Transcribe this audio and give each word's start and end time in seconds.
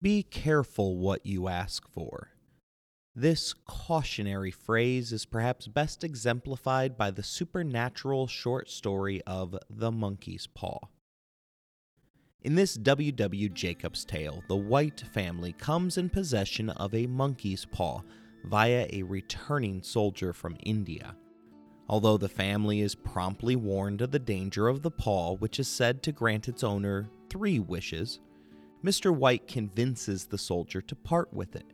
Be 0.00 0.22
careful 0.22 0.96
what 0.96 1.26
you 1.26 1.48
ask 1.48 1.88
for. 1.88 2.28
This 3.16 3.52
cautionary 3.52 4.52
phrase 4.52 5.12
is 5.12 5.26
perhaps 5.26 5.66
best 5.66 6.04
exemplified 6.04 6.96
by 6.96 7.10
the 7.10 7.24
supernatural 7.24 8.28
short 8.28 8.70
story 8.70 9.20
of 9.26 9.58
The 9.68 9.90
Monkey's 9.90 10.46
Paw. 10.46 10.78
In 12.42 12.54
this 12.54 12.74
W. 12.74 13.10
W. 13.10 13.48
Jacobs 13.48 14.04
tale, 14.04 14.44
the 14.46 14.54
White 14.56 15.00
family 15.12 15.52
comes 15.52 15.98
in 15.98 16.10
possession 16.10 16.70
of 16.70 16.94
a 16.94 17.08
monkey's 17.08 17.64
paw 17.64 18.02
via 18.44 18.86
a 18.92 19.02
returning 19.02 19.82
soldier 19.82 20.32
from 20.32 20.56
India. 20.62 21.16
Although 21.88 22.18
the 22.18 22.28
family 22.28 22.82
is 22.82 22.94
promptly 22.94 23.56
warned 23.56 24.00
of 24.00 24.12
the 24.12 24.20
danger 24.20 24.68
of 24.68 24.82
the 24.82 24.92
paw, 24.92 25.34
which 25.34 25.58
is 25.58 25.66
said 25.66 26.04
to 26.04 26.12
grant 26.12 26.46
its 26.46 26.62
owner 26.62 27.10
three 27.28 27.58
wishes, 27.58 28.20
Mr. 28.84 29.14
White 29.14 29.48
convinces 29.48 30.26
the 30.26 30.38
soldier 30.38 30.80
to 30.80 30.94
part 30.94 31.32
with 31.32 31.56
it. 31.56 31.72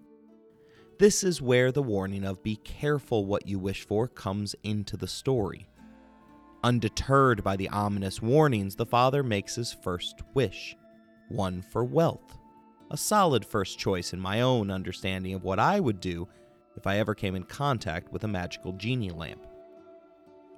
This 0.98 1.22
is 1.22 1.42
where 1.42 1.70
the 1.70 1.82
warning 1.82 2.24
of 2.24 2.42
be 2.42 2.56
careful 2.56 3.26
what 3.26 3.46
you 3.46 3.58
wish 3.58 3.86
for 3.86 4.08
comes 4.08 4.54
into 4.62 4.96
the 4.96 5.08
story. 5.08 5.66
Undeterred 6.62 7.44
by 7.44 7.56
the 7.56 7.68
ominous 7.68 8.22
warnings, 8.22 8.76
the 8.76 8.86
father 8.86 9.22
makes 9.22 9.56
his 9.56 9.72
first 9.72 10.22
wish 10.32 10.74
one 11.28 11.60
for 11.60 11.84
wealth. 11.84 12.38
A 12.90 12.96
solid 12.96 13.44
first 13.44 13.78
choice 13.78 14.12
in 14.12 14.20
my 14.20 14.40
own 14.40 14.70
understanding 14.70 15.34
of 15.34 15.42
what 15.42 15.58
I 15.58 15.80
would 15.80 16.00
do 16.00 16.28
if 16.76 16.86
I 16.86 16.98
ever 16.98 17.14
came 17.14 17.34
in 17.34 17.44
contact 17.44 18.12
with 18.12 18.24
a 18.24 18.28
magical 18.28 18.72
genie 18.72 19.10
lamp. 19.10 19.46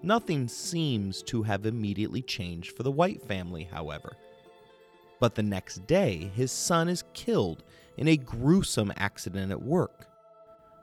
Nothing 0.03 0.47
seems 0.47 1.23
to 1.25 1.43
have 1.43 1.67
immediately 1.67 2.23
changed 2.23 2.77
for 2.77 2.83
the 2.83 2.91
White 2.93 3.23
family, 3.23 3.65
however. 3.65 4.17
But 5.21 5.35
the 5.35 5.43
next 5.43 5.87
day, 5.87 6.31
his 6.35 6.53
son 6.53 6.89
is 6.89 7.05
killed 7.15 7.65
in 7.97 8.09
a 8.09 8.17
gruesome 8.17 8.93
accident 8.97 9.51
at 9.51 9.63
work. 9.63 10.09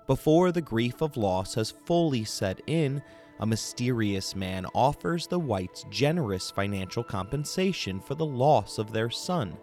Before 0.08 0.52
the 0.52 0.62
grief 0.62 1.02
of 1.02 1.16
loss 1.16 1.55
has 1.55 1.71
fully 1.85 2.24
set 2.24 2.62
in, 2.68 3.02
a 3.40 3.46
mysterious 3.46 4.35
man 4.35 4.66
offers 4.74 5.27
the 5.27 5.40
Whites 5.40 5.85
generous 5.90 6.52
financial 6.52 7.04
compensation 7.04 7.99
for 7.99 8.16
the 8.16 8.26
loss 8.26 8.77
of 8.77 8.91
their 8.91 9.10
son, 9.10 9.57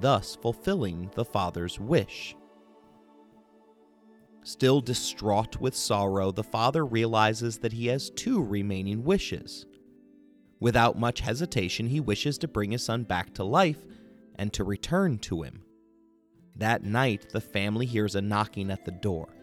thus 0.00 0.36
fulfilling 0.36 1.10
the 1.14 1.24
father's 1.24 1.78
wish. 1.78 2.36
Still 4.42 4.80
distraught 4.80 5.60
with 5.60 5.76
sorrow, 5.76 6.32
the 6.32 6.42
father 6.42 6.84
realizes 6.84 7.58
that 7.58 7.72
he 7.72 7.86
has 7.86 8.10
two 8.10 8.42
remaining 8.42 9.04
wishes. 9.04 9.66
Without 10.62 10.96
much 10.96 11.18
hesitation, 11.18 11.88
he 11.88 11.98
wishes 11.98 12.38
to 12.38 12.46
bring 12.46 12.70
his 12.70 12.84
son 12.84 13.02
back 13.02 13.34
to 13.34 13.42
life 13.42 13.84
and 14.36 14.52
to 14.52 14.62
return 14.62 15.18
to 15.18 15.42
him. 15.42 15.64
That 16.54 16.84
night, 16.84 17.30
the 17.32 17.40
family 17.40 17.84
hears 17.84 18.14
a 18.14 18.22
knocking 18.22 18.70
at 18.70 18.84
the 18.84 18.92
door, 18.92 19.34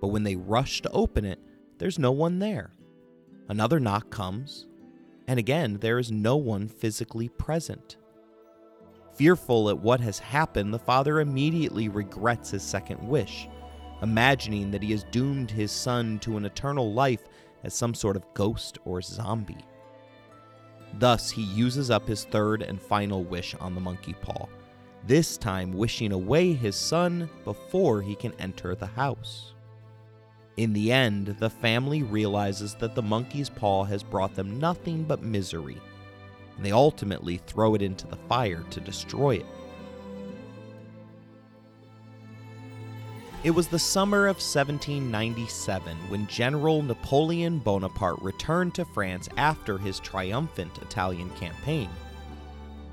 but 0.00 0.08
when 0.08 0.22
they 0.22 0.36
rush 0.36 0.80
to 0.82 0.90
open 0.92 1.24
it, 1.24 1.40
there's 1.78 1.98
no 1.98 2.12
one 2.12 2.38
there. 2.38 2.70
Another 3.48 3.80
knock 3.80 4.10
comes, 4.10 4.68
and 5.26 5.40
again, 5.40 5.78
there 5.80 5.98
is 5.98 6.12
no 6.12 6.36
one 6.36 6.68
physically 6.68 7.28
present. 7.28 7.96
Fearful 9.16 9.70
at 9.70 9.80
what 9.80 9.98
has 10.02 10.20
happened, 10.20 10.72
the 10.72 10.78
father 10.78 11.18
immediately 11.18 11.88
regrets 11.88 12.52
his 12.52 12.62
second 12.62 13.00
wish 13.00 13.48
imagining 14.02 14.70
that 14.70 14.82
he 14.82 14.92
has 14.92 15.04
doomed 15.04 15.50
his 15.50 15.72
son 15.72 16.18
to 16.20 16.36
an 16.36 16.44
eternal 16.44 16.92
life 16.92 17.24
as 17.64 17.74
some 17.74 17.94
sort 17.94 18.16
of 18.16 18.34
ghost 18.34 18.78
or 18.84 19.00
zombie. 19.00 19.56
Thus, 20.98 21.30
he 21.30 21.42
uses 21.42 21.90
up 21.90 22.06
his 22.06 22.24
third 22.24 22.62
and 22.62 22.80
final 22.80 23.24
wish 23.24 23.54
on 23.56 23.74
the 23.74 23.80
monkey 23.80 24.14
paw, 24.14 24.46
this 25.06 25.36
time 25.36 25.72
wishing 25.72 26.12
away 26.12 26.52
his 26.52 26.76
son 26.76 27.28
before 27.44 28.00
he 28.00 28.14
can 28.14 28.32
enter 28.38 28.74
the 28.74 28.86
house. 28.86 29.54
In 30.56 30.72
the 30.72 30.92
end, 30.92 31.36
the 31.40 31.50
family 31.50 32.02
realizes 32.04 32.74
that 32.76 32.94
the 32.94 33.02
monkey's 33.02 33.50
paw 33.50 33.84
has 33.84 34.04
brought 34.04 34.34
them 34.34 34.60
nothing 34.60 35.02
but 35.02 35.22
misery, 35.22 35.80
and 36.56 36.64
they 36.64 36.70
ultimately 36.72 37.38
throw 37.38 37.74
it 37.74 37.82
into 37.82 38.06
the 38.06 38.16
fire 38.28 38.64
to 38.70 38.80
destroy 38.80 39.36
it. 39.36 39.46
It 43.44 43.54
was 43.54 43.68
the 43.68 43.78
summer 43.78 44.26
of 44.26 44.36
1797 44.36 45.94
when 46.08 46.26
General 46.28 46.80
Napoleon 46.80 47.58
Bonaparte 47.58 48.22
returned 48.22 48.74
to 48.76 48.86
France 48.86 49.28
after 49.36 49.76
his 49.76 50.00
triumphant 50.00 50.78
Italian 50.78 51.28
campaign. 51.32 51.90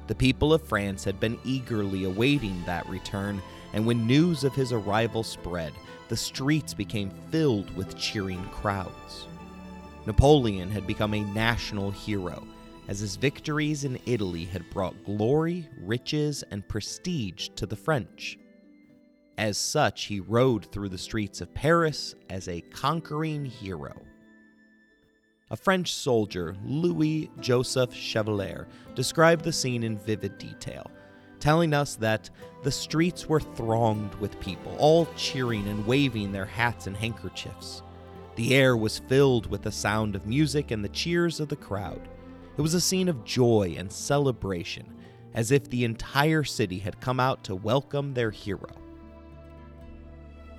The 0.07 0.15
people 0.15 0.53
of 0.53 0.61
France 0.61 1.05
had 1.05 1.21
been 1.21 1.39
eagerly 1.45 2.03
awaiting 2.03 2.61
that 2.65 2.85
return, 2.89 3.41
and 3.71 3.85
when 3.85 4.05
news 4.05 4.43
of 4.43 4.53
his 4.53 4.73
arrival 4.73 5.23
spread, 5.23 5.71
the 6.09 6.17
streets 6.17 6.73
became 6.73 7.13
filled 7.29 7.73
with 7.77 7.97
cheering 7.97 8.43
crowds. 8.49 9.27
Napoleon 10.05 10.69
had 10.69 10.85
become 10.85 11.13
a 11.13 11.33
national 11.33 11.91
hero, 11.91 12.45
as 12.89 12.99
his 12.99 13.15
victories 13.15 13.85
in 13.85 13.97
Italy 14.05 14.43
had 14.43 14.69
brought 14.69 15.05
glory, 15.05 15.69
riches, 15.79 16.43
and 16.51 16.67
prestige 16.67 17.47
to 17.55 17.65
the 17.65 17.77
French. 17.77 18.37
As 19.41 19.57
such, 19.57 20.03
he 20.03 20.19
rode 20.19 20.65
through 20.65 20.89
the 20.89 20.99
streets 20.99 21.41
of 21.41 21.51
Paris 21.55 22.13
as 22.29 22.47
a 22.47 22.61
conquering 22.61 23.43
hero. 23.43 23.99
A 25.49 25.57
French 25.57 25.95
soldier, 25.95 26.55
Louis 26.63 27.27
Joseph 27.39 27.91
Chevalier, 27.91 28.67
described 28.93 29.43
the 29.43 29.51
scene 29.51 29.81
in 29.81 29.97
vivid 29.97 30.37
detail, 30.37 30.91
telling 31.39 31.73
us 31.73 31.95
that 31.95 32.29
the 32.61 32.69
streets 32.69 33.27
were 33.27 33.39
thronged 33.39 34.13
with 34.19 34.39
people, 34.39 34.75
all 34.77 35.07
cheering 35.15 35.67
and 35.69 35.87
waving 35.87 36.31
their 36.31 36.45
hats 36.45 36.85
and 36.85 36.95
handkerchiefs. 36.95 37.81
The 38.35 38.53
air 38.53 38.77
was 38.77 38.99
filled 38.99 39.47
with 39.47 39.63
the 39.63 39.71
sound 39.71 40.15
of 40.15 40.27
music 40.27 40.69
and 40.69 40.85
the 40.85 40.89
cheers 40.89 41.39
of 41.39 41.49
the 41.49 41.55
crowd. 41.55 42.07
It 42.59 42.61
was 42.61 42.75
a 42.75 42.79
scene 42.79 43.09
of 43.09 43.25
joy 43.25 43.73
and 43.75 43.91
celebration, 43.91 44.85
as 45.33 45.49
if 45.49 45.67
the 45.67 45.83
entire 45.83 46.43
city 46.43 46.77
had 46.77 47.01
come 47.01 47.19
out 47.19 47.43
to 47.45 47.55
welcome 47.55 48.13
their 48.13 48.29
hero. 48.29 48.69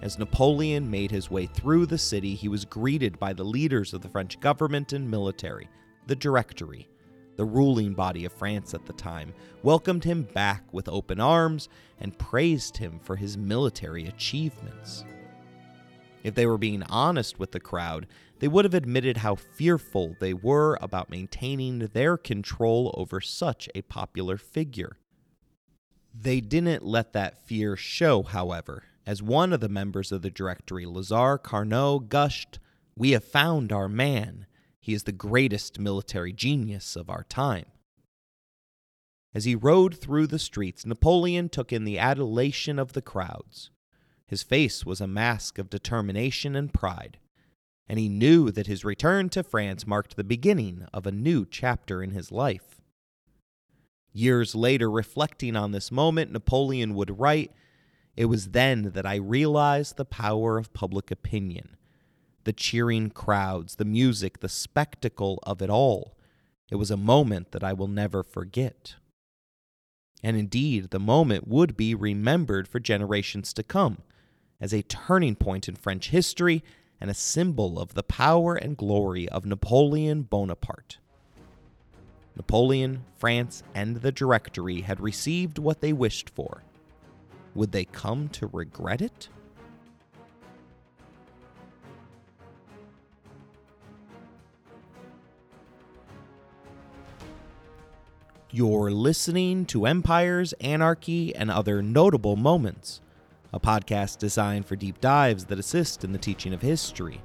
As 0.02 0.18
Napoleon 0.18 0.90
made 0.90 1.12
his 1.12 1.30
way 1.30 1.46
through 1.46 1.86
the 1.86 1.96
city, 1.96 2.34
he 2.34 2.48
was 2.48 2.64
greeted 2.64 3.20
by 3.20 3.32
the 3.32 3.44
leaders 3.44 3.94
of 3.94 4.00
the 4.00 4.08
French 4.08 4.40
government 4.40 4.92
and 4.92 5.08
military. 5.08 5.68
The 6.08 6.16
Directory, 6.16 6.88
the 7.36 7.44
ruling 7.44 7.94
body 7.94 8.24
of 8.24 8.32
France 8.32 8.74
at 8.74 8.84
the 8.84 8.92
time, 8.94 9.32
welcomed 9.62 10.02
him 10.02 10.24
back 10.24 10.64
with 10.72 10.88
open 10.88 11.20
arms 11.20 11.68
and 12.00 12.18
praised 12.18 12.78
him 12.78 12.98
for 12.98 13.14
his 13.14 13.38
military 13.38 14.06
achievements. 14.06 15.04
If 16.24 16.34
they 16.34 16.46
were 16.46 16.58
being 16.58 16.82
honest 16.84 17.38
with 17.38 17.52
the 17.52 17.60
crowd, 17.60 18.08
they 18.40 18.48
would 18.48 18.64
have 18.64 18.74
admitted 18.74 19.18
how 19.18 19.36
fearful 19.36 20.16
they 20.18 20.34
were 20.34 20.78
about 20.80 21.10
maintaining 21.10 21.78
their 21.78 22.16
control 22.16 22.92
over 22.98 23.20
such 23.20 23.68
a 23.72 23.82
popular 23.82 24.36
figure. 24.36 24.96
They 26.12 26.40
didn't 26.40 26.84
let 26.84 27.12
that 27.12 27.46
fear 27.46 27.76
show, 27.76 28.24
however, 28.24 28.82
as 29.06 29.22
one 29.22 29.52
of 29.52 29.60
the 29.60 29.68
members 29.68 30.12
of 30.12 30.22
the 30.22 30.30
directory, 30.30 30.84
Lazare 30.84 31.42
Carnot, 31.42 32.08
gushed, 32.08 32.58
We 32.96 33.10
have 33.10 33.24
found 33.24 33.72
our 33.72 33.88
man. 33.88 34.46
He 34.80 34.94
is 34.94 35.04
the 35.04 35.12
greatest 35.12 35.78
military 35.78 36.32
genius 36.32 36.96
of 36.96 37.08
our 37.08 37.24
time. 37.24 37.66
As 39.34 39.44
he 39.44 39.54
rode 39.54 39.96
through 39.96 40.26
the 40.26 40.38
streets, 40.38 40.84
Napoleon 40.84 41.48
took 41.48 41.72
in 41.72 41.84
the 41.84 41.98
adulation 41.98 42.78
of 42.78 42.92
the 42.92 43.02
crowds. 43.02 43.70
His 44.26 44.42
face 44.42 44.84
was 44.84 45.00
a 45.00 45.06
mask 45.06 45.58
of 45.58 45.70
determination 45.70 46.54
and 46.54 46.72
pride, 46.72 47.18
and 47.88 47.98
he 47.98 48.08
knew 48.08 48.50
that 48.50 48.66
his 48.66 48.84
return 48.84 49.28
to 49.30 49.42
France 49.42 49.86
marked 49.86 50.16
the 50.16 50.24
beginning 50.24 50.86
of 50.92 51.06
a 51.06 51.12
new 51.12 51.46
chapter 51.46 52.02
in 52.02 52.10
his 52.10 52.30
life. 52.30 52.80
Years 54.12 54.54
later, 54.54 54.90
reflecting 54.90 55.56
on 55.56 55.72
this 55.72 55.90
moment, 55.90 56.32
Napoleon 56.32 56.94
would 56.94 57.18
write 57.18 57.52
it 58.16 58.26
was 58.26 58.48
then 58.48 58.92
that 58.94 59.06
I 59.06 59.16
realized 59.16 59.96
the 59.96 60.04
power 60.04 60.58
of 60.58 60.72
public 60.72 61.10
opinion. 61.10 61.76
The 62.44 62.52
cheering 62.52 63.10
crowds, 63.10 63.76
the 63.76 63.84
music, 63.84 64.40
the 64.40 64.48
spectacle 64.48 65.38
of 65.44 65.62
it 65.62 65.70
all. 65.70 66.16
It 66.70 66.76
was 66.76 66.90
a 66.90 66.96
moment 66.96 67.52
that 67.52 67.64
I 67.64 67.72
will 67.72 67.88
never 67.88 68.22
forget. 68.22 68.96
And 70.22 70.36
indeed, 70.36 70.90
the 70.90 70.98
moment 70.98 71.48
would 71.48 71.76
be 71.76 71.94
remembered 71.94 72.68
for 72.68 72.80
generations 72.80 73.52
to 73.54 73.62
come 73.62 73.98
as 74.60 74.72
a 74.72 74.82
turning 74.82 75.34
point 75.34 75.68
in 75.68 75.74
French 75.74 76.10
history 76.10 76.62
and 77.00 77.10
a 77.10 77.14
symbol 77.14 77.80
of 77.80 77.94
the 77.94 78.02
power 78.02 78.54
and 78.54 78.76
glory 78.76 79.28
of 79.28 79.44
Napoleon 79.44 80.22
Bonaparte. 80.22 80.98
Napoleon, 82.36 83.04
France, 83.16 83.62
and 83.74 83.96
the 83.96 84.12
Directory 84.12 84.82
had 84.82 85.00
received 85.00 85.58
what 85.58 85.80
they 85.80 85.92
wished 85.92 86.30
for 86.30 86.62
would 87.54 87.72
they 87.72 87.84
come 87.84 88.28
to 88.30 88.46
regret 88.46 89.02
it? 89.02 89.28
You're 98.54 98.90
listening 98.90 99.64
to 99.66 99.86
Empires, 99.86 100.52
Anarchy, 100.60 101.34
and 101.34 101.50
Other 101.50 101.80
Notable 101.80 102.36
Moments, 102.36 103.00
a 103.50 103.58
podcast 103.58 104.18
designed 104.18 104.66
for 104.66 104.76
deep 104.76 105.00
dives 105.00 105.46
that 105.46 105.58
assist 105.58 106.04
in 106.04 106.12
the 106.12 106.18
teaching 106.18 106.52
of 106.52 106.60
history. 106.60 107.22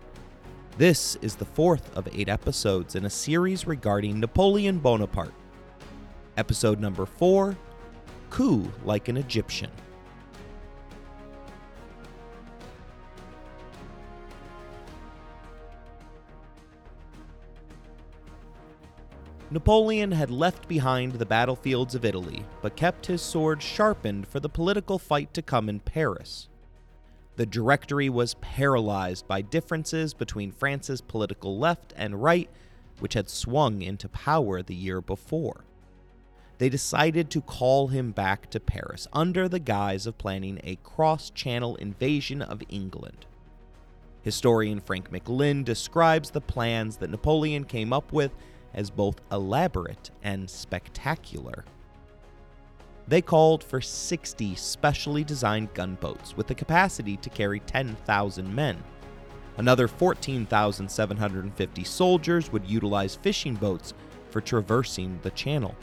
This 0.78 1.18
is 1.18 1.36
the 1.36 1.44
fourth 1.44 1.96
of 1.98 2.08
eight 2.14 2.30
episodes 2.30 2.96
in 2.96 3.04
a 3.04 3.10
series 3.10 3.68
regarding 3.68 4.22
Napoleon 4.22 4.80
Bonaparte. 4.80 5.34
Episode 6.38 6.80
number 6.80 7.06
four 7.06 7.58
Coup 8.30 8.72
Like 8.86 9.10
an 9.10 9.18
Egyptian. 9.18 9.72
Napoleon 19.50 20.12
had 20.12 20.30
left 20.30 20.68
behind 20.68 21.14
the 21.14 21.26
battlefields 21.26 21.96
of 21.96 22.04
Italy, 22.04 22.44
but 22.62 22.76
kept 22.76 23.06
his 23.06 23.22
sword 23.22 23.62
sharpened 23.62 24.28
for 24.28 24.42
the 24.42 24.50
political 24.50 25.00
fight 25.00 25.34
to 25.34 25.42
come 25.42 25.70
in 25.70 25.80
Paris. 25.80 26.50
The 27.38 27.46
Directory 27.46 28.10
was 28.10 28.34
paralyzed 28.36 29.26
by 29.26 29.42
differences 29.42 30.14
between 30.14 30.52
France's 30.52 31.00
political 31.00 31.58
left 31.58 31.94
and 31.96 32.22
right, 32.22 32.50
which 33.00 33.14
had 33.14 33.30
swung 33.30 33.82
into 33.82 34.10
power 34.10 34.62
the 34.62 34.76
year 34.76 35.00
before. 35.00 35.64
They 36.58 36.68
decided 36.68 37.30
to 37.30 37.42
call 37.42 37.88
him 37.88 38.12
back 38.12 38.50
to 38.50 38.60
Paris 38.60 39.08
under 39.14 39.48
the 39.48 39.60
guise 39.60 40.08
of 40.08 40.18
planning 40.18 40.60
a 40.64 40.80
cross 40.84 41.30
channel 41.30 41.76
invasion 41.78 42.42
of 42.42 42.64
England. 42.68 43.28
Historian 44.24 44.82
Frank 44.82 45.10
McLynn 45.12 45.64
describes 45.64 46.32
the 46.32 46.42
plans 46.42 46.98
that 46.98 47.12
Napoleon 47.12 47.64
came 47.64 47.94
up 47.94 48.12
with 48.12 48.32
as 48.78 48.90
both 48.90 49.20
elaborate 49.32 50.12
and 50.24 50.50
spectacular. 50.50 51.66
They 53.08 53.22
called 53.22 53.64
for 53.64 53.82
60 53.82 54.56
specially 54.56 55.24
designed 55.24 55.74
gunboats 55.74 56.38
with 56.38 56.48
the 56.48 56.56
capacity 56.56 57.18
to 57.18 57.30
carry 57.30 57.60
10,000 57.62 58.56
men. 58.56 58.82
Another 59.58 59.88
14,750 59.88 61.84
soldiers 61.84 62.52
would 62.52 62.66
utilize 62.66 63.16
fishing 63.16 63.56
boats 63.56 63.94
for 64.30 64.40
traversing 64.40 65.20
the 65.24 65.32
channel. 65.32 65.76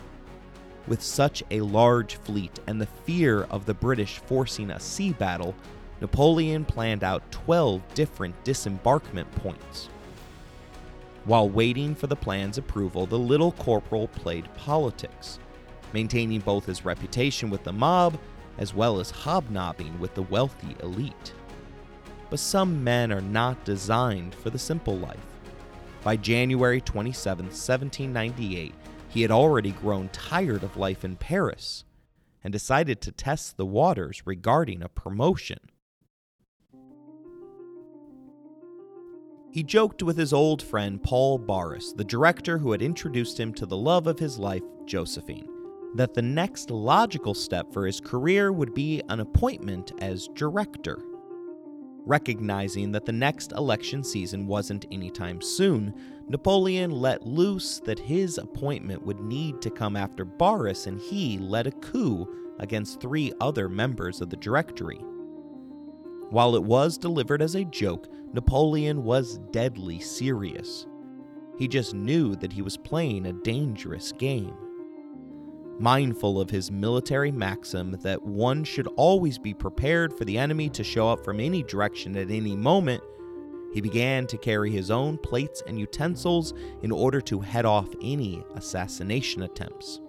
With 0.87 1.02
such 1.02 1.43
a 1.50 1.62
large 1.62 2.17
fleet 2.17 2.61
and 2.67 2.81
the 2.81 2.87
fear 2.87 3.44
of 3.44 3.64
the 3.64 3.75
British 3.75 4.19
forcing 4.19 4.70
a 4.70 4.79
sea 4.79 5.12
battle, 5.12 5.55
Napoleon 6.00 6.64
planned 6.64 7.02
out 7.02 7.29
12 7.32 7.82
different 7.94 8.44
disembarkment 8.44 9.31
points. 9.32 9.88
While 11.25 11.49
waiting 11.49 11.94
for 11.94 12.06
the 12.06 12.17
plan's 12.17 12.59
approval, 12.59 13.06
the 13.06 13.19
little 13.19 13.53
corporal 13.53 14.09
played 14.09 14.53
politics, 14.56 15.38
maintaining 15.94 16.41
both 16.41 16.67
his 16.67 16.85
reputation 16.85 17.49
with 17.49 17.65
the 17.65 17.73
mob 17.73 18.19
as 18.59 18.75
well 18.75 19.00
as 19.00 19.11
hobnobbing 19.11 19.99
with 19.99 20.15
the 20.15 20.23
wealthy 20.23 20.76
elite. 20.81 21.32
But 22.29 22.41
some 22.41 22.85
men 22.85 23.11
are 23.11 23.23
not 23.23 23.65
designed 23.65 24.35
for 24.35 24.50
the 24.50 24.59
simple 24.59 24.99
life. 24.99 25.17
By 26.03 26.17
January 26.17 26.82
27, 26.82 27.47
1798, 27.47 28.75
he 29.09 29.23
had 29.23 29.31
already 29.31 29.70
grown 29.70 30.11
tired 30.11 30.62
of 30.62 30.77
life 30.77 31.05
in 31.05 31.17
Paris 31.17 31.85
and 32.43 32.53
decided 32.53 33.00
to 33.00 33.12
test 33.12 33.56
the 33.56 33.65
waters 33.65 34.23
regarding 34.27 34.82
a 34.82 34.88
promotion. 34.88 35.59
He 39.55 39.62
joked 39.62 40.03
with 40.03 40.17
his 40.17 40.33
old 40.33 40.61
friend 40.61 41.01
Paul 41.01 41.39
Barras, 41.39 41.93
the 41.93 42.03
director 42.03 42.59
who 42.59 42.73
had 42.73 42.83
introduced 42.83 43.39
him 43.39 43.55
to 43.55 43.67
the 43.67 43.77
love 43.77 44.09
of 44.09 44.19
his 44.19 44.37
life, 44.37 44.65
Josephine, 44.85 45.49
that 45.95 46.12
the 46.12 46.23
next 46.23 46.73
logical 46.73 47.35
step 47.35 47.73
for 47.73 47.87
his 47.87 48.01
career 48.01 48.53
would 48.53 48.75
be 48.75 49.01
an 49.11 49.21
appointment 49.21 49.93
as 50.01 50.27
director. 50.35 50.99
Recognizing 52.05 52.91
that 52.91 53.05
the 53.05 53.12
next 53.12 53.53
election 53.53 54.03
season 54.03 54.49
wasn't 54.49 54.87
anytime 54.91 55.41
soon, 55.41 55.95
Napoleon 56.29 56.91
let 56.91 57.25
loose 57.25 57.79
that 57.85 58.01
his 58.01 58.39
appointment 58.39 59.06
would 59.06 59.21
need 59.21 59.62
to 59.62 59.71
come 59.71 59.95
after 59.95 60.25
Barras 60.25 60.89
and 60.89 61.01
he 61.01 61.39
led 61.39 61.69
a 61.69 61.71
coup 61.71 62.27
against 62.59 63.01
three 63.01 63.33
other 63.41 63.69
members 63.69 64.21
of 64.21 64.31
the 64.31 64.37
Directory. 64.37 65.01
While 66.31 66.56
it 66.56 66.62
was 66.62 66.99
delivered 66.99 67.43
as 67.43 67.55
a 67.55 67.65
joke, 67.65 68.09
Napoleon 68.32 69.05
was 69.05 69.38
deadly 69.53 70.00
serious. 70.00 70.87
He 71.59 71.69
just 71.69 71.94
knew 71.94 72.35
that 72.37 72.53
he 72.53 72.62
was 72.62 72.76
playing 72.76 73.26
a 73.26 73.32
dangerous 73.32 74.12
game. 74.12 74.55
Mindful 75.79 76.41
of 76.41 76.50
his 76.50 76.71
military 76.71 77.31
maxim 77.31 77.93
that 78.03 78.23
one 78.23 78.65
should 78.65 78.88
always 78.97 79.38
be 79.38 79.55
prepared 79.55 80.17
for 80.17 80.25
the 80.25 80.38
enemy 80.38 80.69
to 80.71 80.85
show 80.85 81.09
up 81.09 81.25
from 81.25 81.41
any 81.41 81.62
direction 81.62 82.17
at 82.17 82.31
any 82.31 82.56
moment, 82.56 83.03
he 83.75 83.81
began 83.81 84.25
to 84.29 84.38
carry 84.38 84.70
his 84.70 84.93
own 84.93 85.19
plates 85.19 85.61
and 85.67 85.79
utensils 85.79 86.55
in 86.82 86.93
order 86.93 87.20
to 87.23 87.41
head 87.41 87.65
off 87.65 87.88
any 88.00 88.44
assassination 88.55 89.43
attempts. 89.43 90.00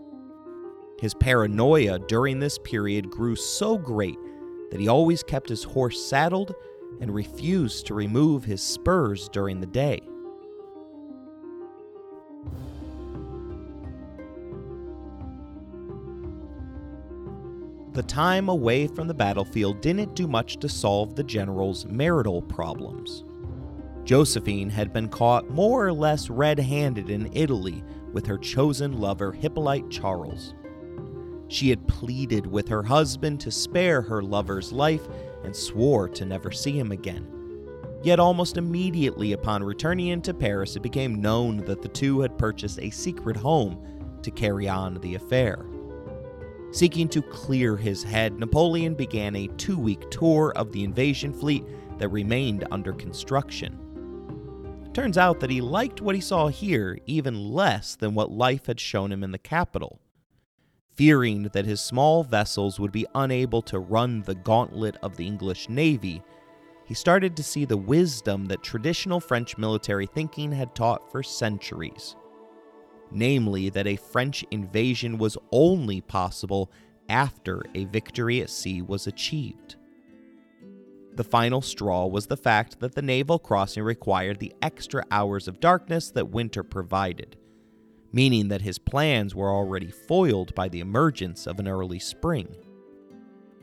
His 1.00 1.16
paranoia 1.16 1.98
during 1.98 2.40
this 2.40 2.60
period 2.60 3.10
grew 3.10 3.36
so 3.36 3.76
great 3.76 4.20
that 4.72 4.80
he 4.80 4.88
always 4.88 5.24
kept 5.24 5.50
his 5.50 5.64
horse 5.64 6.04
saddled 6.04 6.56
and 7.02 7.14
refused 7.14 7.86
to 7.88 7.94
remove 7.94 8.44
his 8.44 8.62
spurs 8.62 9.30
during 9.30 9.60
the 9.60 9.68
day. 9.68 10.02
The 17.94 18.04
time 18.04 18.50
away 18.50 18.88
from 18.88 19.08
the 19.08 19.14
battlefield 19.14 19.80
didn't 19.80 20.16
do 20.16 20.28
much 20.28 20.58
to 20.58 20.68
solve 20.68 21.16
the 21.16 21.24
general's 21.24 21.86
marital 21.86 22.42
problems. 22.42 23.24
Josephine 24.04 24.70
had 24.70 24.92
been 24.92 25.08
caught 25.08 25.50
more 25.50 25.88
or 25.88 25.94
less 25.94 26.30
red 26.30 26.60
handed 26.60 27.10
in 27.10 27.30
Italy 27.32 27.86
with 28.12 28.26
her 28.26 28.38
chosen 28.38 29.00
lover, 29.00 29.32
Hippolyte 29.32 29.90
Charles. 29.90 30.54
She 31.48 31.70
had 31.70 31.88
pleaded 31.88 32.48
with 32.48 32.68
her 32.70 32.84
husband 32.84 33.40
to 33.42 33.52
spare 33.52 34.02
her 34.02 34.22
lover's 34.22 34.72
life 34.72 35.08
and 35.44 35.56
swore 35.56 36.10
to 36.10 36.26
never 36.26 36.52
see 36.52 36.78
him 36.78 36.92
again. 36.92 37.32
Yet, 38.04 38.20
almost 38.20 38.58
immediately 38.58 39.34
upon 39.34 39.64
returning 39.64 40.08
into 40.08 40.34
Paris, 40.34 40.76
it 40.76 40.84
became 40.84 41.22
known 41.22 41.58
that 41.66 41.82
the 41.82 41.88
two 41.88 42.20
had 42.20 42.38
purchased 42.38 42.80
a 42.80 42.90
secret 42.90 43.36
home 43.36 43.84
to 44.22 44.32
carry 44.32 44.68
on 44.68 45.00
the 45.02 45.16
affair. 45.16 45.66
Seeking 46.72 47.08
to 47.10 47.22
clear 47.22 47.78
his 47.78 48.04
head, 48.04 48.38
Napoleon 48.38 48.96
began 48.96 49.36
a 49.36 49.48
two 49.48 49.78
week 49.78 50.10
tour 50.12 50.52
of 50.56 50.72
the 50.72 50.84
invasion 50.84 51.34
fleet 51.34 51.64
that 52.00 52.10
remained 52.10 52.68
under 52.70 52.94
construction. 52.94 53.80
Turns 54.94 55.18
out 55.18 55.40
that 55.40 55.50
he 55.50 55.62
liked 55.62 56.02
what 56.02 56.16
he 56.16 56.22
saw 56.22 56.48
here 56.48 57.00
even 57.06 57.54
less 57.54 57.96
than 57.96 58.14
what 58.14 58.32
life 58.32 58.66
had 58.66 58.80
shown 58.80 59.12
him 59.12 59.24
in 59.24 59.32
the 59.32 59.38
capital. 59.38 60.00
Fearing 60.96 61.44
that 61.52 61.66
his 61.66 61.82
small 61.82 62.24
vessels 62.24 62.80
would 62.80 62.94
be 62.94 63.06
unable 63.16 63.62
to 63.64 63.80
run 63.80 64.22
the 64.22 64.36
gauntlet 64.36 64.96
of 65.04 65.18
the 65.18 65.28
English 65.28 65.68
Navy, 65.68 66.24
he 66.86 66.94
started 66.94 67.36
to 67.36 67.44
see 67.44 67.66
the 67.66 67.76
wisdom 67.76 68.46
that 68.46 68.64
traditional 68.64 69.20
French 69.20 69.58
military 69.58 70.06
thinking 70.06 70.54
had 70.54 70.74
taught 70.74 71.12
for 71.12 71.22
centuries. 71.22 72.16
Namely, 73.12 73.70
that 73.70 73.88
a 73.88 73.98
French 73.98 74.46
invasion 74.52 75.18
was 75.18 75.38
only 75.52 76.00
possible 76.00 76.72
after 77.10 77.62
a 77.76 77.86
victory 77.86 78.42
at 78.42 78.50
sea 78.50 78.82
was 78.82 79.06
achieved. 79.06 79.76
The 81.16 81.24
final 81.24 81.62
straw 81.62 82.06
was 82.08 82.28
the 82.28 82.38
fact 82.38 82.80
that 82.80 82.96
the 82.96 83.02
naval 83.02 83.40
crossing 83.40 83.84
required 83.84 84.40
the 84.40 84.54
extra 84.62 85.04
hours 85.12 85.48
of 85.48 85.60
darkness 85.60 86.10
that 86.12 86.30
winter 86.30 86.64
provided 86.64 87.36
meaning 88.16 88.48
that 88.48 88.62
his 88.62 88.80
plans 88.80 89.36
were 89.36 89.52
already 89.52 89.92
foiled 89.92 90.56
by 90.56 90.70
the 90.70 90.80
emergence 90.80 91.46
of 91.46 91.60
an 91.60 91.68
early 91.68 92.00
spring. 92.00 92.48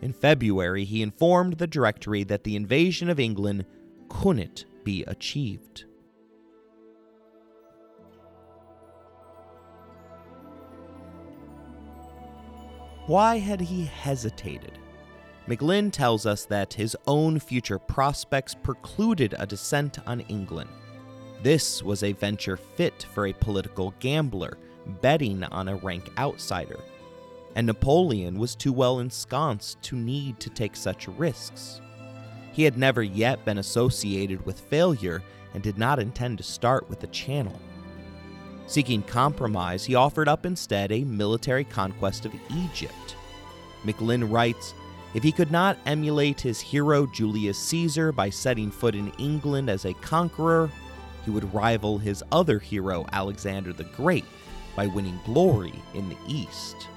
In 0.03 0.13
February, 0.13 0.85
he 0.85 1.01
informed 1.01 1.55
the 1.55 1.67
Directory 1.67 2.23
that 2.25 2.45
the 2.45 2.55
invasion 2.55 3.09
of 3.09 3.19
England 3.19 3.65
couldn't 4.11 4.67
be 4.85 5.05
achieved. 5.05 5.87
Why 13.07 13.39
had 13.39 13.63
he 13.63 13.87
hesitated? 13.87 14.79
McLynn 15.49 15.91
tells 15.91 16.27
us 16.27 16.45
that 16.45 16.75
his 16.75 16.95
own 17.07 17.39
future 17.39 17.79
prospects 17.79 18.55
precluded 18.55 19.35
a 19.39 19.47
descent 19.47 19.99
on 20.07 20.21
England 20.21 20.69
this 21.43 21.83
was 21.83 22.03
a 22.03 22.13
venture 22.13 22.57
fit 22.57 23.07
for 23.13 23.27
a 23.27 23.33
political 23.33 23.95
gambler, 23.99 24.59
betting 25.01 25.43
on 25.45 25.69
a 25.69 25.77
rank 25.77 26.11
outsider. 26.19 26.79
And 27.55 27.67
Napoleon 27.67 28.39
was 28.39 28.55
too 28.55 28.73
well 28.73 29.01
ensconced 29.01 29.83
to 29.83 29.97
need 29.97 30.41
to 30.41 30.51
take 30.51 30.77
such 30.77 31.09
risks. 31.09 31.81
He 32.53 32.63
had 32.63 32.79
never 32.79 33.03
yet 33.03 33.45
been 33.45 33.59
associated 33.59 34.45
with 34.47 34.61
failure 34.61 35.23
and 35.55 35.63
did 35.63 35.79
not 35.79 35.99
intend 35.99 36.39
to 36.39 36.45
start 36.45 36.89
with 36.89 37.01
the 37.01 37.07
channel. 37.09 37.59
Seeking 38.67 39.03
compromise, 39.03 39.85
he 39.85 39.95
offered 39.95 40.29
up 40.29 40.47
instead 40.47 40.93
a 40.93 41.05
military 41.05 41.65
conquest 41.65 42.25
of 42.25 42.33
Egypt. 42.55 43.17
McLynn 43.85 44.31
writes 44.33 44.75
If 45.15 45.23
he 45.23 45.33
could 45.33 45.51
not 45.51 45.77
emulate 45.87 46.41
his 46.41 46.61
hero 46.61 47.07
Julius 47.07 47.59
Caesar 47.59 48.13
by 48.13 48.31
setting 48.31 48.71
foot 48.71 48.95
in 48.95 49.13
England 49.19 49.69
as 49.69 49.85
a 49.85 49.95
conqueror, 49.95 50.71
he 51.25 51.31
would 51.31 51.53
rival 51.55 51.99
his 51.99 52.23
other 52.33 52.59
hero, 52.59 53.07
Alexander 53.13 53.73
the 53.73 53.85
Great, 53.85 54.25
by 54.77 54.87
winning 54.87 55.19
glory 55.25 55.75
in 55.95 56.09
the 56.09 56.17
East. 56.27 56.89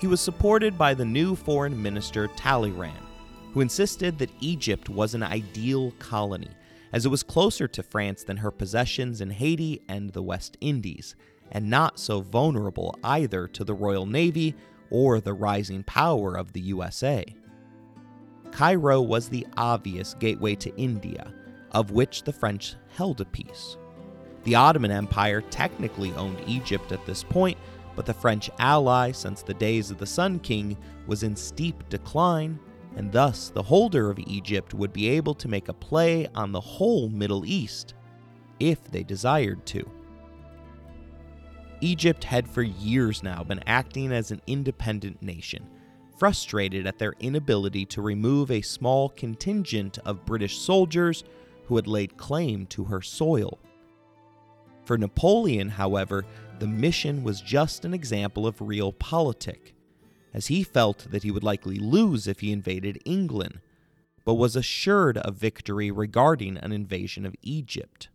He 0.00 0.06
was 0.06 0.20
supported 0.20 0.78
by 0.78 0.94
the 0.94 1.04
new 1.04 1.34
foreign 1.34 1.80
minister 1.80 2.28
Talleyrand, 2.28 3.04
who 3.52 3.60
insisted 3.60 4.18
that 4.18 4.30
Egypt 4.40 4.88
was 4.88 5.14
an 5.14 5.22
ideal 5.22 5.90
colony, 5.98 6.50
as 6.92 7.04
it 7.04 7.08
was 7.08 7.22
closer 7.22 7.66
to 7.68 7.82
France 7.82 8.22
than 8.22 8.36
her 8.38 8.50
possessions 8.50 9.20
in 9.20 9.30
Haiti 9.30 9.82
and 9.88 10.10
the 10.10 10.22
West 10.22 10.56
Indies, 10.60 11.16
and 11.50 11.68
not 11.68 11.98
so 11.98 12.20
vulnerable 12.20 12.98
either 13.02 13.48
to 13.48 13.64
the 13.64 13.74
Royal 13.74 14.06
Navy 14.06 14.54
or 14.90 15.20
the 15.20 15.34
rising 15.34 15.82
power 15.82 16.36
of 16.36 16.52
the 16.52 16.60
USA. 16.60 17.24
Cairo 18.52 19.00
was 19.00 19.28
the 19.28 19.46
obvious 19.56 20.14
gateway 20.14 20.54
to 20.56 20.76
India, 20.76 21.32
of 21.72 21.90
which 21.90 22.22
the 22.22 22.32
French 22.32 22.74
held 22.88 23.20
a 23.20 23.24
piece. 23.24 23.76
The 24.44 24.54
Ottoman 24.54 24.90
Empire 24.90 25.40
technically 25.42 26.12
owned 26.14 26.40
Egypt 26.46 26.92
at 26.92 27.04
this 27.06 27.22
point, 27.22 27.58
but 27.94 28.06
the 28.06 28.14
French 28.14 28.48
ally 28.58 29.12
since 29.12 29.42
the 29.42 29.54
days 29.54 29.90
of 29.90 29.98
the 29.98 30.06
Sun 30.06 30.40
King 30.40 30.76
was 31.06 31.22
in 31.22 31.34
steep 31.36 31.88
decline, 31.88 32.58
and 32.96 33.12
thus 33.12 33.50
the 33.50 33.62
holder 33.62 34.10
of 34.10 34.18
Egypt 34.20 34.74
would 34.74 34.92
be 34.92 35.08
able 35.08 35.34
to 35.34 35.48
make 35.48 35.68
a 35.68 35.74
play 35.74 36.26
on 36.34 36.52
the 36.52 36.60
whole 36.60 37.08
Middle 37.08 37.44
East 37.44 37.94
if 38.60 38.82
they 38.90 39.02
desired 39.02 39.64
to. 39.66 39.88
Egypt 41.80 42.24
had 42.24 42.48
for 42.48 42.62
years 42.62 43.22
now 43.22 43.44
been 43.44 43.62
acting 43.66 44.12
as 44.12 44.30
an 44.30 44.40
independent 44.46 45.22
nation, 45.22 45.68
frustrated 46.18 46.86
at 46.86 46.98
their 46.98 47.14
inability 47.20 47.86
to 47.86 48.02
remove 48.02 48.50
a 48.50 48.60
small 48.60 49.08
contingent 49.08 49.98
of 50.04 50.26
British 50.26 50.58
soldiers 50.58 51.24
who 51.66 51.76
had 51.76 51.86
laid 51.86 52.16
claim 52.16 52.66
to 52.66 52.84
her 52.84 53.00
soil. 53.00 53.58
For 54.84 54.98
Napoleon, 54.98 55.68
however, 55.68 56.24
the 56.58 56.66
mission 56.66 57.22
was 57.22 57.40
just 57.40 57.84
an 57.84 57.94
example 57.94 58.46
of 58.46 58.60
real 58.60 58.92
realpolitik, 58.92 59.74
as 60.34 60.48
he 60.48 60.62
felt 60.62 61.10
that 61.10 61.22
he 61.22 61.30
would 61.30 61.44
likely 61.44 61.76
lose 61.76 62.26
if 62.26 62.40
he 62.40 62.52
invaded 62.52 63.00
England, 63.04 63.60
but 64.24 64.34
was 64.34 64.56
assured 64.56 65.18
of 65.18 65.36
victory 65.36 65.90
regarding 65.90 66.56
an 66.56 66.72
invasion 66.72 67.24
of 67.24 67.34
Egypt. 67.42 68.08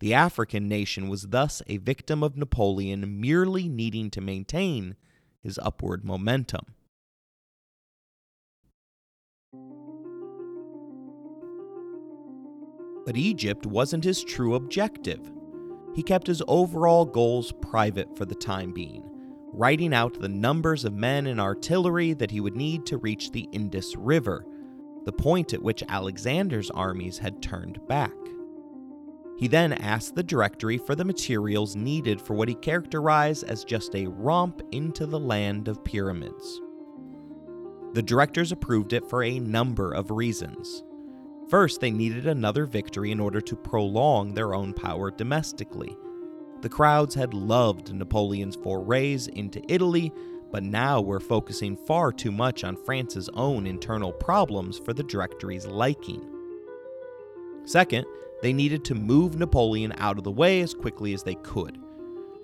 The 0.00 0.12
African 0.12 0.68
nation 0.68 1.08
was 1.08 1.28
thus 1.28 1.62
a 1.66 1.78
victim 1.78 2.22
of 2.22 2.36
Napoleon 2.36 3.20
merely 3.20 3.68
needing 3.68 4.10
to 4.10 4.20
maintain 4.20 4.96
his 5.42 5.58
upward 5.62 6.04
momentum. 6.04 6.74
But 13.06 13.16
Egypt 13.16 13.66
wasn't 13.66 14.04
his 14.04 14.24
true 14.24 14.54
objective 14.54 15.30
he 15.94 16.02
kept 16.02 16.26
his 16.26 16.42
overall 16.48 17.04
goals 17.04 17.52
private 17.52 18.16
for 18.16 18.24
the 18.24 18.34
time 18.34 18.72
being, 18.72 19.04
writing 19.52 19.94
out 19.94 20.20
the 20.20 20.28
numbers 20.28 20.84
of 20.84 20.92
men 20.92 21.28
and 21.28 21.40
artillery 21.40 22.12
that 22.14 22.32
he 22.32 22.40
would 22.40 22.56
need 22.56 22.84
to 22.86 22.98
reach 22.98 23.30
the 23.30 23.48
Indus 23.52 23.94
River, 23.96 24.44
the 25.04 25.12
point 25.12 25.54
at 25.54 25.62
which 25.62 25.84
Alexander's 25.88 26.70
armies 26.70 27.18
had 27.18 27.40
turned 27.40 27.78
back. 27.86 28.12
He 29.38 29.46
then 29.46 29.72
asked 29.72 30.14
the 30.14 30.22
Directory 30.22 30.78
for 30.78 30.94
the 30.94 31.04
materials 31.04 31.76
needed 31.76 32.20
for 32.20 32.34
what 32.34 32.48
he 32.48 32.54
characterized 32.54 33.44
as 33.44 33.64
just 33.64 33.94
a 33.94 34.06
romp 34.06 34.62
into 34.72 35.06
the 35.06 35.18
land 35.18 35.68
of 35.68 35.84
pyramids. 35.84 36.60
The 37.92 38.02
directors 38.02 38.50
approved 38.50 38.92
it 38.92 39.08
for 39.08 39.22
a 39.22 39.38
number 39.38 39.92
of 39.92 40.10
reasons. 40.10 40.82
First, 41.48 41.80
they 41.80 41.90
needed 41.90 42.26
another 42.26 42.64
victory 42.64 43.10
in 43.10 43.20
order 43.20 43.40
to 43.40 43.56
prolong 43.56 44.34
their 44.34 44.54
own 44.54 44.72
power 44.72 45.10
domestically. 45.10 45.96
The 46.62 46.68
crowds 46.68 47.14
had 47.14 47.34
loved 47.34 47.92
Napoleon's 47.92 48.56
forays 48.56 49.26
into 49.28 49.62
Italy, 49.68 50.12
but 50.50 50.62
now 50.62 51.00
were 51.00 51.20
focusing 51.20 51.76
far 51.76 52.12
too 52.12 52.32
much 52.32 52.64
on 52.64 52.76
France's 52.76 53.28
own 53.34 53.66
internal 53.66 54.12
problems 54.12 54.78
for 54.78 54.94
the 54.94 55.02
Directory's 55.02 55.66
liking. 55.66 56.24
Second, 57.64 58.06
they 58.40 58.52
needed 58.52 58.84
to 58.84 58.94
move 58.94 59.38
Napoleon 59.38 59.92
out 59.98 60.16
of 60.16 60.24
the 60.24 60.30
way 60.30 60.60
as 60.60 60.72
quickly 60.72 61.12
as 61.12 61.22
they 61.22 61.34
could. 61.36 61.78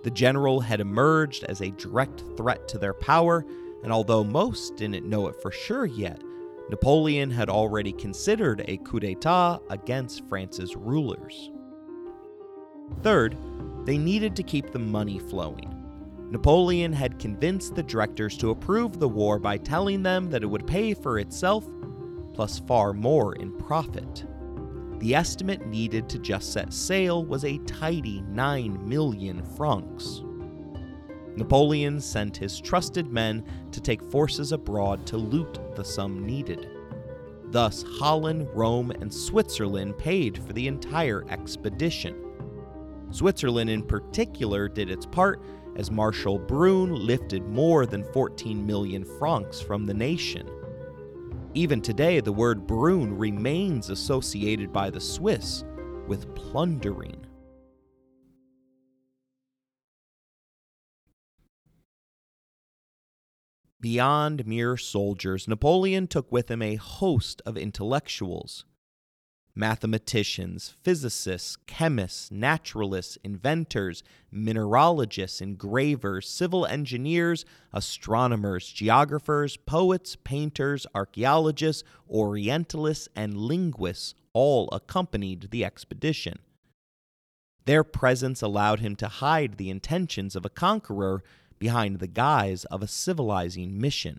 The 0.03 0.11
general 0.11 0.61
had 0.61 0.81
emerged 0.81 1.45
as 1.45 1.61
a 1.61 1.71
direct 1.73 2.23
threat 2.37 2.69
to 2.69 2.79
their 2.79 2.95
power, 2.95 3.45
and 3.83 3.93
although 3.93 4.25
most 4.25 4.77
didn't 4.77 5.09
know 5.09 5.29
it 5.29 5.37
for 5.41 5.51
sure 5.51 5.87
yet, 5.87 6.23
Napoleon 6.71 7.33
had 7.33 7.51
already 7.51 7.91
considered 7.91 8.65
a 8.69 8.77
coup 8.79 9.01
d'etat 9.01 9.59
against 9.71 10.25
France's 10.29 10.77
rulers. 10.77 11.51
Third, 13.03 13.37
they 13.85 13.99
needed 13.99 14.37
to 14.37 14.45
keep 14.45 14.71
the 14.71 14.79
money 14.79 15.19
flowing. 15.19 15.77
Napoleon 16.31 16.93
had 16.93 17.19
convinced 17.19 17.75
the 17.75 17.83
directors 17.83 18.37
to 18.39 18.51
approve 18.51 19.01
the 19.01 19.09
war 19.09 19.41
by 19.41 19.57
telling 19.57 20.05
them 20.05 20.31
that 20.31 20.45
it 20.45 20.47
would 20.47 20.65
pay 20.65 20.95
for 20.95 21.19
itself, 21.19 21.67
plus 22.35 22.61
far 22.61 22.93
more 22.93 23.35
in 23.35 23.51
profit. 23.59 24.25
The 25.01 25.17
estimate 25.17 25.67
needed 25.67 26.09
to 26.11 26.21
just 26.21 26.53
set 26.53 26.73
sail 26.73 27.25
was 27.25 27.45
a 27.45 27.59
tidy 27.59 28.21
9 28.29 28.89
million 28.89 29.43
francs. 29.57 30.23
Napoleon 31.37 32.01
sent 32.01 32.37
his 32.37 32.61
trusted 32.61 33.07
men 33.07 33.45
to 33.73 33.81
take 33.81 34.03
forces 34.03 34.53
abroad 34.53 35.07
to 35.07 35.17
loot 35.17 35.59
the 35.77 35.85
sum 35.85 36.27
needed. 36.27 36.69
Thus, 37.51 37.85
Holland, 37.99 38.49
Rome, 38.55 38.91
and 38.91 39.13
Switzerland 39.13 39.99
paid 39.99 40.39
for 40.39 40.53
the 40.53 40.69
entire 40.69 41.25
expedition. 41.29 42.15
Switzerland, 43.11 43.71
in 43.71 43.83
particular, 43.83 44.69
did 44.69 44.91
its 44.91 45.07
part 45.07 45.43
as 45.77 45.91
Marshal 45.91 46.39
Brune 46.39 46.95
lifted 46.95 47.47
more 47.47 47.87
than 47.87 48.05
14 48.13 48.65
million 48.65 49.05
francs 49.05 49.61
from 49.61 49.87
the 49.87 49.95
nation. 49.95 50.49
Even 51.55 51.81
today, 51.81 52.21
the 52.21 52.33
word 52.33 52.67
Brune 52.67 53.17
remains 53.17 53.91
associated 53.91 54.73
by 54.73 54.91
the 54.91 55.01
Swiss 55.01 55.65
with 56.07 56.33
plundering. 56.35 57.27
Beyond 63.81 64.47
mere 64.47 64.77
soldiers, 64.77 65.49
Napoleon 65.49 66.07
took 66.07 66.31
with 66.31 66.51
him 66.51 66.61
a 66.61 66.77
host 66.77 67.41
of 67.47 67.57
intellectuals 67.57 68.65
mathematicians, 69.53 70.75
physicists, 70.83 71.57
chemists, 71.67 72.31
naturalists, 72.31 73.19
inventors, 73.25 74.03
mineralogists, 74.31 75.41
engravers, 75.41 76.29
civil 76.29 76.65
engineers, 76.65 77.45
astronomers, 77.73 78.71
geographers, 78.71 79.57
poets, 79.57 80.17
painters, 80.17 80.87
archaeologists, 80.95 81.83
orientalists, 82.09 83.09
and 83.17 83.37
linguists 83.37 84.15
all 84.33 84.69
accompanied 84.73 85.51
the 85.51 85.65
expedition. 85.65 86.39
Their 87.67 87.85
presence 87.85 88.41
allowed 88.43 88.81
him 88.81 88.97
to 88.97 89.09
hide 89.09 89.57
the 89.57 89.69
intentions 89.69 90.37
of 90.37 90.47
a 90.47 90.51
conqueror 90.51 91.23
behind 91.61 92.01
the 92.01 92.09
guise 92.09 92.65
of 92.65 92.83
a 92.83 92.89
civilizing 92.89 93.81
mission. 93.81 94.19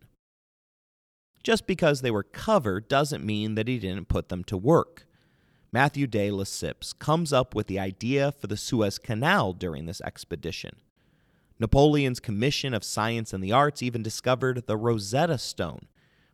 Just 1.44 1.68
because 1.68 2.00
they 2.02 2.12
were 2.12 2.24
covered 2.24 2.88
doesn't 2.88 3.26
mean 3.26 3.56
that 3.56 3.68
he 3.68 3.80
didn't 3.80 4.08
put 4.08 4.30
them 4.30 4.46
to 4.46 4.56
work. 4.56 5.08
Matthew 5.74 6.06
de 6.06 6.30
Lesseps 6.30 6.98
comes 6.98 7.34
up 7.34 7.56
with 7.56 7.68
the 7.68 7.80
idea 7.80 8.32
for 8.32 8.48
the 8.48 8.58
Suez 8.58 9.00
Canal 9.00 9.54
during 9.54 9.86
this 9.86 10.02
expedition. 10.02 10.78
Napoleon's 11.60 12.20
Commission 12.20 12.74
of 12.74 12.84
Science 12.84 13.34
and 13.34 13.44
the 13.44 13.52
Arts 13.52 13.82
even 13.82 14.04
discovered 14.04 14.66
the 14.68 14.78
Rosetta 14.78 15.38
Stone, 15.38 15.88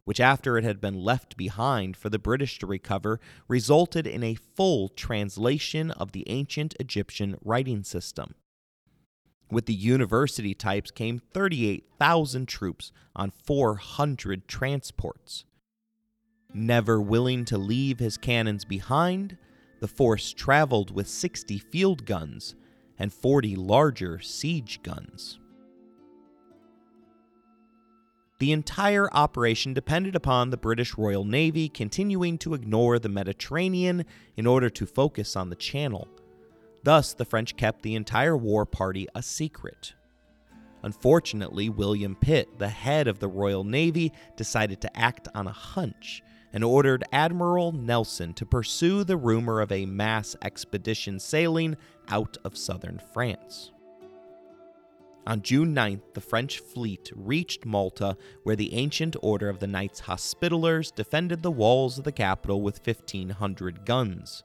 which, 0.05 0.19
after 0.19 0.57
it 0.57 0.63
had 0.63 0.81
been 0.81 1.03
left 1.03 1.37
behind 1.37 1.95
for 1.95 2.09
the 2.09 2.19
British 2.19 2.59
to 2.59 2.65
recover, 2.65 3.19
resulted 3.47 4.07
in 4.07 4.23
a 4.23 4.35
full 4.35 4.89
translation 4.89 5.91
of 5.91 6.13
the 6.13 6.23
ancient 6.29 6.75
Egyptian 6.79 7.37
writing 7.43 7.83
system. 7.83 8.35
With 9.49 9.65
the 9.65 9.73
university 9.73 10.53
types 10.53 10.91
came 10.91 11.19
38,000 11.19 12.47
troops 12.47 12.91
on 13.15 13.31
400 13.31 14.47
transports. 14.47 15.45
Never 16.53 17.01
willing 17.01 17.45
to 17.45 17.57
leave 17.57 17.99
his 17.99 18.17
cannons 18.17 18.65
behind, 18.65 19.37
the 19.79 19.87
force 19.87 20.33
traveled 20.33 20.91
with 20.91 21.07
60 21.07 21.59
field 21.59 22.05
guns 22.05 22.55
and 22.97 23.13
40 23.13 23.55
larger 23.55 24.19
siege 24.19 24.81
guns. 24.83 25.39
The 28.39 28.51
entire 28.51 29.11
operation 29.13 29.73
depended 29.73 30.15
upon 30.15 30.49
the 30.49 30.57
British 30.57 30.95
Royal 30.97 31.23
Navy 31.23 31.69
continuing 31.69 32.37
to 32.39 32.53
ignore 32.53 32.99
the 32.99 33.09
Mediterranean 33.09 34.05
in 34.35 34.45
order 34.45 34.69
to 34.69 34.85
focus 34.85 35.35
on 35.35 35.49
the 35.49 35.55
Channel. 35.55 36.07
Thus, 36.87 37.13
the 37.13 37.25
French 37.25 37.57
kept 37.57 37.81
the 37.81 37.95
entire 37.95 38.37
war 38.37 38.65
party 38.65 39.09
a 39.13 39.21
secret. 39.21 39.93
Unfortunately, 40.83 41.67
William 41.67 42.15
Pitt, 42.15 42.59
the 42.59 42.69
head 42.69 43.09
of 43.09 43.19
the 43.19 43.27
Royal 43.27 43.65
Navy, 43.65 44.13
decided 44.37 44.79
to 44.79 44.97
act 44.97 45.27
on 45.35 45.47
a 45.47 45.51
hunch 45.51 46.23
and 46.53 46.63
ordered 46.63 47.03
Admiral 47.11 47.73
Nelson 47.73 48.33
to 48.35 48.45
pursue 48.45 49.03
the 49.03 49.17
rumor 49.17 49.59
of 49.59 49.69
a 49.69 49.85
mass 49.85 50.37
expedition 50.41 51.19
sailing 51.19 51.75
out 52.07 52.37
of 52.45 52.57
southern 52.57 53.01
France. 53.11 53.73
On 55.25 55.41
June 55.41 55.75
9th, 55.75 56.13
the 56.13 56.21
French 56.21 56.59
fleet 56.59 57.11
reached 57.13 57.65
Malta, 57.65 58.15
where 58.43 58.55
the 58.55 58.73
ancient 58.73 59.17
order 59.21 59.49
of 59.49 59.59
the 59.59 59.67
Knights 59.67 59.99
Hospitallers 60.03 60.95
defended 60.95 61.43
the 61.43 61.51
walls 61.51 61.97
of 61.97 62.05
the 62.05 62.13
capital 62.13 62.61
with 62.61 62.79
1,500 62.87 63.85
guns. 63.85 64.43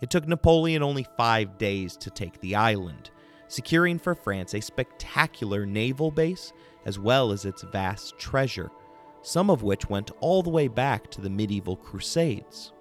It 0.00 0.10
took 0.10 0.28
Napoleon 0.28 0.82
only 0.82 1.06
five 1.16 1.58
days 1.58 1.96
to 1.96 2.10
take 2.10 2.40
the 2.40 2.54
island, 2.54 3.10
securing 3.48 3.98
for 3.98 4.14
France 4.14 4.54
a 4.54 4.60
spectacular 4.60 5.66
naval 5.66 6.10
base 6.10 6.52
as 6.86 6.98
well 6.98 7.32
as 7.32 7.44
its 7.44 7.62
vast 7.62 8.18
treasure, 8.18 8.70
some 9.22 9.50
of 9.50 9.62
which 9.62 9.90
went 9.90 10.12
all 10.20 10.42
the 10.42 10.50
way 10.50 10.68
back 10.68 11.10
to 11.10 11.20
the 11.20 11.30
medieval 11.30 11.76
Crusades. 11.76 12.72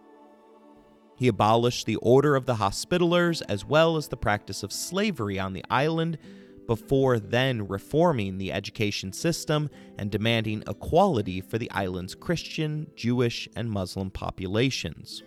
He 1.15 1.27
abolished 1.27 1.87
the 1.87 1.95
Order 1.95 2.35
of 2.35 2.45
the 2.45 2.55
Hospitallers 2.55 3.41
as 3.49 3.65
well 3.65 3.97
as 3.97 4.07
the 4.07 4.17
practice 4.17 4.61
of 4.61 4.71
slavery 4.71 5.39
on 5.39 5.53
the 5.53 5.65
island 5.69 6.19
before 6.67 7.17
then 7.17 7.67
reforming 7.67 8.37
the 8.37 8.51
education 8.51 9.11
system 9.11 9.69
and 9.97 10.11
demanding 10.11 10.63
equality 10.67 11.41
for 11.41 11.57
the 11.57 11.71
island's 11.71 12.13
Christian, 12.13 12.91
Jewish, 12.95 13.49
and 13.55 13.71
Muslim 13.71 14.11
populations. 14.11 15.23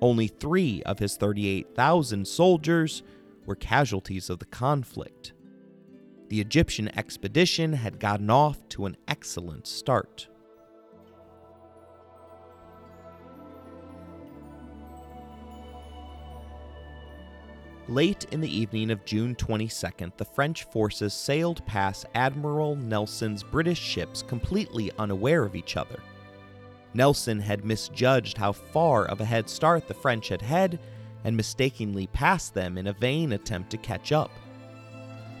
Only 0.00 0.28
three 0.28 0.82
of 0.84 0.98
his 0.98 1.16
38,000 1.16 2.26
soldiers 2.26 3.02
were 3.46 3.56
casualties 3.56 4.28
of 4.28 4.38
the 4.38 4.44
conflict. 4.46 5.32
The 6.28 6.40
Egyptian 6.40 6.88
expedition 6.98 7.72
had 7.72 8.00
gotten 8.00 8.30
off 8.30 8.68
to 8.70 8.86
an 8.86 8.96
excellent 9.08 9.66
start. 9.66 10.28
Late 17.88 18.26
in 18.32 18.40
the 18.40 18.54
evening 18.54 18.90
of 18.90 19.04
June 19.04 19.36
22nd, 19.36 20.16
the 20.16 20.24
French 20.24 20.64
forces 20.64 21.14
sailed 21.14 21.64
past 21.66 22.04
Admiral 22.16 22.74
Nelson's 22.74 23.44
British 23.44 23.78
ships 23.78 24.22
completely 24.22 24.90
unaware 24.98 25.44
of 25.44 25.54
each 25.54 25.76
other. 25.76 26.02
Nelson 26.96 27.40
had 27.40 27.64
misjudged 27.64 28.38
how 28.38 28.52
far 28.52 29.04
of 29.04 29.20
a 29.20 29.24
head 29.24 29.50
start 29.50 29.86
the 29.86 29.94
French 29.94 30.28
had 30.28 30.40
had 30.40 30.78
and 31.24 31.36
mistakenly 31.36 32.06
passed 32.08 32.54
them 32.54 32.78
in 32.78 32.86
a 32.86 32.92
vain 32.94 33.32
attempt 33.32 33.70
to 33.70 33.76
catch 33.76 34.12
up. 34.12 34.30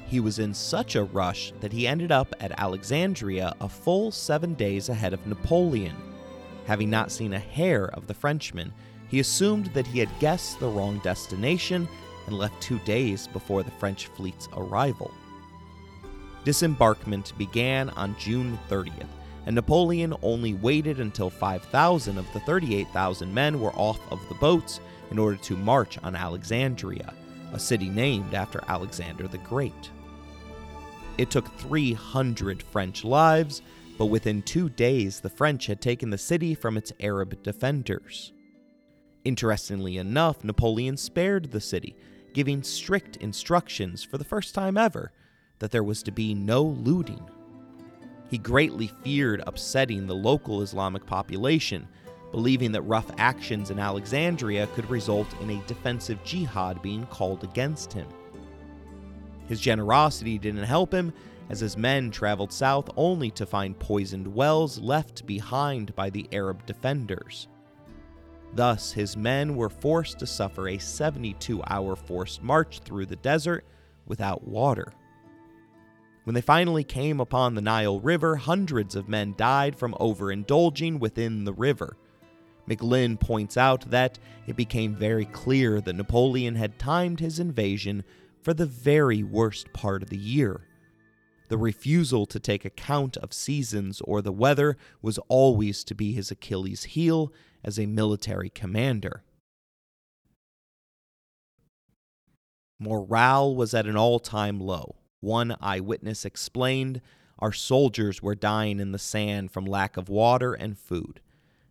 He 0.06 0.20
was 0.20 0.38
in 0.38 0.54
such 0.54 0.94
a 0.94 1.04
rush 1.04 1.52
that 1.60 1.72
he 1.72 1.86
ended 1.86 2.12
up 2.12 2.34
at 2.38 2.60
Alexandria 2.60 3.54
a 3.60 3.68
full 3.68 4.10
seven 4.10 4.54
days 4.54 4.88
ahead 4.88 5.12
of 5.12 5.26
Napoleon. 5.26 5.96
Having 6.66 6.90
not 6.90 7.10
seen 7.10 7.32
a 7.32 7.38
hair 7.38 7.86
of 7.94 8.06
the 8.06 8.14
Frenchman, 8.14 8.72
he 9.08 9.20
assumed 9.20 9.66
that 9.66 9.86
he 9.86 9.98
had 9.98 10.18
guessed 10.20 10.60
the 10.60 10.68
wrong 10.68 10.98
destination 10.98 11.88
and 12.26 12.36
left 12.36 12.60
two 12.60 12.78
days 12.80 13.26
before 13.28 13.62
the 13.62 13.70
French 13.72 14.06
fleet's 14.08 14.48
arrival. 14.56 15.10
Disembarkment 16.44 17.36
began 17.38 17.90
on 17.90 18.16
June 18.18 18.58
30th, 18.68 19.06
and 19.46 19.54
Napoleon 19.54 20.12
only 20.22 20.54
waited 20.54 21.00
until 21.00 21.30
5,000 21.30 22.18
of 22.18 22.30
the 22.32 22.40
38,000 22.40 23.32
men 23.32 23.60
were 23.60 23.72
off 23.72 24.00
of 24.10 24.20
the 24.28 24.34
boats 24.34 24.80
in 25.10 25.18
order 25.18 25.36
to 25.36 25.56
march 25.56 25.98
on 26.02 26.16
Alexandria, 26.16 27.14
a 27.52 27.58
city 27.58 27.88
named 27.88 28.34
after 28.34 28.62
Alexander 28.68 29.28
the 29.28 29.38
Great. 29.38 29.90
It 31.16 31.30
took 31.30 31.50
300 31.58 32.62
French 32.62 33.04
lives, 33.04 33.62
but 33.96 34.06
within 34.06 34.42
two 34.42 34.68
days 34.68 35.20
the 35.20 35.30
French 35.30 35.66
had 35.66 35.80
taken 35.80 36.10
the 36.10 36.18
city 36.18 36.54
from 36.54 36.76
its 36.76 36.92
Arab 37.00 37.42
defenders. 37.42 38.32
Interestingly 39.24 39.96
enough, 39.96 40.44
Napoleon 40.44 40.96
spared 40.96 41.50
the 41.50 41.60
city 41.60 41.96
giving 42.36 42.62
strict 42.62 43.16
instructions 43.16 44.04
for 44.04 44.18
the 44.18 44.24
first 44.24 44.54
time 44.54 44.76
ever 44.76 45.10
that 45.58 45.70
there 45.70 45.82
was 45.82 46.02
to 46.02 46.10
be 46.10 46.34
no 46.34 46.62
looting. 46.62 47.26
He 48.28 48.38
greatly 48.38 48.88
feared 48.88 49.42
upsetting 49.46 50.06
the 50.06 50.14
local 50.14 50.62
Islamic 50.62 51.06
population, 51.06 51.86
believing 52.32 52.72
that 52.72 52.82
rough 52.82 53.10
actions 53.18 53.70
in 53.70 53.78
Alexandria 53.78 54.66
could 54.68 54.90
result 54.90 55.28
in 55.40 55.50
a 55.50 55.62
defensive 55.66 56.22
jihad 56.24 56.82
being 56.82 57.06
called 57.06 57.44
against 57.44 57.92
him. 57.92 58.08
His 59.48 59.60
generosity 59.60 60.38
didn't 60.38 60.64
help 60.64 60.92
him, 60.92 61.12
as 61.48 61.60
his 61.60 61.76
men 61.76 62.10
traveled 62.10 62.52
south 62.52 62.90
only 62.96 63.30
to 63.30 63.46
find 63.46 63.78
poisoned 63.78 64.26
wells 64.26 64.78
left 64.80 65.24
behind 65.26 65.94
by 65.94 66.10
the 66.10 66.28
Arab 66.32 66.66
defenders. 66.66 67.46
Thus, 68.54 68.90
his 68.92 69.16
men 69.16 69.54
were 69.54 69.68
forced 69.68 70.18
to 70.18 70.26
suffer 70.26 70.68
a 70.68 70.78
72 70.78 71.62
hour 71.68 71.94
forced 71.94 72.42
march 72.42 72.80
through 72.80 73.06
the 73.06 73.16
desert 73.16 73.64
without 74.06 74.46
water. 74.46 74.92
When 76.26 76.34
they 76.34 76.40
finally 76.40 76.82
came 76.82 77.20
upon 77.20 77.54
the 77.54 77.60
Nile 77.60 78.00
River, 78.00 78.34
hundreds 78.34 78.96
of 78.96 79.08
men 79.08 79.34
died 79.36 79.76
from 79.76 79.94
overindulging 80.00 80.98
within 80.98 81.44
the 81.44 81.52
river. 81.52 81.96
McLynn 82.68 83.20
points 83.20 83.56
out 83.56 83.88
that 83.92 84.18
it 84.48 84.56
became 84.56 84.96
very 84.96 85.26
clear 85.26 85.80
that 85.80 85.94
Napoleon 85.94 86.56
had 86.56 86.80
timed 86.80 87.20
his 87.20 87.38
invasion 87.38 88.02
for 88.42 88.52
the 88.52 88.66
very 88.66 89.22
worst 89.22 89.72
part 89.72 90.02
of 90.02 90.10
the 90.10 90.16
year. 90.16 90.66
The 91.46 91.58
refusal 91.58 92.26
to 92.26 92.40
take 92.40 92.64
account 92.64 93.16
of 93.18 93.32
seasons 93.32 94.00
or 94.00 94.20
the 94.20 94.32
weather 94.32 94.76
was 95.00 95.18
always 95.28 95.84
to 95.84 95.94
be 95.94 96.12
his 96.12 96.32
Achilles' 96.32 96.82
heel 96.82 97.32
as 97.62 97.78
a 97.78 97.86
military 97.86 98.50
commander. 98.50 99.22
Morale 102.80 103.54
was 103.54 103.74
at 103.74 103.86
an 103.86 103.96
all 103.96 104.18
time 104.18 104.58
low. 104.58 104.96
One 105.20 105.56
eyewitness 105.60 106.24
explained 106.24 107.00
our 107.38 107.52
soldiers 107.52 108.22
were 108.22 108.34
dying 108.34 108.80
in 108.80 108.92
the 108.92 108.98
sand 108.98 109.50
from 109.50 109.64
lack 109.64 109.96
of 109.96 110.08
water 110.08 110.54
and 110.54 110.78
food. 110.78 111.20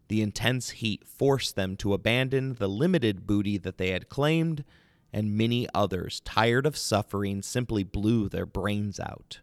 The 0.08 0.22
intense 0.22 0.72
heat 0.72 1.04
forced 1.08 1.56
them 1.56 1.76
to 1.78 1.94
abandon 1.94 2.56
the 2.56 2.70
limited 2.70 3.26
booty 3.26 3.58
that 3.58 3.78
they 3.78 3.90
had 3.90 4.10
claimed, 4.10 4.64
and 5.12 5.38
many 5.38 5.68
others, 5.74 6.20
tired 6.22 6.66
of 6.66 6.78
suffering, 6.78 7.42
simply 7.42 7.84
blew 7.84 8.30
their 8.30 8.46
brains 8.46 9.00
out. 9.00 9.42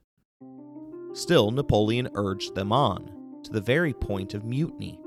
Still, 1.14 1.50
Napoleon 1.50 2.08
urged 2.14 2.54
them 2.54 2.72
on, 2.72 3.40
to 3.42 3.50
the 3.50 3.60
very 3.60 3.92
point 3.92 4.34
of 4.34 4.44
mutiny. 4.44 5.00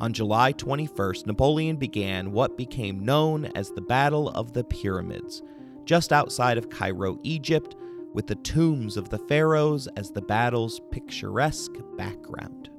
On 0.00 0.12
July 0.12 0.52
21st, 0.52 1.26
Napoleon 1.26 1.76
began 1.76 2.32
what 2.32 2.56
became 2.56 3.04
known 3.04 3.44
as 3.54 3.70
the 3.70 3.80
Battle 3.80 4.30
of 4.30 4.52
the 4.52 4.64
Pyramids, 4.64 5.42
just 5.84 6.12
outside 6.12 6.58
of 6.58 6.70
Cairo, 6.70 7.18
Egypt, 7.22 7.76
with 8.12 8.26
the 8.26 8.34
tombs 8.34 8.96
of 8.96 9.08
the 9.08 9.18
pharaohs 9.18 9.88
as 9.96 10.10
the 10.10 10.22
battle's 10.22 10.80
picturesque 10.90 11.72
background. 11.96 12.70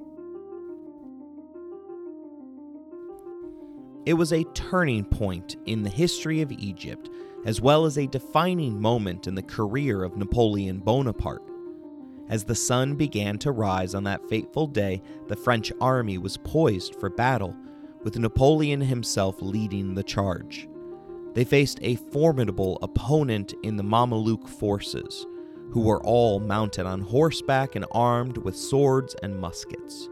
It 4.06 4.14
was 4.14 4.32
a 4.32 4.44
turning 4.52 5.04
point 5.04 5.56
in 5.64 5.82
the 5.82 5.90
history 5.90 6.42
of 6.42 6.52
Egypt, 6.52 7.08
as 7.46 7.60
well 7.60 7.86
as 7.86 7.96
a 7.96 8.06
defining 8.06 8.80
moment 8.80 9.26
in 9.26 9.34
the 9.34 9.42
career 9.42 10.04
of 10.04 10.16
Napoleon 10.16 10.78
Bonaparte. 10.78 11.42
As 12.28 12.44
the 12.44 12.54
sun 12.54 12.96
began 12.96 13.38
to 13.38 13.52
rise 13.52 13.94
on 13.94 14.04
that 14.04 14.26
fateful 14.28 14.66
day, 14.66 15.02
the 15.28 15.36
French 15.36 15.72
army 15.80 16.18
was 16.18 16.36
poised 16.36 16.94
for 16.96 17.08
battle, 17.10 17.56
with 18.02 18.18
Napoleon 18.18 18.80
himself 18.80 19.40
leading 19.40 19.94
the 19.94 20.02
charge. 20.02 20.68
They 21.34 21.44
faced 21.44 21.80
a 21.82 21.96
formidable 21.96 22.78
opponent 22.80 23.54
in 23.62 23.76
the 23.76 23.82
Mameluke 23.82 24.48
forces, 24.48 25.26
who 25.72 25.80
were 25.80 26.02
all 26.04 26.38
mounted 26.38 26.86
on 26.86 27.00
horseback 27.00 27.74
and 27.74 27.84
armed 27.90 28.38
with 28.38 28.56
swords 28.56 29.16
and 29.22 29.38
muskets. 29.40 30.08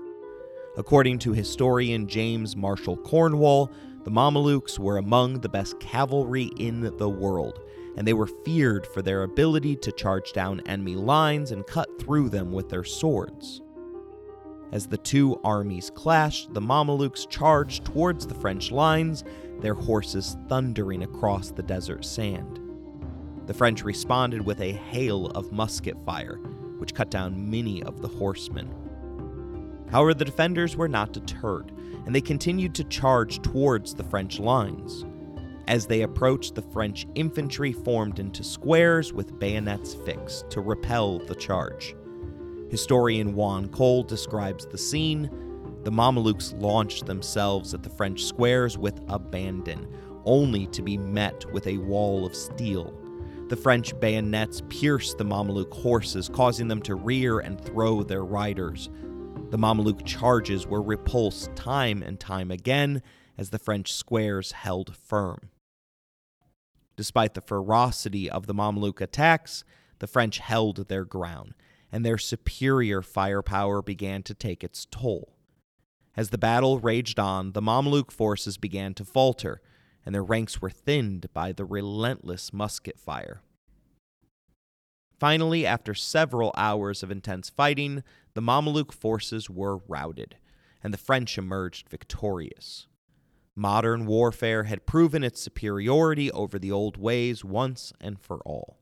According 0.76 1.20
to 1.20 1.32
historian 1.32 2.08
James 2.08 2.56
Marshall 2.56 2.96
Cornwall, 2.96 3.70
the 4.04 4.10
Mamelukes 4.10 4.80
were 4.80 4.98
among 4.98 5.40
the 5.40 5.48
best 5.48 5.78
cavalry 5.78 6.50
in 6.58 6.96
the 6.96 7.08
world, 7.08 7.60
and 7.96 8.06
they 8.06 8.14
were 8.14 8.26
feared 8.26 8.84
for 8.84 9.00
their 9.00 9.22
ability 9.22 9.76
to 9.76 9.92
charge 9.92 10.32
down 10.32 10.60
enemy 10.66 10.96
lines 10.96 11.52
and 11.52 11.66
cut 11.68 11.88
through 12.00 12.30
them 12.30 12.50
with 12.50 12.68
their 12.68 12.82
swords. 12.82 13.62
As 14.72 14.86
the 14.86 14.96
two 14.96 15.38
armies 15.44 15.90
clashed, 15.90 16.52
the 16.54 16.60
Mamelukes 16.60 17.28
charged 17.28 17.84
towards 17.84 18.26
the 18.26 18.34
French 18.34 18.72
lines, 18.72 19.22
their 19.62 19.74
horses 19.74 20.36
thundering 20.48 21.02
across 21.04 21.50
the 21.50 21.62
desert 21.62 22.04
sand. 22.04 22.60
The 23.46 23.54
French 23.54 23.82
responded 23.82 24.44
with 24.44 24.60
a 24.60 24.72
hail 24.72 25.26
of 25.28 25.52
musket 25.52 25.96
fire, 26.04 26.36
which 26.78 26.94
cut 26.94 27.10
down 27.10 27.50
many 27.50 27.82
of 27.82 28.02
the 28.02 28.08
horsemen. 28.08 28.70
However, 29.90 30.14
the 30.14 30.24
defenders 30.24 30.76
were 30.76 30.88
not 30.88 31.12
deterred, 31.12 31.72
and 32.06 32.14
they 32.14 32.20
continued 32.20 32.74
to 32.76 32.84
charge 32.84 33.40
towards 33.42 33.94
the 33.94 34.04
French 34.04 34.38
lines. 34.38 35.04
As 35.68 35.86
they 35.86 36.02
approached, 36.02 36.54
the 36.54 36.62
French 36.62 37.06
infantry 37.14 37.72
formed 37.72 38.18
into 38.18 38.42
squares 38.42 39.12
with 39.12 39.38
bayonets 39.38 39.94
fixed 39.94 40.50
to 40.50 40.60
repel 40.60 41.18
the 41.20 41.34
charge. 41.34 41.94
Historian 42.70 43.34
Juan 43.34 43.68
Cole 43.68 44.02
describes 44.02 44.66
the 44.66 44.78
scene. 44.78 45.30
The 45.84 45.90
Mamelukes 45.90 46.54
launched 46.60 47.06
themselves 47.06 47.74
at 47.74 47.82
the 47.82 47.90
French 47.90 48.24
squares 48.24 48.78
with 48.78 49.00
abandon, 49.08 49.88
only 50.24 50.68
to 50.68 50.80
be 50.80 50.96
met 50.96 51.44
with 51.52 51.66
a 51.66 51.78
wall 51.78 52.24
of 52.24 52.36
steel. 52.36 52.94
The 53.48 53.56
French 53.56 53.98
bayonets 53.98 54.62
pierced 54.68 55.18
the 55.18 55.24
Mameluke 55.24 55.74
horses, 55.74 56.28
causing 56.28 56.68
them 56.68 56.80
to 56.82 56.94
rear 56.94 57.40
and 57.40 57.60
throw 57.60 58.04
their 58.04 58.24
riders. 58.24 58.88
The 59.50 59.58
Mameluke 59.58 60.06
charges 60.06 60.66
were 60.68 60.80
repulsed 60.80 61.54
time 61.56 62.02
and 62.02 62.18
time 62.18 62.52
again 62.52 63.02
as 63.36 63.50
the 63.50 63.58
French 63.58 63.92
squares 63.92 64.52
held 64.52 64.94
firm. 64.94 65.50
Despite 66.96 67.34
the 67.34 67.40
ferocity 67.40 68.30
of 68.30 68.46
the 68.46 68.54
Mameluke 68.54 69.00
attacks, 69.00 69.64
the 69.98 70.06
French 70.06 70.38
held 70.38 70.88
their 70.88 71.04
ground, 71.04 71.54
and 71.90 72.06
their 72.06 72.18
superior 72.18 73.02
firepower 73.02 73.82
began 73.82 74.22
to 74.22 74.34
take 74.34 74.62
its 74.62 74.86
toll. 74.90 75.34
As 76.16 76.30
the 76.30 76.38
battle 76.38 76.78
raged 76.78 77.18
on, 77.18 77.52
the 77.52 77.62
Mameluke 77.62 78.12
forces 78.12 78.58
began 78.58 78.92
to 78.94 79.04
falter, 79.04 79.62
and 80.04 80.14
their 80.14 80.22
ranks 80.22 80.60
were 80.60 80.70
thinned 80.70 81.26
by 81.32 81.52
the 81.52 81.64
relentless 81.64 82.52
musket 82.52 82.98
fire. 82.98 83.42
Finally, 85.18 85.64
after 85.64 85.94
several 85.94 86.52
hours 86.56 87.02
of 87.02 87.10
intense 87.10 87.48
fighting, 87.48 88.02
the 88.34 88.42
Mameluke 88.42 88.92
forces 88.92 89.48
were 89.48 89.78
routed, 89.88 90.36
and 90.82 90.92
the 90.92 90.98
French 90.98 91.38
emerged 91.38 91.88
victorious. 91.88 92.88
Modern 93.54 94.04
warfare 94.06 94.64
had 94.64 94.86
proven 94.86 95.22
its 95.22 95.40
superiority 95.40 96.30
over 96.32 96.58
the 96.58 96.72
old 96.72 96.96
ways 96.96 97.44
once 97.44 97.92
and 98.00 98.18
for 98.18 98.40
all. 98.40 98.78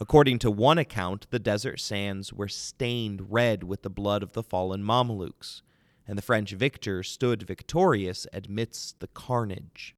According 0.00 0.40
to 0.40 0.50
one 0.50 0.78
account, 0.78 1.28
the 1.30 1.38
desert 1.38 1.80
sands 1.80 2.32
were 2.32 2.48
stained 2.48 3.32
red 3.32 3.64
with 3.64 3.82
the 3.82 3.90
blood 3.90 4.22
of 4.22 4.32
the 4.32 4.42
fallen 4.42 4.82
Mamelukes, 4.82 5.62
and 6.06 6.18
the 6.18 6.22
French 6.22 6.52
victor 6.52 7.02
stood 7.02 7.42
victorious 7.42 8.26
amidst 8.32 9.00
the 9.00 9.06
carnage. 9.08 9.94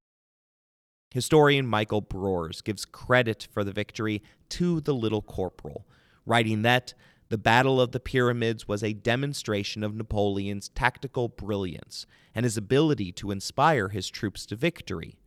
Historian 1.12 1.66
Michael 1.66 2.02
Broers 2.02 2.62
gives 2.62 2.84
credit 2.84 3.48
for 3.50 3.64
the 3.64 3.72
victory 3.72 4.22
to 4.50 4.80
the 4.80 4.94
Little 4.94 5.22
Corporal, 5.22 5.86
writing 6.24 6.62
that 6.62 6.94
the 7.28 7.38
Battle 7.38 7.80
of 7.80 7.92
the 7.92 8.00
Pyramids 8.00 8.68
was 8.68 8.84
a 8.84 8.92
demonstration 8.92 9.82
of 9.82 9.94
Napoleon's 9.94 10.68
tactical 10.68 11.28
brilliance 11.28 12.06
and 12.34 12.44
his 12.44 12.56
ability 12.56 13.12
to 13.12 13.30
inspire 13.30 13.88
his 13.88 14.08
troops 14.08 14.46
to 14.46 14.56
victory. 14.56 15.18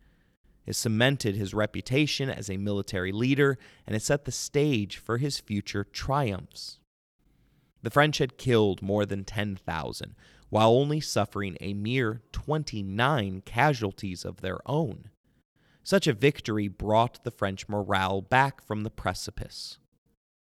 It 0.65 0.75
cemented 0.75 1.35
his 1.35 1.53
reputation 1.53 2.29
as 2.29 2.49
a 2.49 2.57
military 2.57 3.11
leader 3.11 3.57
and 3.85 3.95
it 3.95 4.03
set 4.03 4.25
the 4.25 4.31
stage 4.31 4.97
for 4.97 5.17
his 5.17 5.39
future 5.39 5.83
triumphs. 5.83 6.79
The 7.81 7.89
French 7.89 8.19
had 8.19 8.37
killed 8.37 8.81
more 8.81 9.05
than 9.05 9.23
10,000, 9.23 10.15
while 10.49 10.71
only 10.71 10.99
suffering 10.99 11.57
a 11.61 11.73
mere 11.73 12.21
29 12.31 13.41
casualties 13.45 14.25
of 14.25 14.41
their 14.41 14.59
own. 14.65 15.09
Such 15.83 16.07
a 16.07 16.13
victory 16.13 16.67
brought 16.67 17.23
the 17.23 17.31
French 17.31 17.67
morale 17.67 18.21
back 18.21 18.61
from 18.61 18.83
the 18.83 18.89
precipice. 18.89 19.77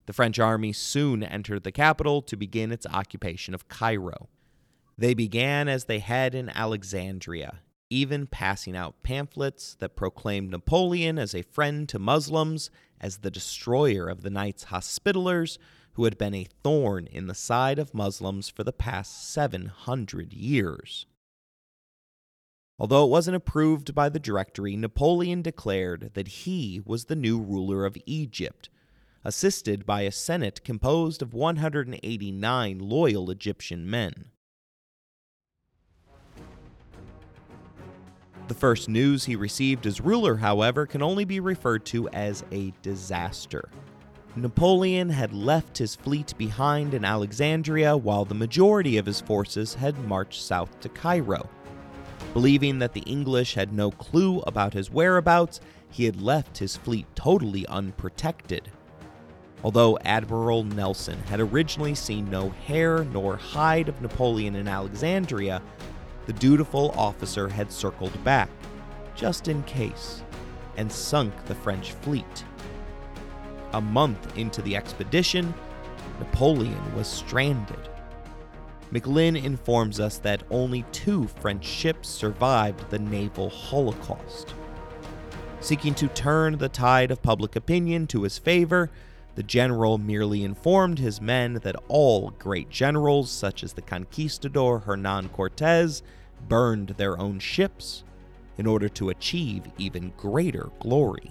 The 0.06 0.12
French 0.12 0.38
army 0.38 0.72
soon 0.72 1.22
entered 1.22 1.62
the 1.62 1.72
capital 1.72 2.22
to 2.22 2.36
begin 2.36 2.72
its 2.72 2.86
occupation 2.86 3.54
of 3.54 3.68
Cairo. 3.68 4.28
They 4.98 5.14
began 5.14 5.68
as 5.68 5.84
they 5.84 6.00
had 6.00 6.34
in 6.34 6.48
Alexandria, 6.50 7.60
even 7.88 8.26
passing 8.26 8.76
out 8.76 9.02
pamphlets 9.02 9.76
that 9.76 9.96
proclaimed 9.96 10.50
Napoleon 10.50 11.18
as 11.18 11.34
a 11.34 11.42
friend 11.42 11.88
to 11.88 11.98
Muslims, 11.98 12.70
as 13.00 13.18
the 13.18 13.30
destroyer 13.30 14.08
of 14.08 14.22
the 14.22 14.30
Knights 14.30 14.66
Hospitallers, 14.66 15.58
who 15.94 16.04
had 16.04 16.16
been 16.16 16.34
a 16.34 16.48
thorn 16.62 17.06
in 17.06 17.26
the 17.26 17.34
side 17.34 17.78
of 17.78 17.94
Muslims 17.94 18.48
for 18.48 18.64
the 18.64 18.72
past 18.72 19.30
700 19.32 20.32
years. 20.32 21.06
Although 22.78 23.04
it 23.04 23.10
wasn't 23.10 23.36
approved 23.36 23.94
by 23.94 24.08
the 24.08 24.18
Directory, 24.18 24.76
Napoleon 24.76 25.42
declared 25.42 26.10
that 26.14 26.28
he 26.28 26.80
was 26.84 27.04
the 27.04 27.16
new 27.16 27.40
ruler 27.40 27.84
of 27.84 27.96
Egypt 28.06 28.68
assisted 29.24 29.86
by 29.86 30.02
a 30.02 30.10
Senate 30.10 30.64
composed 30.64 31.22
of 31.22 31.32
189 31.32 32.78
loyal 32.78 33.30
Egyptian 33.30 33.88
men. 33.88 34.30
The 38.48 38.54
first 38.54 38.88
news 38.88 39.24
he 39.24 39.36
received 39.36 39.86
as 39.86 40.00
ruler, 40.00 40.36
however, 40.36 40.86
can 40.86 41.02
only 41.02 41.24
be 41.24 41.38
referred 41.38 41.86
to 41.86 42.08
as 42.08 42.44
a 42.50 42.72
disaster. 42.82 43.70
Napoleon 44.34 45.10
had 45.10 45.34
left 45.34 45.76
his 45.76 45.94
fleet 45.94 46.32
behind 46.38 46.94
in 46.94 47.04
Alexandria 47.04 47.94
while 47.94 48.24
the 48.24 48.34
majority 48.34 48.96
of 48.96 49.04
his 49.04 49.20
forces 49.20 49.74
had 49.74 50.08
marched 50.08 50.40
south 50.40 50.80
to 50.80 50.88
Cairo. 50.88 51.50
Believing 52.32 52.78
that 52.78 52.94
the 52.94 53.02
English 53.02 53.52
had 53.52 53.74
no 53.74 53.90
clue 53.90 54.40
about 54.40 54.72
his 54.72 54.90
whereabouts, 54.90 55.60
he 55.90 56.06
had 56.06 56.22
left 56.22 56.56
his 56.56 56.78
fleet 56.78 57.04
totally 57.14 57.66
unprotected. 57.66 58.70
Although 59.62 59.98
Admiral 59.98 60.64
Nelson 60.64 61.18
had 61.24 61.38
originally 61.38 61.94
seen 61.94 62.30
no 62.30 62.48
hair 62.48 63.04
nor 63.04 63.36
hide 63.36 63.90
of 63.90 64.00
Napoleon 64.00 64.56
in 64.56 64.66
Alexandria, 64.66 65.60
the 66.24 66.32
dutiful 66.32 66.92
officer 66.92 67.48
had 67.48 67.70
circled 67.70 68.24
back, 68.24 68.48
just 69.14 69.48
in 69.48 69.62
case, 69.64 70.22
and 70.78 70.90
sunk 70.90 71.34
the 71.44 71.54
French 71.54 71.92
fleet. 71.92 72.44
A 73.72 73.80
month 73.80 74.36
into 74.36 74.60
the 74.62 74.76
expedition, 74.76 75.54
Napoleon 76.18 76.94
was 76.94 77.06
stranded. 77.08 77.88
McLynn 78.92 79.42
informs 79.42 79.98
us 79.98 80.18
that 80.18 80.42
only 80.50 80.84
two 80.92 81.26
French 81.26 81.64
ships 81.64 82.08
survived 82.08 82.90
the 82.90 82.98
naval 82.98 83.48
holocaust. 83.48 84.54
Seeking 85.60 85.94
to 85.94 86.08
turn 86.08 86.58
the 86.58 86.68
tide 86.68 87.10
of 87.10 87.22
public 87.22 87.56
opinion 87.56 88.06
to 88.08 88.24
his 88.24 88.36
favor, 88.36 88.90
the 89.34 89.42
general 89.42 89.96
merely 89.96 90.44
informed 90.44 90.98
his 90.98 91.22
men 91.22 91.54
that 91.62 91.76
all 91.88 92.30
great 92.38 92.68
generals, 92.68 93.30
such 93.30 93.64
as 93.64 93.72
the 93.72 93.80
conquistador 93.80 94.80
Hernan 94.80 95.30
Cortez, 95.30 96.02
burned 96.46 96.88
their 96.90 97.18
own 97.18 97.38
ships 97.38 98.04
in 98.58 98.66
order 98.66 98.90
to 98.90 99.08
achieve 99.08 99.62
even 99.78 100.12
greater 100.18 100.70
glory. 100.80 101.30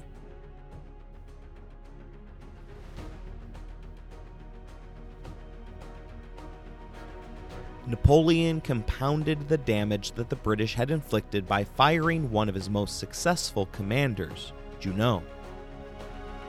Napoleon 7.87 8.61
compounded 8.61 9.47
the 9.47 9.57
damage 9.57 10.11
that 10.13 10.29
the 10.29 10.35
British 10.35 10.75
had 10.75 10.91
inflicted 10.91 11.47
by 11.47 11.63
firing 11.63 12.31
one 12.31 12.47
of 12.47 12.55
his 12.55 12.69
most 12.69 12.99
successful 12.99 13.67
commanders, 13.67 14.53
Junot 14.79 15.23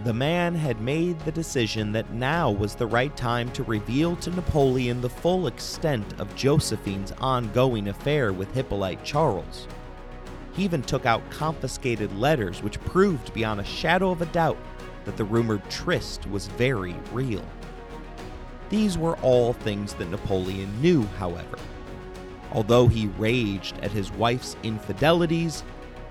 the 0.04 0.12
man 0.12 0.54
had 0.54 0.80
made 0.80 1.18
the 1.20 1.30
decision 1.30 1.92
that 1.92 2.12
now 2.12 2.50
was 2.50 2.74
the 2.74 2.86
right 2.86 3.16
time 3.16 3.50
to 3.52 3.62
reveal 3.62 4.16
to 4.16 4.30
Napoleon 4.30 5.00
the 5.00 5.08
full 5.08 5.46
extent 5.46 6.20
of 6.20 6.34
Josephine's 6.34 7.12
ongoing 7.20 7.86
affair 7.86 8.32
with 8.32 8.52
Hippolyte 8.52 9.04
Charles. 9.04 9.68
He 10.54 10.64
even 10.64 10.82
took 10.82 11.06
out 11.06 11.28
confiscated 11.30 12.12
letters 12.16 12.64
which 12.64 12.80
proved 12.80 13.32
beyond 13.32 13.60
a 13.60 13.64
shadow 13.64 14.10
of 14.10 14.22
a 14.22 14.26
doubt 14.26 14.58
that 15.04 15.16
the 15.16 15.24
rumored 15.24 15.68
tryst 15.70 16.28
was 16.28 16.48
very 16.48 16.96
real. 17.12 17.44
These 18.72 18.96
were 18.96 19.18
all 19.18 19.52
things 19.52 19.92
that 19.96 20.08
Napoleon 20.08 20.80
knew, 20.80 21.02
however. 21.18 21.58
Although 22.52 22.88
he 22.88 23.08
raged 23.18 23.76
at 23.80 23.90
his 23.90 24.10
wife's 24.12 24.56
infidelities, 24.62 25.62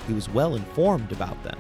he 0.06 0.14
was 0.14 0.30
well 0.30 0.54
informed 0.54 1.12
about 1.12 1.44
them. 1.44 1.58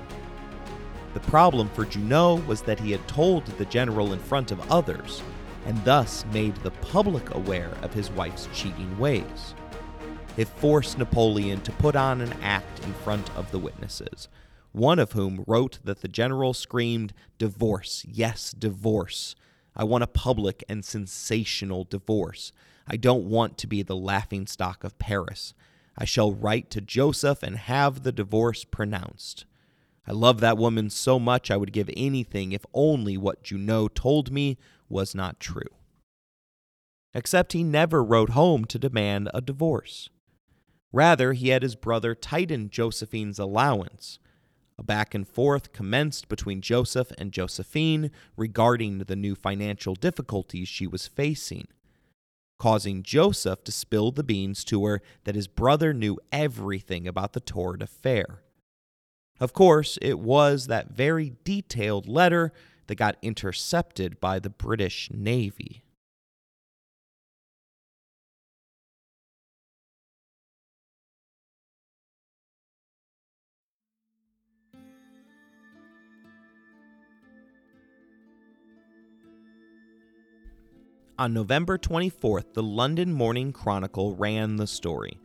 The 1.16 1.20
problem 1.22 1.70
for 1.70 1.86
Junot 1.86 2.46
was 2.46 2.62
that 2.62 2.80
he 2.80 2.92
had 2.92 3.08
told 3.08 3.48
the 3.48 3.66
general 3.66 4.14
in 4.14 4.20
front 4.20 4.52
of 4.52 4.72
others, 4.72 5.24
and 5.66 5.84
thus 5.84 6.24
made 6.32 6.56
the 6.58 6.70
public 6.70 7.34
aware 7.34 7.72
of 7.82 7.96
his 7.96 8.12
wife's 8.12 8.48
cheating 8.54 8.96
ways. 9.00 9.56
It 10.38 10.48
forced 10.50 11.00
Napoleon 11.00 11.62
to 11.62 11.72
put 11.72 11.96
on 11.96 12.22
an 12.22 12.34
act 12.44 12.86
in 12.86 12.94
front 12.94 13.28
of 13.36 13.50
the 13.50 13.60
witnesses, 13.60 14.28
one 14.72 15.00
of 15.00 15.14
whom 15.14 15.46
wrote 15.48 15.80
that 15.84 16.04
the 16.04 16.08
general 16.08 16.54
screamed, 16.54 17.12
Divorce, 17.40 18.06
yes, 18.08 18.52
divorce. 18.52 19.36
I 19.75 19.84
want 19.84 20.03
a 20.03 20.07
public 20.07 20.63
and 20.69 20.84
sensational 20.86 21.84
divorce. 21.86 22.51
I 22.88 22.97
don't 22.97 23.25
want 23.25 23.57
to 23.60 23.67
be 23.67 23.84
the 23.84 23.95
laughing 23.95 24.47
stock 24.47 24.84
of 24.84 24.97
Paris. 24.99 25.53
I 25.97 26.05
shall 26.05 26.34
write 26.34 26.69
to 26.71 26.81
Joseph 26.81 27.43
and 27.43 27.57
have 27.57 28.03
the 28.03 28.12
divorce 28.12 28.63
pronounced. 28.63 29.45
I 30.07 30.13
love 30.13 30.39
that 30.39 30.57
woman 30.57 30.89
so 30.89 31.19
much 31.19 31.51
I 31.51 31.57
would 31.57 31.71
give 31.73 31.89
anything 31.95 32.51
if 32.53 32.65
only 32.73 33.17
what 33.17 33.43
Junot 33.43 33.95
told 33.95 34.31
me 34.31 34.57
was 34.89 35.15
not 35.15 35.39
true. 35.39 35.63
except 37.13 37.53
he 37.53 37.63
never 37.63 38.03
wrote 38.03 38.31
home 38.31 38.65
to 38.65 38.79
demand 38.79 39.29
a 39.34 39.41
divorce. 39.41 40.10
Rather, 40.93 41.34
he 41.34 41.49
had 41.49 41.63
his 41.63 41.75
brother 41.75 42.15
tighten 42.15 42.69
Josephine's 42.69 43.39
allowance. 43.39 44.19
A 44.82 44.84
back 44.84 45.13
and 45.13 45.28
forth 45.28 45.74
commenced 45.74 46.28
between 46.28 46.60
Joseph 46.60 47.12
and 47.20 47.32
Josephine 47.32 48.10
regarding 48.36 48.98
the 48.98 49.15
new 49.15 49.36
financial 49.36 49.94
difficulties 49.94 50.67
she 50.67 50.88
was 50.88 51.06
facing, 51.06 51.67
causing 52.58 53.04
Joseph 53.04 53.63
to 53.65 53.72
spill 53.72 54.10
the 54.10 54.24
beans 54.24 54.63
to 54.63 54.84
her 54.86 55.04
that 55.24 55.36
his 55.36 55.48
brother 55.48 55.94
knew 55.94 56.17
everything 56.32 57.08
about 57.08 57.34
the 57.34 57.39
Torrid 57.39 57.84
affair. 57.84 58.41
Of 59.39 59.54
course, 59.54 60.00
it 60.02 60.17
was 60.17 60.65
that 60.65 60.89
very 60.89 61.34
detailed 61.44 62.08
letter 62.08 62.52
that 62.88 62.96
got 62.96 63.17
intercepted 63.22 64.20
by 64.20 64.39
the 64.39 64.50
British 64.50 65.12
Navy. 65.13 65.84
On 81.21 81.34
November 81.34 81.77
24th, 81.77 82.53
the 82.53 82.63
London 82.63 83.13
Morning 83.13 83.53
Chronicle 83.53 84.15
ran 84.15 84.55
the 84.55 84.65
story. 84.65 85.19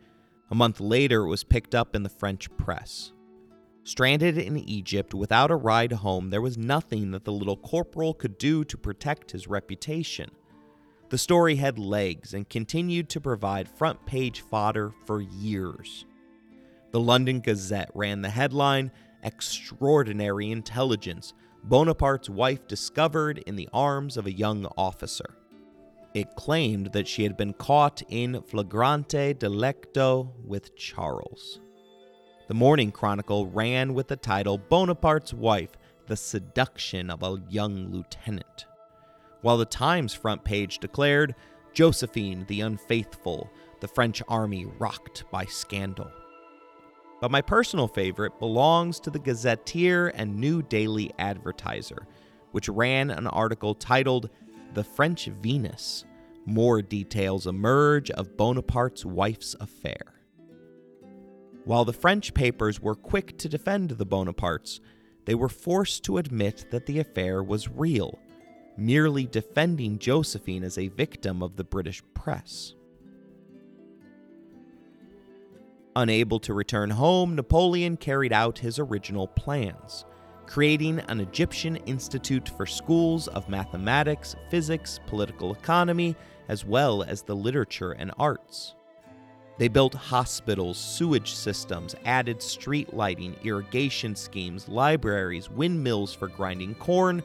A 0.51 0.53
month 0.53 0.79
later, 0.79 1.23
it 1.23 1.27
was 1.27 1.43
picked 1.43 1.73
up 1.73 1.95
in 1.95 2.03
the 2.03 2.07
French 2.07 2.55
press. 2.55 3.13
Stranded 3.83 4.37
in 4.37 4.57
Egypt 4.57 5.15
without 5.15 5.49
a 5.49 5.55
ride 5.55 5.93
home, 5.93 6.29
there 6.29 6.39
was 6.39 6.55
nothing 6.55 7.09
that 7.09 7.25
the 7.25 7.31
little 7.31 7.57
corporal 7.57 8.13
could 8.13 8.37
do 8.37 8.63
to 8.65 8.77
protect 8.77 9.31
his 9.31 9.47
reputation. 9.47 10.29
The 11.09 11.17
story 11.17 11.55
had 11.55 11.79
legs 11.79 12.35
and 12.35 12.47
continued 12.47 13.09
to 13.09 13.19
provide 13.19 13.67
front 13.67 14.05
page 14.05 14.41
fodder 14.41 14.93
for 15.07 15.19
years. 15.19 16.05
The 16.91 16.99
London 16.99 17.39
Gazette 17.39 17.89
ran 17.95 18.21
the 18.21 18.29
headline 18.29 18.91
Extraordinary 19.23 20.51
Intelligence 20.51 21.33
Bonaparte's 21.63 22.29
wife 22.29 22.67
discovered 22.67 23.39
in 23.47 23.55
the 23.55 23.67
arms 23.73 24.15
of 24.15 24.27
a 24.27 24.31
young 24.31 24.67
officer. 24.77 25.37
It 26.13 26.35
claimed 26.35 26.93
that 26.93 27.07
she 27.07 27.23
had 27.23 27.37
been 27.37 27.53
caught 27.53 28.01
in 28.09 28.41
flagrante 28.41 29.33
delicto 29.33 30.31
with 30.43 30.75
Charles. 30.75 31.59
The 32.47 32.53
Morning 32.53 32.91
Chronicle 32.91 33.47
ran 33.47 33.93
with 33.93 34.07
the 34.07 34.15
title 34.15 34.57
Bonaparte's 34.57 35.33
Wife 35.33 35.71
The 36.07 36.15
Seduction 36.15 37.09
of 37.09 37.23
a 37.23 37.41
Young 37.49 37.91
Lieutenant, 37.91 38.65
while 39.41 39.57
the 39.57 39.65
Times 39.65 40.13
front 40.13 40.43
page 40.43 40.79
declared 40.79 41.35
Josephine 41.73 42.45
the 42.47 42.61
Unfaithful, 42.61 43.51
the 43.81 43.87
French 43.87 44.23
army 44.27 44.65
rocked 44.79 45.25
by 45.29 45.45
scandal. 45.45 46.09
But 47.19 47.31
my 47.31 47.41
personal 47.41 47.87
favorite 47.87 48.39
belongs 48.39 48.99
to 49.01 49.09
the 49.09 49.19
Gazetteer 49.19 50.07
and 50.07 50.37
New 50.37 50.61
Daily 50.61 51.11
Advertiser, 51.19 52.07
which 52.51 52.69
ran 52.69 53.11
an 53.11 53.27
article 53.27 53.75
titled 53.75 54.29
The 54.73 54.83
French 54.83 55.25
Venus 55.25 56.05
more 56.47 56.81
details 56.81 57.45
emerge 57.45 58.09
of 58.11 58.37
Bonaparte's 58.37 59.05
wife's 59.05 59.55
affair. 59.59 60.21
While 61.65 61.83
the 61.83 61.93
French 61.93 62.33
papers 62.33 62.81
were 62.81 62.95
quick 62.95 63.37
to 63.39 63.49
defend 63.49 63.91
the 63.91 64.05
Bonapartes, 64.05 64.79
they 65.25 65.35
were 65.35 65.49
forced 65.49 66.05
to 66.05 66.17
admit 66.17 66.67
that 66.71 66.85
the 66.85 66.99
affair 66.99 67.43
was 67.43 67.67
real, 67.67 68.17
merely 68.77 69.25
defending 69.25 69.99
Josephine 69.99 70.63
as 70.63 70.77
a 70.77 70.87
victim 70.87 71.43
of 71.43 71.57
the 71.57 71.65
British 71.65 72.01
press. 72.13 72.73
Unable 75.97 76.39
to 76.39 76.53
return 76.53 76.91
home, 76.91 77.35
Napoleon 77.35 77.97
carried 77.97 78.31
out 78.31 78.59
his 78.59 78.79
original 78.79 79.27
plans 79.27 80.05
creating 80.47 80.99
an 81.01 81.19
Egyptian 81.19 81.75
institute 81.85 82.49
for 82.49 82.65
schools 82.65 83.27
of 83.27 83.49
mathematics, 83.49 84.35
physics, 84.49 84.99
political 85.05 85.53
economy, 85.53 86.15
as 86.47 86.65
well 86.65 87.03
as 87.03 87.21
the 87.21 87.35
literature 87.35 87.91
and 87.91 88.11
arts. 88.17 88.73
They 89.57 89.67
built 89.67 89.93
hospitals, 89.93 90.77
sewage 90.77 91.33
systems, 91.33 91.95
added 92.05 92.41
street 92.41 92.93
lighting, 92.93 93.35
irrigation 93.43 94.15
schemes, 94.15 94.69
libraries, 94.69 95.49
windmills 95.49 96.13
for 96.13 96.27
grinding 96.27 96.75
corn, 96.75 97.21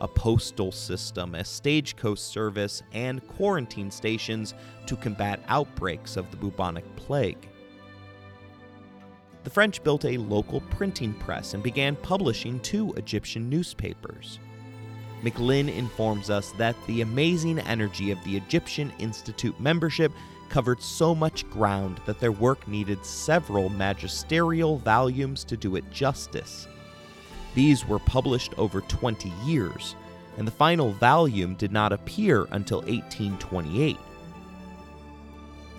a 0.00 0.08
postal 0.08 0.72
system, 0.72 1.34
a 1.34 1.44
stagecoach 1.44 2.18
service, 2.18 2.82
and 2.92 3.26
quarantine 3.28 3.90
stations 3.90 4.54
to 4.86 4.96
combat 4.96 5.40
outbreaks 5.48 6.16
of 6.16 6.30
the 6.30 6.36
bubonic 6.36 6.84
plague 6.96 7.48
the 9.46 9.50
French 9.50 9.80
built 9.84 10.04
a 10.04 10.18
local 10.18 10.60
printing 10.60 11.14
press 11.14 11.54
and 11.54 11.62
began 11.62 11.94
publishing 11.94 12.58
two 12.58 12.92
Egyptian 12.94 13.48
newspapers. 13.48 14.40
McLynn 15.22 15.72
informs 15.72 16.30
us 16.30 16.50
that 16.58 16.74
the 16.88 17.02
amazing 17.02 17.60
energy 17.60 18.10
of 18.10 18.18
the 18.24 18.36
Egyptian 18.36 18.92
Institute 18.98 19.58
membership 19.60 20.10
covered 20.48 20.82
so 20.82 21.14
much 21.14 21.48
ground 21.48 22.00
that 22.06 22.18
their 22.18 22.32
work 22.32 22.66
needed 22.66 23.06
several 23.06 23.68
magisterial 23.68 24.78
volumes 24.78 25.44
to 25.44 25.56
do 25.56 25.76
it 25.76 25.88
justice. 25.92 26.66
These 27.54 27.86
were 27.86 28.00
published 28.00 28.52
over 28.58 28.80
20 28.80 29.32
years, 29.44 29.94
and 30.38 30.44
the 30.44 30.50
final 30.50 30.90
volume 30.90 31.54
did 31.54 31.70
not 31.70 31.92
appear 31.92 32.48
until 32.50 32.78
1828. 32.78 33.96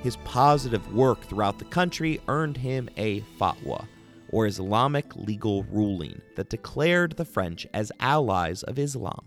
His 0.03 0.17
positive 0.17 0.93
work 0.93 1.21
throughout 1.21 1.59
the 1.59 1.65
country 1.65 2.21
earned 2.27 2.57
him 2.57 2.89
a 2.97 3.21
fatwa, 3.39 3.87
or 4.29 4.45
Islamic 4.45 5.15
legal 5.15 5.63
ruling, 5.63 6.21
that 6.35 6.49
declared 6.49 7.13
the 7.13 7.25
French 7.25 7.67
as 7.73 7.91
allies 7.99 8.63
of 8.63 8.77
Islam. 8.79 9.25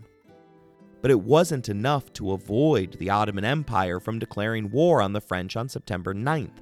But 1.01 1.11
it 1.11 1.19
wasn't 1.19 1.69
enough 1.69 2.13
to 2.13 2.31
avoid 2.31 2.93
the 2.93 3.09
Ottoman 3.09 3.43
Empire 3.43 3.99
from 3.99 4.19
declaring 4.19 4.71
war 4.71 5.01
on 5.01 5.13
the 5.13 5.21
French 5.21 5.55
on 5.55 5.67
September 5.67 6.13
9th, 6.13 6.61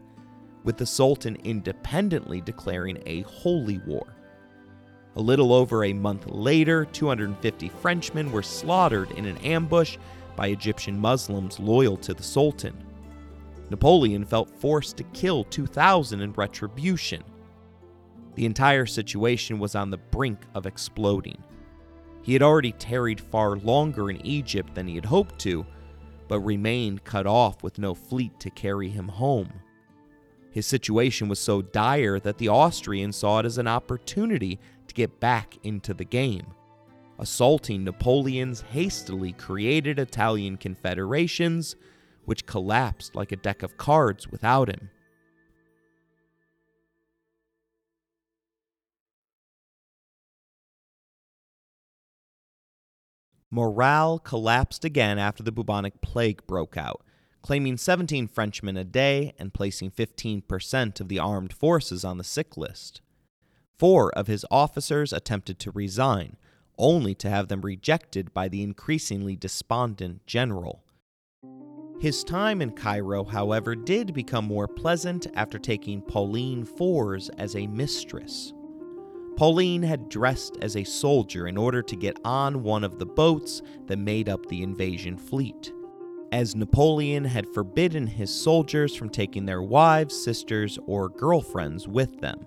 with 0.63 0.77
the 0.77 0.85
Sultan 0.85 1.37
independently 1.43 2.41
declaring 2.41 3.01
a 3.05 3.21
holy 3.21 3.79
war. 3.79 4.15
A 5.15 5.21
little 5.21 5.53
over 5.53 5.83
a 5.83 5.93
month 5.93 6.27
later, 6.27 6.85
250 6.85 7.69
Frenchmen 7.69 8.31
were 8.31 8.43
slaughtered 8.43 9.11
in 9.11 9.25
an 9.25 9.37
ambush 9.37 9.97
by 10.35 10.47
Egyptian 10.47 10.97
Muslims 10.97 11.59
loyal 11.59 11.97
to 11.97 12.13
the 12.13 12.23
Sultan. 12.23 12.75
Napoleon 13.69 14.25
felt 14.25 14.49
forced 14.49 14.97
to 14.97 15.03
kill 15.05 15.43
2,000 15.45 16.21
in 16.21 16.34
retribution. 16.34 17.23
The 18.36 18.45
entire 18.45 18.86
situation 18.86 19.60
was 19.60 19.75
on 19.75 19.89
the 19.89 19.97
brink 19.97 20.39
of 20.55 20.65
exploding. 20.65 21.43
He 22.21 22.34
had 22.34 22.41
already 22.41 22.71
tarried 22.73 23.19
far 23.19 23.58
longer 23.58 24.10
in 24.10 24.25
Egypt 24.25 24.75
than 24.75 24.88
he 24.88 24.95
had 24.95 25.05
hoped 25.05 25.39
to, 25.39 25.65
but 26.27 26.39
remained 26.41 27.03
cut 27.03 27.25
off 27.25 27.63
with 27.63 27.79
no 27.79 27.93
fleet 27.93 28.39
to 28.39 28.49
carry 28.49 28.89
him 28.89 29.08
home. 29.08 29.51
His 30.51 30.65
situation 30.65 31.27
was 31.27 31.39
so 31.39 31.62
dire 31.62 32.19
that 32.19 32.38
the 32.38 32.49
Austrians 32.49 33.17
saw 33.17 33.39
it 33.39 33.45
as 33.45 33.58
an 33.58 33.67
opportunity 33.67 34.60
to 34.88 34.93
get 34.95 35.19
back 35.19 35.58
into 35.63 35.93
the 35.93 36.05
game. 36.05 36.47
Assaulting 37.19 37.84
Napoleon's 37.84 38.62
hastily 38.62 39.34
created 39.34 39.99
Italian 39.99 40.58
confederations, 40.58 41.75
which 42.25 42.45
collapsed 42.45 43.15
like 43.15 43.32
a 43.32 43.36
deck 43.36 43.63
of 43.63 43.77
cards 43.77 44.27
without 44.27 44.69
him. 44.69 44.89
Morale 53.51 54.19
collapsed 54.19 54.86
again 54.86 55.17
after 55.17 55.41
the 55.41 55.51
bubonic 55.51 56.01
plague 56.01 56.45
broke 56.45 56.77
out, 56.77 57.03
claiming 57.41 57.77
17 57.77 58.27
Frenchmen 58.27 58.77
a 58.77 58.84
day 58.84 59.34
and 59.39 59.53
placing 59.53 59.89
15% 59.89 60.99
of 60.99 61.08
the 61.08 61.17
armed 61.17 61.53
forces 61.53 62.05
on 62.05 62.17
the 62.17 62.23
sick 62.23 62.58
list. 62.58 63.01
Four 63.77 64.12
of 64.12 64.27
his 64.27 64.45
officers 64.51 65.12
attempted 65.12 65.58
to 65.60 65.71
resign, 65.71 66.38
only 66.77 67.15
to 67.15 67.29
have 67.29 67.47
them 67.47 67.62
rejected 67.62 68.34
by 68.34 68.49
the 68.49 68.62
increasingly 68.62 69.36
despondent 69.36 70.27
general. 70.27 70.84
His 71.99 72.23
time 72.23 72.62
in 72.62 72.71
Cairo, 72.71 73.25
however, 73.25 73.75
did 73.75 74.13
become 74.13 74.45
more 74.45 74.69
pleasant 74.69 75.27
after 75.35 75.59
taking 75.59 76.01
Pauline 76.01 76.65
Fourès 76.65 77.29
as 77.38 77.57
a 77.57 77.67
mistress. 77.67 78.53
Pauline 79.35 79.83
had 79.83 80.07
dressed 80.07 80.57
as 80.62 80.77
a 80.77 80.85
soldier 80.85 81.47
in 81.47 81.57
order 81.57 81.81
to 81.81 81.95
get 81.97 82.17
on 82.23 82.63
one 82.63 82.85
of 82.85 82.99
the 82.99 83.05
boats 83.05 83.62
that 83.88 83.99
made 83.99 84.29
up 84.29 84.45
the 84.45 84.63
invasion 84.63 85.17
fleet, 85.17 85.73
as 86.31 86.55
Napoleon 86.55 87.25
had 87.25 87.53
forbidden 87.53 88.07
his 88.07 88.33
soldiers 88.33 88.95
from 88.95 89.09
taking 89.09 89.45
their 89.45 89.62
wives, 89.62 90.15
sisters, 90.15 90.79
or 90.85 91.09
girlfriends 91.09 91.85
with 91.85 92.21
them. 92.21 92.45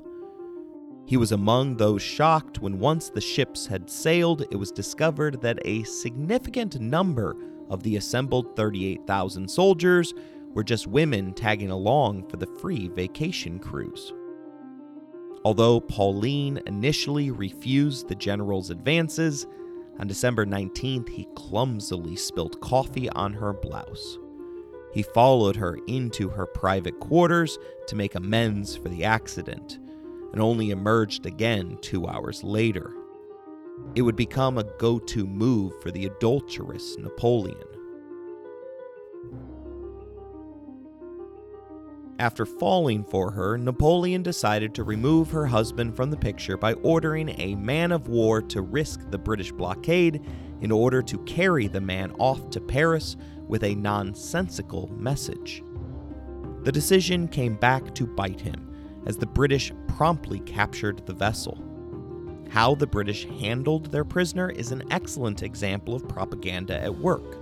He 1.05 1.19
was 1.19 1.33
among 1.33 1.77
those 1.77 2.01
shocked 2.01 2.61
when 2.61 2.79
once 2.79 3.11
the 3.11 3.21
ships 3.21 3.67
had 3.67 3.91
sailed, 3.91 4.47
it 4.51 4.57
was 4.57 4.73
discovered 4.73 5.43
that 5.43 5.59
a 5.67 5.83
significant 5.83 6.81
number 6.81 7.37
of 7.73 7.83
the 7.83 7.97
assembled 7.97 8.55
38,000 8.55 9.51
soldiers 9.51 10.13
were 10.55 10.63
just 10.63 10.87
women 10.87 11.33
tagging 11.33 11.71
along 11.71 12.29
for 12.29 12.37
the 12.37 12.47
free 12.47 12.89
vacation 12.89 13.59
cruise. 13.59 14.13
Although 15.45 15.81
Pauline 15.81 16.61
initially 16.67 17.31
refused 17.31 18.07
the 18.07 18.15
general's 18.15 18.71
advances, 18.71 19.47
on 19.99 20.07
December 20.07 20.45
19th 20.45 21.09
he 21.09 21.27
clumsily 21.35 22.15
spilled 22.15 22.61
coffee 22.61 23.09
on 23.11 23.33
her 23.33 23.53
blouse. 23.53 24.19
He 24.93 25.03
followed 25.03 25.57
her 25.57 25.79
into 25.87 26.29
her 26.29 26.47
private 26.47 27.01
quarters 27.01 27.59
to 27.87 27.97
make 27.97 28.15
amends 28.15 28.77
for 28.77 28.91
the 28.91 29.05
accident, 29.05 29.79
and 30.33 30.41
only 30.41 30.71
emerged 30.71 31.25
again 31.25 31.79
two 31.81 32.07
hours 32.07 32.45
later. 32.45 32.93
It 33.95 34.03
would 34.03 34.17
become 34.17 34.59
a 34.59 34.65
go 34.79 34.99
to 34.99 35.27
move 35.27 35.81
for 35.83 35.91
the 35.91 36.07
adulterous 36.07 36.97
Napoleon. 36.99 37.59
After 42.19 42.47
falling 42.47 43.03
for 43.03 43.33
her, 43.33 43.59
Napoleon 43.59 44.23
decided 44.23 44.75
to 44.75 44.85
remove 44.85 45.31
her 45.31 45.47
husband 45.47 45.97
from 45.97 46.11
the 46.11 46.17
picture 46.17 46.57
by 46.57 46.75
ordering 46.75 47.31
a 47.41 47.57
man 47.57 47.91
of 47.91 48.07
war 48.07 48.41
to 48.43 48.63
risk 48.63 49.11
the 49.11 49.19
British 49.19 49.51
blockade 49.51 50.23
in 50.61 50.71
order 50.71 51.03
to 51.03 51.19
carry 51.25 51.67
the 51.67 51.81
man 51.81 52.13
off 52.21 52.49
to 52.51 52.61
Paris 52.61 53.17
with 53.49 53.65
a 53.65 53.75
nonsensical 53.75 54.89
message. 54.97 55.65
The 56.63 56.71
decision 56.71 57.27
came 57.27 57.57
back 57.57 57.93
to 57.97 58.07
bite 58.07 58.41
him 58.41 58.73
as 59.07 59.17
the 59.17 59.27
British 59.27 59.73
promptly 59.89 60.39
captured 60.41 61.05
the 61.07 61.15
vessel. 61.15 61.72
How 62.53 62.75
the 62.75 62.87
British 62.87 63.25
handled 63.41 63.87
their 63.87 64.05
prisoner 64.05 64.51
is 64.51 64.73
an 64.73 64.83
excellent 64.91 65.43
example 65.43 65.95
of 65.95 66.07
propaganda 66.07 66.79
at 66.79 66.95
work. 66.95 67.39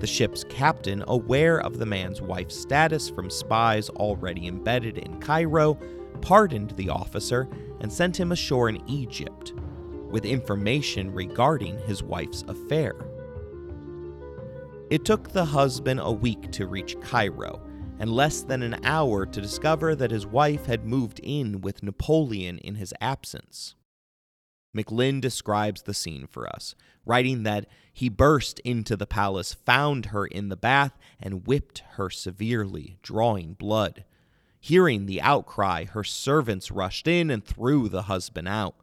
The 0.00 0.06
ship's 0.06 0.44
captain, 0.44 1.04
aware 1.08 1.60
of 1.60 1.76
the 1.76 1.84
man's 1.84 2.22
wife's 2.22 2.56
status 2.56 3.10
from 3.10 3.28
spies 3.28 3.90
already 3.90 4.46
embedded 4.46 4.96
in 4.96 5.20
Cairo, 5.20 5.74
pardoned 6.22 6.70
the 6.70 6.88
officer 6.88 7.50
and 7.80 7.92
sent 7.92 8.18
him 8.18 8.32
ashore 8.32 8.70
in 8.70 8.82
Egypt 8.88 9.52
with 10.08 10.24
information 10.24 11.12
regarding 11.12 11.78
his 11.80 12.02
wife's 12.02 12.42
affair. 12.48 12.94
It 14.88 15.04
took 15.04 15.28
the 15.28 15.44
husband 15.44 16.00
a 16.02 16.10
week 16.10 16.50
to 16.52 16.66
reach 16.66 16.98
Cairo 17.02 17.60
and 17.98 18.10
less 18.10 18.40
than 18.40 18.62
an 18.62 18.80
hour 18.84 19.26
to 19.26 19.40
discover 19.42 19.94
that 19.96 20.10
his 20.10 20.26
wife 20.26 20.64
had 20.64 20.86
moved 20.86 21.20
in 21.22 21.60
with 21.60 21.82
Napoleon 21.82 22.56
in 22.56 22.76
his 22.76 22.94
absence. 23.02 23.74
McLynn 24.76 25.20
describes 25.20 25.82
the 25.82 25.94
scene 25.94 26.26
for 26.26 26.48
us, 26.48 26.74
writing 27.04 27.42
that 27.42 27.66
he 27.92 28.08
burst 28.08 28.60
into 28.60 28.96
the 28.96 29.06
palace, 29.06 29.54
found 29.54 30.06
her 30.06 30.26
in 30.26 30.48
the 30.48 30.56
bath, 30.56 30.96
and 31.20 31.46
whipped 31.46 31.82
her 31.92 32.08
severely, 32.08 32.98
drawing 33.02 33.54
blood. 33.54 34.04
Hearing 34.60 35.06
the 35.06 35.20
outcry, 35.20 35.86
her 35.86 36.04
servants 36.04 36.70
rushed 36.70 37.08
in 37.08 37.30
and 37.30 37.44
threw 37.44 37.88
the 37.88 38.02
husband 38.02 38.46
out. 38.46 38.76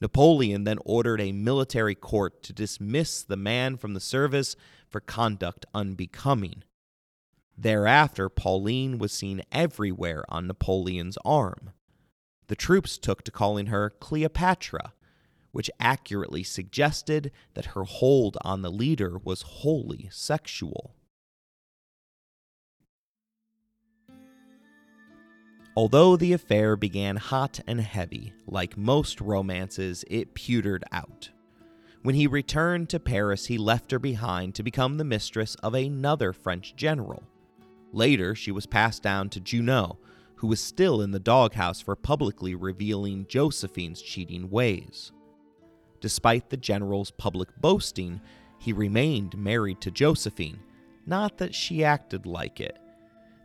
Napoleon 0.00 0.64
then 0.64 0.78
ordered 0.84 1.20
a 1.20 1.32
military 1.32 1.94
court 1.94 2.42
to 2.42 2.52
dismiss 2.52 3.22
the 3.22 3.36
man 3.36 3.76
from 3.76 3.94
the 3.94 4.00
service 4.00 4.54
for 4.88 5.00
conduct 5.00 5.64
unbecoming. 5.74 6.62
Thereafter, 7.56 8.28
Pauline 8.28 8.98
was 8.98 9.12
seen 9.12 9.42
everywhere 9.50 10.24
on 10.28 10.46
Napoleon's 10.46 11.16
arm. 11.24 11.70
The 12.48 12.56
troops 12.56 12.98
took 12.98 13.22
to 13.24 13.30
calling 13.30 13.66
her 13.66 13.90
Cleopatra, 13.90 14.92
which 15.56 15.70
accurately 15.80 16.42
suggested 16.42 17.32
that 17.54 17.64
her 17.64 17.84
hold 17.84 18.36
on 18.42 18.60
the 18.60 18.70
leader 18.70 19.18
was 19.24 19.40
wholly 19.40 20.06
sexual. 20.12 20.94
Although 25.74 26.14
the 26.14 26.34
affair 26.34 26.76
began 26.76 27.16
hot 27.16 27.58
and 27.66 27.80
heavy, 27.80 28.34
like 28.46 28.76
most 28.76 29.18
romances, 29.18 30.04
it 30.10 30.34
petered 30.34 30.84
out. 30.92 31.30
When 32.02 32.16
he 32.16 32.26
returned 32.26 32.90
to 32.90 33.00
Paris, 33.00 33.46
he 33.46 33.56
left 33.56 33.90
her 33.92 33.98
behind 33.98 34.54
to 34.56 34.62
become 34.62 34.98
the 34.98 35.04
mistress 35.04 35.54
of 35.62 35.72
another 35.72 36.34
French 36.34 36.76
general. 36.76 37.22
Later, 37.94 38.34
she 38.34 38.52
was 38.52 38.66
passed 38.66 39.02
down 39.02 39.30
to 39.30 39.40
Junot, 39.40 39.96
who 40.34 40.48
was 40.48 40.60
still 40.60 41.00
in 41.00 41.12
the 41.12 41.18
doghouse 41.18 41.80
for 41.80 41.96
publicly 41.96 42.54
revealing 42.54 43.24
Josephine's 43.26 44.02
cheating 44.02 44.50
ways. 44.50 45.12
Despite 46.06 46.50
the 46.50 46.56
general's 46.56 47.10
public 47.10 47.48
boasting, 47.60 48.20
he 48.60 48.72
remained 48.72 49.36
married 49.36 49.80
to 49.80 49.90
Josephine, 49.90 50.60
not 51.04 51.36
that 51.38 51.52
she 51.52 51.82
acted 51.82 52.26
like 52.26 52.60
it. 52.60 52.78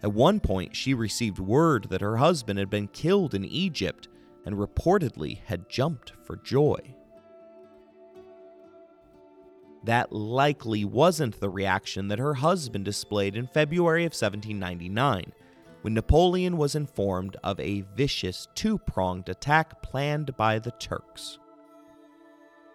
At 0.04 0.13
one 0.13 0.39
point, 0.39 0.76
she 0.76 0.93
received 0.93 1.39
word 1.39 1.88
that 1.89 2.02
her 2.02 2.17
husband 2.17 2.60
had 2.60 2.69
been 2.69 2.88
killed 2.89 3.34
in 3.34 3.43
Egypt 3.45 4.10
and 4.45 4.58
reportedly 4.58 5.39
had 5.45 5.69
jumped 5.69 6.13
for 6.24 6.36
joy. 6.36 6.78
That 9.84 10.13
likely 10.13 10.86
wasn't 10.86 11.39
the 11.39 11.50
reaction 11.50 12.10
that 12.10 12.19
her 12.19 12.36
husband 12.36 12.86
displayed 12.86 13.36
in 13.36 13.47
February 13.47 14.04
of 14.04 14.12
1799, 14.12 15.34
when 15.82 15.95
Napoleon 15.95 16.58
was 16.58 16.76
informed 16.76 17.38
of 17.43 17.60
a 17.60 17.82
vicious 17.95 18.47
two 18.54 18.78
pronged 18.78 19.30
attack 19.30 19.82
planned 19.82 20.38
by 20.38 20.60
the 20.60 20.69
Turks. 20.69 21.39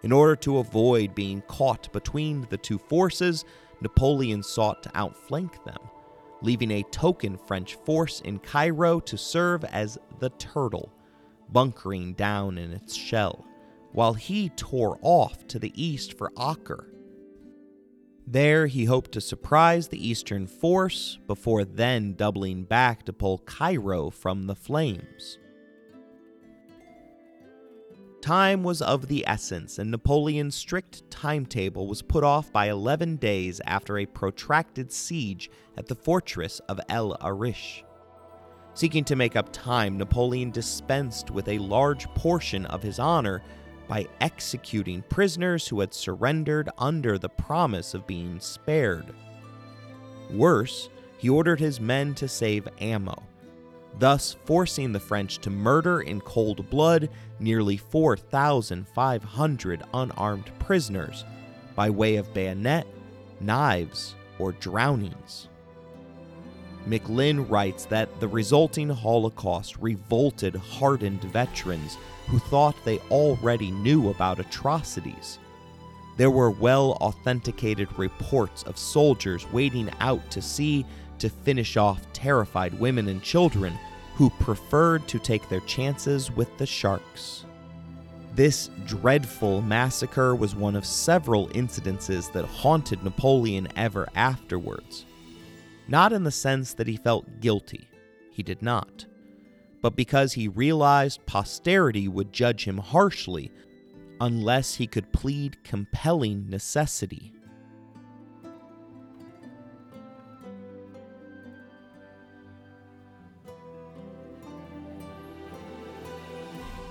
In 0.03 0.11
order 0.11 0.35
to 0.37 0.59
avoid 0.59 1.15
being 1.15 1.41
caught 1.47 1.91
between 1.91 2.47
the 2.49 2.57
two 2.57 2.77
forces, 2.77 3.45
Napoleon 3.81 4.43
sought 4.43 4.83
to 4.83 4.91
outflank 4.95 5.63
them, 5.63 5.79
leaving 6.41 6.71
a 6.71 6.83
token 6.83 7.37
French 7.37 7.75
force 7.75 8.21
in 8.21 8.39
Cairo 8.39 8.99
to 9.01 9.17
serve 9.17 9.63
as 9.65 9.97
the 10.19 10.29
turtle, 10.31 10.91
bunkering 11.49 12.13
down 12.13 12.57
in 12.57 12.71
its 12.71 12.95
shell, 12.95 13.45
while 13.91 14.13
he 14.13 14.49
tore 14.49 14.99
off 15.01 15.47
to 15.47 15.59
the 15.59 15.73
east 15.81 16.17
for 16.17 16.31
Acre. 16.39 16.93
There, 18.29 18.67
he 18.67 18.85
hoped 18.85 19.13
to 19.13 19.21
surprise 19.21 19.87
the 19.87 20.05
eastern 20.05 20.47
force 20.47 21.17
before 21.27 21.63
then 21.63 22.13
doubling 22.13 22.65
back 22.65 23.03
to 23.05 23.13
pull 23.13 23.37
Cairo 23.39 24.09
from 24.09 24.47
the 24.47 24.55
flames. 24.55 25.39
Time 28.27 28.61
was 28.61 28.81
of 28.81 29.07
the 29.07 29.23
essence, 29.25 29.79
and 29.79 29.89
Napoleon's 29.89 30.53
strict 30.53 31.09
timetable 31.09 31.87
was 31.87 32.01
put 32.01 32.25
off 32.25 32.51
by 32.51 32.69
11 32.69 33.15
days 33.15 33.61
after 33.65 33.97
a 33.97 34.05
protracted 34.05 34.91
siege 34.91 35.49
at 35.77 35.87
the 35.87 35.95
fortress 35.95 36.59
of 36.67 36.77
El 36.89 37.15
Arish. 37.21 37.85
Seeking 38.73 39.05
to 39.05 39.15
make 39.15 39.37
up 39.37 39.53
time, 39.53 39.97
Napoleon 39.97 40.51
dispensed 40.51 41.31
with 41.31 41.47
a 41.47 41.57
large 41.59 42.05
portion 42.15 42.65
of 42.65 42.83
his 42.83 42.99
honor 42.99 43.41
by 43.87 44.05
executing 44.19 45.03
prisoners 45.03 45.65
who 45.65 45.79
had 45.79 45.93
surrendered 45.93 46.69
under 46.77 47.17
the 47.17 47.29
promise 47.29 47.93
of 47.93 48.05
being 48.07 48.41
spared. 48.41 49.13
Worse, 50.29 50.89
he 51.17 51.29
ordered 51.29 51.61
his 51.61 51.79
men 51.79 52.13
to 52.15 52.27
save 52.27 52.67
ammo 52.81 53.26
thus 53.99 54.35
forcing 54.45 54.91
the 54.91 54.99
French 54.99 55.39
to 55.39 55.49
murder 55.49 56.01
in 56.01 56.21
cold 56.21 56.69
blood 56.69 57.09
nearly 57.39 57.77
4,500 57.77 59.83
unarmed 59.93 60.51
prisoners 60.59 61.25
by 61.75 61.89
way 61.89 62.15
of 62.15 62.33
bayonet, 62.33 62.87
knives, 63.39 64.15
or 64.39 64.51
drownings. 64.53 65.47
McLynn 66.87 67.49
writes 67.49 67.85
that 67.85 68.19
the 68.19 68.27
resulting 68.27 68.89
Holocaust 68.89 69.77
revolted 69.77 70.55
hardened 70.55 71.21
veterans 71.23 71.97
who 72.27 72.39
thought 72.39 72.75
they 72.85 72.99
already 73.11 73.71
knew 73.71 74.09
about 74.09 74.39
atrocities. 74.39 75.39
There 76.15 76.31
were 76.31 76.49
well 76.49 76.91
authenticated 77.01 77.89
reports 77.97 78.63
of 78.63 78.77
soldiers 78.77 79.51
waiting 79.51 79.91
out 79.99 80.31
to 80.31 80.41
sea 80.41 80.85
to 81.19 81.29
finish 81.29 81.77
off 81.77 82.01
terrified 82.13 82.79
women 82.79 83.07
and 83.07 83.21
children 83.21 83.77
who 84.15 84.29
preferred 84.31 85.07
to 85.07 85.19
take 85.19 85.47
their 85.47 85.59
chances 85.61 86.31
with 86.31 86.55
the 86.57 86.65
sharks. 86.65 87.45
This 88.33 88.69
dreadful 88.85 89.61
massacre 89.61 90.35
was 90.35 90.55
one 90.55 90.75
of 90.75 90.85
several 90.85 91.47
incidences 91.49 92.31
that 92.33 92.45
haunted 92.45 93.03
Napoleon 93.03 93.67
ever 93.75 94.07
afterwards. 94.15 95.05
Not 95.87 96.13
in 96.13 96.23
the 96.23 96.31
sense 96.31 96.73
that 96.73 96.87
he 96.87 96.97
felt 96.97 97.39
guilty, 97.39 97.87
he 98.31 98.43
did 98.43 98.61
not, 98.61 99.05
but 99.81 99.95
because 99.95 100.33
he 100.33 100.47
realized 100.47 101.25
posterity 101.25 102.07
would 102.07 102.33
judge 102.33 102.65
him 102.65 102.77
harshly 102.77 103.51
unless 104.19 104.75
he 104.75 104.87
could 104.87 105.11
plead 105.13 105.63
compelling 105.63 106.49
necessity. 106.49 107.33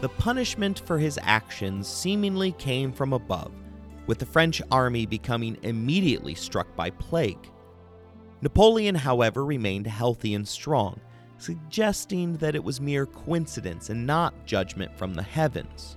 The 0.06 0.22
punishment 0.22 0.78
for 0.86 1.00
his 1.00 1.18
actions 1.20 1.88
seemingly 1.88 2.52
came 2.52 2.92
from 2.92 3.12
above, 3.12 3.50
with 4.06 4.20
the 4.20 4.24
French 4.24 4.62
army 4.70 5.04
becoming 5.04 5.58
immediately 5.64 6.36
struck 6.36 6.76
by 6.76 6.90
plague. 6.90 7.50
Napoleon, 8.40 8.94
however, 8.94 9.44
remained 9.44 9.88
healthy 9.88 10.34
and 10.34 10.46
strong, 10.46 11.00
suggesting 11.38 12.36
that 12.36 12.54
it 12.54 12.62
was 12.62 12.80
mere 12.80 13.04
coincidence 13.04 13.90
and 13.90 14.06
not 14.06 14.46
judgment 14.46 14.96
from 14.96 15.12
the 15.12 15.24
heavens. 15.24 15.96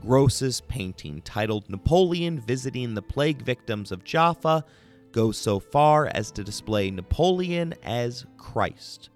Gros's 0.00 0.60
painting, 0.68 1.20
titled 1.22 1.68
Napoleon 1.68 2.38
Visiting 2.38 2.94
the 2.94 3.02
Plague 3.02 3.42
Victims 3.42 3.90
of 3.90 4.04
Jaffa, 4.04 4.64
goes 5.10 5.36
so 5.36 5.58
far 5.58 6.06
as 6.14 6.30
to 6.30 6.44
display 6.44 6.92
Napoleon 6.92 7.74
as 7.82 8.24
Christ, 8.36 9.10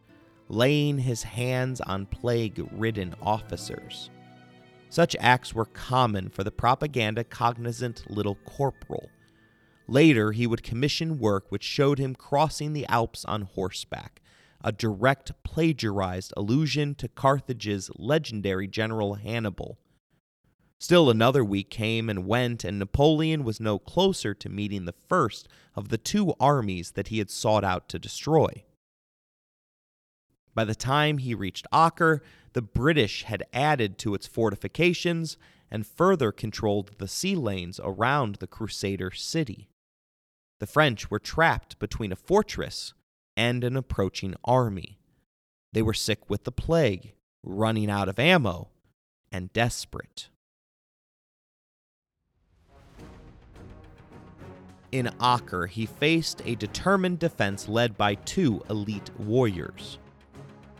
laying 0.54 0.98
his 0.98 1.24
hands 1.24 1.80
on 1.80 2.06
plague 2.06 2.66
ridden 2.72 3.14
officers. 3.20 4.10
Such 4.88 5.16
acts 5.18 5.52
were 5.52 5.64
common 5.64 6.30
for 6.30 6.44
the 6.44 6.52
propaganda 6.52 7.24
cognizant 7.24 8.08
little 8.08 8.36
corporal. 8.46 9.10
Later, 9.88 10.32
he 10.32 10.46
would 10.46 10.62
commission 10.62 11.18
work 11.18 11.50
which 11.50 11.64
showed 11.64 11.98
him 11.98 12.14
crossing 12.14 12.72
the 12.72 12.86
Alps 12.86 13.24
on 13.24 13.42
horseback, 13.42 14.22
a 14.62 14.70
direct 14.72 15.32
plagiarized 15.42 16.32
allusion 16.36 16.94
to 16.94 17.08
Carthage's 17.08 17.90
legendary 17.96 18.68
general 18.68 19.14
Hannibal. 19.14 19.78
Still 20.78 21.10
another 21.10 21.44
week 21.44 21.70
came 21.70 22.08
and 22.08 22.26
went, 22.26 22.62
and 22.62 22.78
Napoleon 22.78 23.42
was 23.42 23.60
no 23.60 23.78
closer 23.78 24.32
to 24.34 24.48
meeting 24.48 24.84
the 24.84 24.94
first 25.08 25.48
of 25.74 25.88
the 25.88 25.98
two 25.98 26.34
armies 26.38 26.92
that 26.92 27.08
he 27.08 27.18
had 27.18 27.30
sought 27.30 27.64
out 27.64 27.88
to 27.88 27.98
destroy. 27.98 28.64
By 30.54 30.64
the 30.64 30.74
time 30.74 31.18
he 31.18 31.34
reached 31.34 31.66
Acre, 31.74 32.22
the 32.52 32.62
British 32.62 33.24
had 33.24 33.42
added 33.52 33.98
to 33.98 34.14
its 34.14 34.26
fortifications 34.26 35.36
and 35.70 35.86
further 35.86 36.30
controlled 36.30 36.92
the 36.98 37.08
sea 37.08 37.34
lanes 37.34 37.80
around 37.82 38.36
the 38.36 38.46
Crusader 38.46 39.10
city. 39.10 39.68
The 40.60 40.66
French 40.66 41.10
were 41.10 41.18
trapped 41.18 41.78
between 41.80 42.12
a 42.12 42.16
fortress 42.16 42.94
and 43.36 43.64
an 43.64 43.76
approaching 43.76 44.34
army. 44.44 44.98
They 45.72 45.82
were 45.82 45.94
sick 45.94 46.30
with 46.30 46.44
the 46.44 46.52
plague, 46.52 47.14
running 47.42 47.90
out 47.90 48.08
of 48.08 48.20
ammo, 48.20 48.68
and 49.32 49.52
desperate. 49.52 50.28
In 54.92 55.10
Acre, 55.20 55.66
he 55.66 55.86
faced 55.86 56.40
a 56.44 56.54
determined 56.54 57.18
defense 57.18 57.66
led 57.66 57.98
by 57.98 58.14
two 58.14 58.62
elite 58.70 59.10
warriors. 59.18 59.98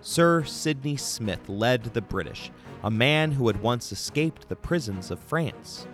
Sir 0.07 0.45
Sidney 0.45 0.99
Smith 0.99 1.49
led 1.49 1.83
the 1.83 2.03
British, 2.03 2.51
a 2.83 2.91
man 2.91 3.33
who 3.33 3.47
had 3.47 3.63
once 3.63 3.91
escaped 3.91 4.51
the 4.51 4.55
prisons 4.55 5.11
of 5.11 5.19
France. 5.19 5.87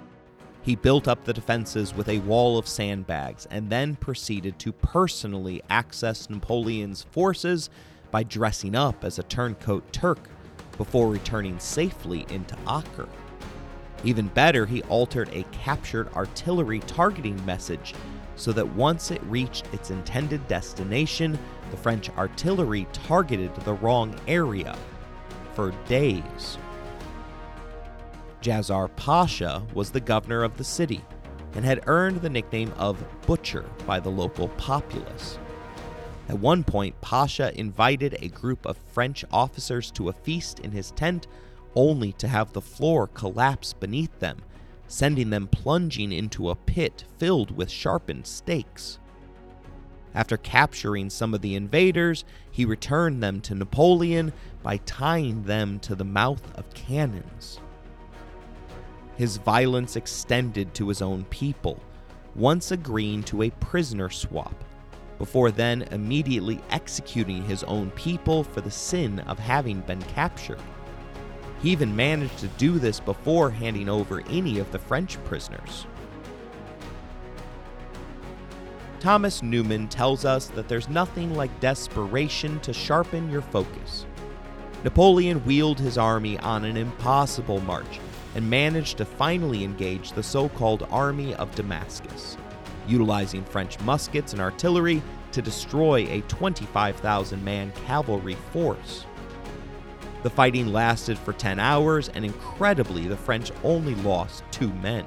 He 0.63 0.75
built 0.75 1.07
up 1.07 1.23
the 1.23 1.33
defenses 1.33 1.95
with 1.95 2.09
a 2.09 2.19
wall 2.19 2.59
of 2.59 2.67
sandbags 2.67 3.47
and 3.53 3.71
then 3.71 3.95
proceeded 3.95 4.59
to 4.59 4.73
personally 4.73 5.63
access 5.71 6.29
Napoleon's 6.29 7.05
forces 7.05 7.71
by 8.11 8.25
dressing 8.25 8.75
up 8.75 9.05
as 9.05 9.21
a 9.21 9.23
turncoat 9.23 9.93
Turk 9.93 10.29
before 10.77 11.09
returning 11.09 11.61
safely 11.61 12.27
into 12.31 12.57
Acre. 12.69 13.09
Even 14.03 14.27
better, 14.27 14.67
he 14.67 14.83
altered 14.85 15.29
a 15.33 15.45
captured 15.53 16.13
artillery 16.15 16.81
targeting 16.81 17.43
message 17.47 17.95
so 18.35 18.51
that 18.51 18.67
once 18.75 19.13
it 19.13 19.23
reached 19.25 19.73
its 19.73 19.91
intended 19.91 20.47
destination, 20.49 21.39
the 21.71 21.77
French 21.77 22.11
artillery 22.11 22.87
targeted 22.93 23.55
the 23.57 23.75
wrong 23.75 24.15
area 24.27 24.77
for 25.55 25.73
days. 25.89 26.59
Jazar 28.41 28.89
Pasha 28.97 29.63
was 29.75 29.91
the 29.91 30.01
governor 30.01 30.43
of 30.43 30.57
the 30.57 30.65
city 30.65 31.03
and 31.55 31.65
had 31.65 31.83
earned 31.87 32.23
the 32.23 32.31
nickname 32.31 32.73
of 32.77 33.05
Butcher 33.27 33.65
by 33.87 34.01
the 34.01 34.09
local 34.09 34.49
populace. 34.51 35.39
At 36.29 36.39
one 36.39 36.63
point, 36.63 37.01
Pasha 37.01 37.53
invited 37.59 38.17
a 38.21 38.29
group 38.29 38.65
of 38.65 38.79
French 38.93 39.25
officers 39.33 39.91
to 39.93 40.09
a 40.09 40.13
feast 40.13 40.61
in 40.61 40.71
his 40.71 40.93
tent 40.93 41.27
only 41.75 42.13
to 42.13 42.29
have 42.29 42.53
the 42.53 42.61
floor 42.61 43.09
collapse 43.09 43.73
beneath 43.73 44.17
them, 44.21 44.39
sending 44.87 45.31
them 45.31 45.49
plunging 45.49 46.13
into 46.13 46.51
a 46.51 46.55
pit 46.55 47.05
filled 47.19 47.57
with 47.57 47.69
sharpened 47.69 48.29
stakes. 48.29 49.00
After 50.15 50.37
capturing 50.37 51.09
some 51.11 51.35
of 51.35 51.41
the 51.41 51.55
invaders, 51.55 52.25
he 52.51 52.65
returned 52.65 53.23
them 53.23 53.41
to 53.43 53.55
Napoleon 53.55 54.33
by 54.63 54.79
tying 54.79 55.45
them 55.45 55.79
to 55.81 55.95
the 55.95 56.05
mouth 56.05 56.43
of 56.57 56.73
cannons. 56.75 57.61
His 59.17 59.37
violence 59.37 59.97
extended 59.97 60.75
to 60.75 60.89
his 60.89 61.03
own 61.03 61.25
people, 61.25 61.81
once 62.35 62.71
agreeing 62.71 63.23
to 63.25 63.43
a 63.43 63.51
prisoner 63.51 64.09
swap, 64.09 64.65
before 65.19 65.51
then 65.51 65.83
immediately 65.93 66.61
executing 66.71 67.45
his 67.45 67.63
own 67.65 67.91
people 67.91 68.43
for 68.43 68.63
the 68.63 68.71
sin 68.71 69.21
of 69.21 69.39
having 69.39 69.81
been 69.83 70.03
captured. 70.03 70.61
He 71.63 71.71
even 71.71 71.95
managed 71.95 72.39
to 72.39 72.49
do 72.49 72.79
this 72.79 72.99
before 72.99 73.51
handing 73.51 73.89
over 73.89 74.23
any 74.31 74.59
of 74.59 74.73
the 74.73 74.79
French 74.79 75.23
prisoners. 75.25 75.87
Thomas 79.01 79.43
Newman 79.43 79.89
tells 79.89 80.27
us 80.27 80.49
that 80.49 80.69
there's 80.69 80.91
nothing 80.91 81.35
like 81.35 81.59
desperation 81.59 82.61
to 82.61 82.75
sharpen 82.75 83.31
your 83.31 83.41
focus. 83.41 84.05
Napoleon 84.85 85.39
wheeled 85.47 85.79
his 85.79 85.97
army 85.97 86.39
on 86.41 86.67
an 86.67 86.77
impossible 86.77 87.61
march 87.63 87.99
and 88.35 88.49
managed 88.49 88.99
to 88.99 89.07
finally 89.07 89.65
engage 89.65 90.13
the 90.13 90.23
so 90.23 90.51
called 90.51 90.87
Army 90.91 91.35
of 91.37 91.55
Damascus, 91.55 92.37
utilizing 92.87 93.43
French 93.43 93.81
muskets 93.81 94.35
and 94.35 94.43
artillery 94.43 95.03
to 95.33 95.41
destroy 95.41 96.07
a 96.11 96.21
25,000 96.23 97.43
man 97.43 97.73
cavalry 97.87 98.37
force. 98.53 99.07
The 100.23 100.31
fighting 100.31 100.75
lasted 100.75 101.19
for 101.19 101.33
10 101.33 101.59
hours, 101.59 102.11
and 102.11 102.23
incredibly, 102.23 103.09
the 103.09 103.17
French 103.17 103.51
only 103.65 103.95
lost 103.97 104.45
two 104.51 104.71
men. 104.75 105.07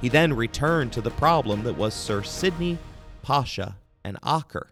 He 0.00 0.08
then 0.08 0.34
returned 0.34 0.92
to 0.92 1.00
the 1.00 1.10
problem 1.10 1.64
that 1.64 1.76
was 1.76 1.94
Sir 1.94 2.22
Sidney, 2.22 2.78
Pasha, 3.22 3.76
and 4.04 4.18
Acre. 4.24 4.70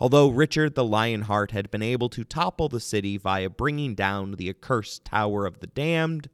Although 0.00 0.28
Richard 0.30 0.74
the 0.74 0.84
Lionheart 0.84 1.50
had 1.52 1.70
been 1.70 1.82
able 1.82 2.08
to 2.08 2.24
topple 2.24 2.68
the 2.68 2.80
city 2.80 3.18
via 3.18 3.50
bringing 3.50 3.94
down 3.94 4.32
the 4.32 4.48
accursed 4.48 5.04
Tower 5.04 5.46
of 5.46 5.60
the 5.60 5.66
Damned, 5.66 6.28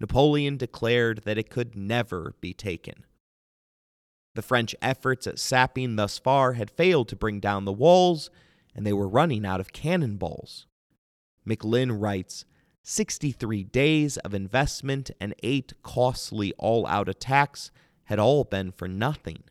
Napoleon 0.00 0.56
declared 0.56 1.22
that 1.24 1.38
it 1.38 1.50
could 1.50 1.76
never 1.76 2.34
be 2.40 2.52
taken. 2.52 3.04
The 4.34 4.42
French 4.42 4.74
efforts 4.82 5.26
at 5.26 5.38
sapping 5.38 5.96
thus 5.96 6.18
far 6.18 6.54
had 6.54 6.70
failed 6.70 7.08
to 7.08 7.16
bring 7.16 7.40
down 7.40 7.64
the 7.64 7.72
walls, 7.72 8.28
and 8.74 8.86
they 8.86 8.92
were 8.92 9.08
running 9.08 9.46
out 9.46 9.60
of 9.60 9.72
cannonballs. 9.72 10.66
McLynn 11.46 12.00
writes 12.00 12.44
63 12.82 13.64
days 13.64 14.16
of 14.18 14.34
investment 14.34 15.10
and 15.20 15.34
eight 15.42 15.72
costly 15.82 16.52
all 16.58 16.86
out 16.86 17.08
attacks 17.08 17.70
had 18.04 18.18
all 18.18 18.44
been 18.44 18.72
for 18.72 18.88
nothing. 18.88 19.44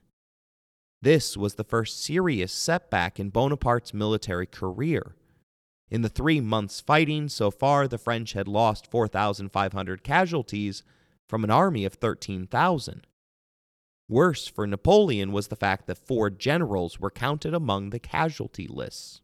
This 1.01 1.37
was 1.37 1.55
the 1.55 1.63
first 1.63 2.03
serious 2.03 2.51
setback 2.51 3.19
in 3.19 3.29
Bonaparte's 3.29 3.93
military 3.93 4.45
career. 4.45 5.15
In 5.89 6.01
the 6.01 6.09
three 6.09 6.41
months' 6.41 6.81
fighting 6.81 7.29
so 7.29 7.49
far, 7.49 7.87
the 7.87 7.97
French 7.97 8.33
had 8.33 8.47
lost 8.47 8.91
4,500 8.91 10.03
casualties 10.03 10.83
from 11.27 11.43
an 11.43 11.49
army 11.49 11.85
of 11.85 11.93
13,000. 11.93 13.07
Worse 14.09 14.47
for 14.47 14.67
Napoleon 14.67 15.31
was 15.31 15.47
the 15.47 15.55
fact 15.55 15.87
that 15.87 15.97
four 15.97 16.29
generals 16.29 16.99
were 16.99 17.11
counted 17.11 17.53
among 17.53 17.91
the 17.91 17.99
casualty 17.99 18.67
lists. 18.67 19.21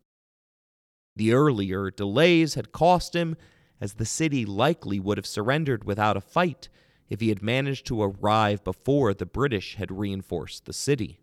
The 1.15 1.33
earlier 1.33 1.89
delays 1.89 2.53
had 2.53 2.71
cost 2.71 3.15
him, 3.15 3.35
as 3.79 3.93
the 3.93 4.05
city 4.05 4.45
likely 4.45 4.99
would 4.99 5.17
have 5.17 5.25
surrendered 5.25 5.83
without 5.83 6.17
a 6.17 6.21
fight 6.21 6.69
if 7.09 7.19
he 7.19 7.29
had 7.29 7.41
managed 7.41 7.85
to 7.85 8.01
arrive 8.01 8.63
before 8.63 9.13
the 9.13 9.25
British 9.25 9.75
had 9.75 9.91
reinforced 9.91 10.65
the 10.65 10.73
city. 10.73 11.19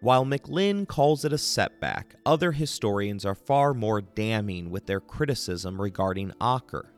While 0.00 0.24
McLynn 0.24 0.88
calls 0.88 1.26
it 1.26 1.32
a 1.32 1.38
setback, 1.38 2.16
other 2.24 2.52
historians 2.52 3.26
are 3.26 3.34
far 3.34 3.74
more 3.74 4.00
damning 4.00 4.70
with 4.70 4.86
their 4.86 5.00
criticism 5.00 5.80
regarding 5.80 6.32
Acre. 6.42 6.90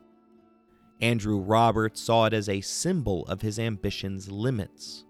Andrew 1.01 1.39
Roberts 1.39 2.01
saw 2.01 2.27
it 2.27 2.33
as 2.33 2.47
a 2.47 2.61
symbol 2.61 3.25
of 3.25 3.41
his 3.41 3.59
ambition's 3.59 4.31
limits. 4.31 5.03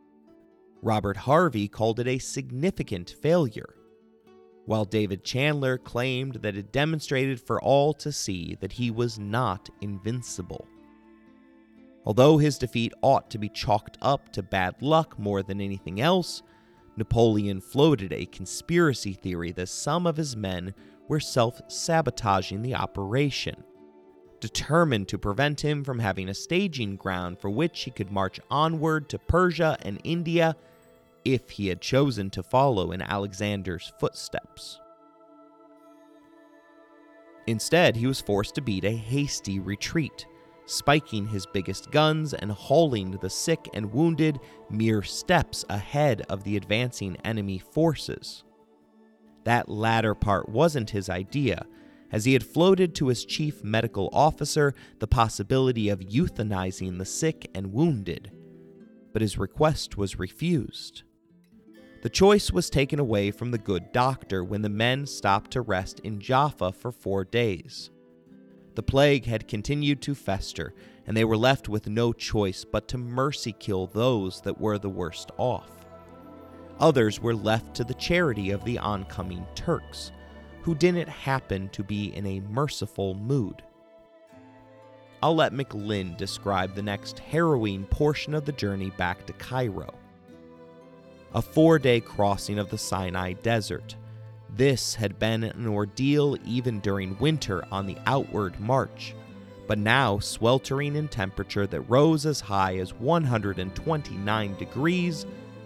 Robert 0.81 1.17
Harvey 1.17 1.67
called 1.67 1.99
it 1.99 2.07
a 2.07 2.17
significant 2.17 3.15
failure, 3.21 3.75
while 4.65 4.85
David 4.85 5.23
Chandler 5.23 5.77
claimed 5.77 6.35
that 6.35 6.55
it 6.55 6.71
demonstrated 6.71 7.39
for 7.39 7.61
all 7.61 7.93
to 7.95 8.11
see 8.11 8.57
that 8.61 8.73
he 8.73 8.89
was 8.91 9.19
not 9.19 9.69
invincible. 9.81 10.67
Although 12.05 12.37
his 12.37 12.57
defeat 12.57 12.93
ought 13.01 13.29
to 13.31 13.37
be 13.37 13.49
chalked 13.49 13.97
up 14.01 14.31
to 14.33 14.43
bad 14.43 14.81
luck 14.81 15.17
more 15.17 15.41
than 15.43 15.61
anything 15.61 16.01
else, 16.01 16.43
Napoleon 16.97 17.59
floated 17.61 18.13
a 18.13 18.25
conspiracy 18.27 19.13
theory 19.13 19.51
that 19.53 19.69
some 19.69 20.05
of 20.05 20.17
his 20.17 20.35
men 20.35 20.73
were 21.07 21.19
self 21.19 21.61
sabotaging 21.67 22.61
the 22.61 22.75
operation. 22.75 23.63
determined 24.39 25.07
to 25.07 25.17
prevent 25.17 25.61
him 25.61 25.85
from 25.85 25.99
having 25.99 26.27
a 26.27 26.33
staging 26.33 26.97
ground 26.97 27.39
for 27.39 27.49
which 27.49 27.83
he 27.83 27.91
could 27.91 28.11
march 28.11 28.41
onward 28.51 29.07
to 29.07 29.17
Persia 29.17 29.77
and 29.83 30.01
India 30.03 30.53
if 31.25 31.49
he 31.49 31.67
had 31.67 31.81
chosen 31.81 32.29
to 32.31 32.43
follow 32.43 32.91
in 32.91 33.01
Alexander's 33.01 33.91
footsteps. 33.99 34.79
Instead, 37.47 37.95
he 37.95 38.07
was 38.07 38.21
forced 38.21 38.55
to 38.55 38.61
beat 38.61 38.85
a 38.85 38.91
hasty 38.91 39.59
retreat, 39.59 40.25
spiking 40.65 41.27
his 41.27 41.45
biggest 41.45 41.91
guns 41.91 42.33
and 42.33 42.51
hauling 42.51 43.11
the 43.11 43.29
sick 43.29 43.67
and 43.73 43.91
wounded 43.91 44.39
mere 44.69 45.01
steps 45.03 45.65
ahead 45.69 46.21
of 46.29 46.43
the 46.43 46.55
advancing 46.55 47.17
enemy 47.25 47.59
forces. 47.59 48.43
That 49.43 49.67
latter 49.67 50.15
part 50.15 50.47
wasn't 50.47 50.91
his 50.91 51.09
idea, 51.09 51.65
as 52.11 52.25
he 52.25 52.33
had 52.33 52.45
floated 52.45 52.95
to 52.95 53.07
his 53.07 53.25
chief 53.25 53.63
medical 53.63 54.09
officer 54.13 54.73
the 54.99 55.07
possibility 55.07 55.89
of 55.89 55.99
euthanizing 55.99 56.97
the 56.97 57.05
sick 57.05 57.49
and 57.53 57.73
wounded, 57.73 58.31
but 59.11 59.21
his 59.21 59.37
request 59.37 59.97
was 59.97 60.19
refused. 60.19 61.03
The 62.03 62.09
choice 62.09 62.51
was 62.51 62.69
taken 62.69 62.99
away 62.99 63.31
from 63.31 63.51
the 63.51 63.57
good 63.57 63.93
doctor 63.93 64.43
when 64.43 64.61
the 64.61 64.67
men 64.67 65.05
stopped 65.05 65.51
to 65.51 65.61
rest 65.61 66.01
in 66.01 66.19
Jaffa 66.19 66.73
for 66.73 66.91
four 66.91 67.23
days. 67.23 67.91
The 68.75 68.83
plague 68.83 69.25
had 69.25 69.47
continued 69.47 70.01
to 70.01 70.13
fester, 70.13 70.73
and 71.07 71.15
they 71.15 71.23
were 71.23 71.37
left 71.37 71.69
with 71.69 71.87
no 71.87 72.11
choice 72.11 72.65
but 72.65 72.89
to 72.89 72.97
mercy 72.97 73.53
kill 73.53 73.87
those 73.87 74.41
that 74.41 74.59
were 74.59 74.77
the 74.77 74.89
worst 74.89 75.31
off. 75.37 75.85
Others 76.77 77.21
were 77.21 77.33
left 77.33 77.73
to 77.75 77.85
the 77.85 77.93
charity 77.93 78.51
of 78.51 78.65
the 78.65 78.79
oncoming 78.79 79.47
Turks, 79.55 80.11
who 80.61 80.75
didn't 80.75 81.07
happen 81.07 81.69
to 81.69 81.85
be 81.85 82.13
in 82.13 82.25
a 82.25 82.41
merciful 82.41 83.13
mood. 83.13 83.63
I'll 85.21 85.35
let 85.35 85.53
McLynn 85.53 86.17
describe 86.17 86.75
the 86.75 86.81
next 86.81 87.19
harrowing 87.19 87.85
portion 87.85 88.33
of 88.33 88.43
the 88.43 88.51
journey 88.51 88.89
back 88.89 89.25
to 89.27 89.33
Cairo. 89.33 90.02
A 91.35 91.41
four 91.41 91.79
day 91.79 91.99
crossing 91.99 92.59
of 92.59 92.69
the 92.69 92.77
Sinai 92.77 93.33
Desert 93.33 93.95
this 94.55 94.93
had 94.93 95.17
been 95.17 95.43
an 95.43 95.67
ordeal 95.67 96.37
even 96.45 96.79
during 96.79 97.17
winter 97.17 97.63
on 97.71 97.87
the 97.87 97.97
outward 98.05 98.59
march, 98.59 99.15
but 99.67 99.79
now 99.79 100.19
sweltering 100.19 100.95
in 100.95 101.07
temperature 101.07 101.65
that 101.65 101.81
rose 101.81 102.27
as 102.27 102.39
high 102.39 102.77
as 102.77 102.93
129 102.93 104.55
degrees, 104.57 105.25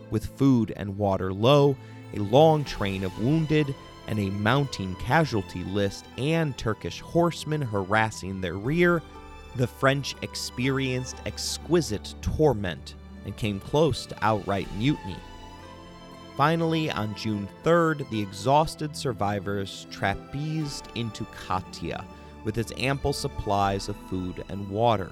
with 0.10 0.26
food 0.38 0.72
and 0.78 0.98
water 0.98 1.34
low, 1.34 1.76
a 2.14 2.20
long 2.20 2.64
train 2.64 3.04
of 3.04 3.20
wounded, 3.20 3.76
and 4.08 4.20
a 4.20 4.30
mounting 4.30 4.96
casualty 4.96 5.66
list 5.66 6.06
and 6.18 6.58
Turkish 6.58 7.02
horsemen 7.02 7.62
harassing 7.62 8.40
their 8.40 8.56
rear, 8.56 9.04
the 9.58 9.68
French 9.68 10.16
experienced 10.22 11.18
exquisite 11.26 12.16
torment 12.22 12.96
and 13.26 13.36
came 13.36 13.60
close 13.60 14.06
to 14.06 14.16
outright 14.22 14.74
mutiny. 14.78 15.18
Finally, 16.38 16.92
on 16.92 17.16
June 17.16 17.50
3rd, 17.64 18.08
the 18.12 18.22
exhausted 18.22 18.96
survivors 18.96 19.88
trapezed 19.90 20.84
into 20.94 21.26
Katia 21.48 22.06
with 22.44 22.60
its 22.60 22.72
ample 22.78 23.12
supplies 23.12 23.90
of 23.90 23.96
food 24.08 24.44
and 24.48 24.70
water. 24.70 25.12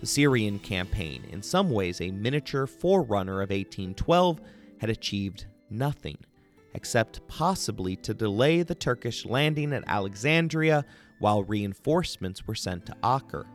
The 0.00 0.06
Syrian 0.06 0.58
campaign, 0.58 1.24
in 1.30 1.42
some 1.42 1.70
ways 1.70 2.00
a 2.00 2.10
miniature 2.10 2.66
forerunner 2.66 3.42
of 3.42 3.50
1812, 3.50 4.40
had 4.78 4.88
achieved 4.88 5.44
nothing, 5.68 6.16
except 6.72 7.28
possibly 7.28 7.94
to 7.96 8.14
delay 8.14 8.62
the 8.62 8.74
Turkish 8.74 9.26
landing 9.26 9.74
at 9.74 9.84
Alexandria 9.86 10.86
while 11.18 11.44
reinforcements 11.44 12.46
were 12.46 12.54
sent 12.54 12.86
to 12.86 12.96
Acre. 13.04 13.46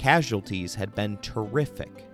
Casualties 0.00 0.74
had 0.74 0.96
been 0.96 1.16
terrific 1.18 2.07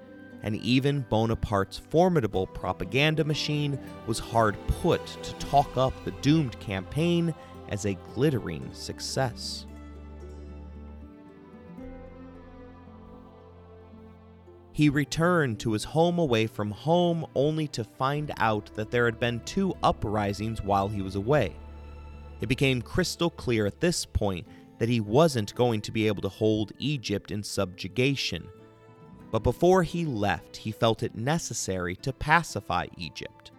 and 0.44 0.56
even 0.56 1.06
Bonaparte's 1.08 1.78
formidable 1.78 2.46
propaganda 2.46 3.24
machine 3.24 3.78
was 4.06 4.18
hard 4.18 4.56
put 4.66 5.04
to 5.06 5.32
talk 5.46 5.76
up 5.76 5.92
the 6.04 6.10
doomed 6.12 6.58
campaign 6.60 7.34
as 7.70 7.86
a 7.86 7.98
glittering 8.14 8.68
success. 8.72 9.66
He 14.72 14.90
returned 14.90 15.60
to 15.60 15.72
his 15.72 15.84
home 15.84 16.18
away 16.18 16.46
from 16.46 16.70
home 16.70 17.26
only 17.34 17.66
to 17.68 17.82
find 17.82 18.30
out 18.36 18.70
that 18.74 18.90
there 18.90 19.06
had 19.06 19.18
been 19.18 19.40
two 19.44 19.72
uprisings 19.82 20.62
while 20.62 20.88
he 20.88 21.00
was 21.00 21.14
away. 21.14 21.56
It 22.42 22.48
became 22.48 22.82
crystal 22.82 23.30
clear 23.30 23.64
at 23.64 23.80
this 23.80 24.04
point 24.04 24.46
that 24.78 24.88
he 24.90 25.00
wasn't 25.00 25.54
going 25.54 25.80
to 25.82 25.92
be 25.92 26.06
able 26.06 26.22
to 26.22 26.28
hold 26.28 26.72
Egypt 26.78 27.30
in 27.30 27.42
subjugation 27.42 28.46
but 29.34 29.42
before 29.42 29.82
he 29.82 30.04
left, 30.04 30.58
he 30.58 30.70
felt 30.70 31.02
it 31.02 31.16
necessary 31.16 31.96
to 31.96 32.12
pacify 32.12 32.86
Egypt. 32.96 33.50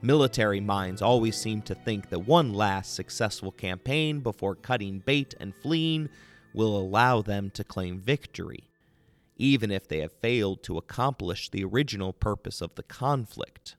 Military 0.00 0.60
minds 0.60 1.02
always 1.02 1.36
seem 1.36 1.60
to 1.62 1.74
think 1.74 2.08
that 2.08 2.20
one 2.20 2.54
last 2.54 2.94
successful 2.94 3.50
campaign 3.50 4.20
before 4.20 4.54
cutting 4.54 5.00
bait 5.00 5.34
and 5.40 5.56
fleeing 5.56 6.08
will 6.54 6.76
allow 6.76 7.20
them 7.20 7.50
to 7.50 7.64
claim 7.64 7.98
victory, 7.98 8.70
even 9.36 9.72
if 9.72 9.88
they 9.88 9.98
have 9.98 10.12
failed 10.12 10.62
to 10.62 10.78
accomplish 10.78 11.48
the 11.48 11.64
original 11.64 12.12
purpose 12.12 12.60
of 12.60 12.76
the 12.76 12.84
conflict. 12.84 13.74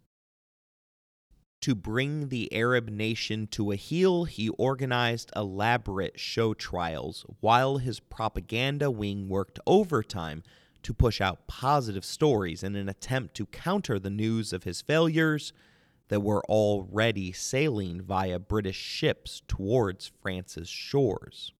To 1.61 1.73
bring 1.73 2.27
the 2.27 2.51
Arab 2.51 2.89
nation 2.89 3.47
to 3.51 3.71
a 3.71 3.77
heel, 3.77 4.25
he 4.25 4.49
organized 4.49 5.31
elaborate 5.37 6.19
show 6.19 6.53
trials 6.53 7.25
while 7.39 7.77
his 7.77 8.01
propaganda 8.01 8.91
wing 8.91 9.29
worked 9.29 9.57
overtime 9.65 10.43
to 10.83 10.93
push 10.93 11.21
out 11.21 11.47
positive 11.47 12.05
stories 12.05 12.63
in 12.63 12.75
an 12.75 12.89
attempt 12.89 13.35
to 13.35 13.45
counter 13.47 13.99
the 13.99 14.09
news 14.09 14.53
of 14.53 14.63
his 14.63 14.81
failures 14.81 15.53
that 16.09 16.21
were 16.21 16.43
already 16.45 17.31
sailing 17.31 18.01
via 18.01 18.37
British 18.37 18.77
ships 18.77 19.41
towards 19.47 20.11
France's 20.21 20.69
shores. 20.69 21.53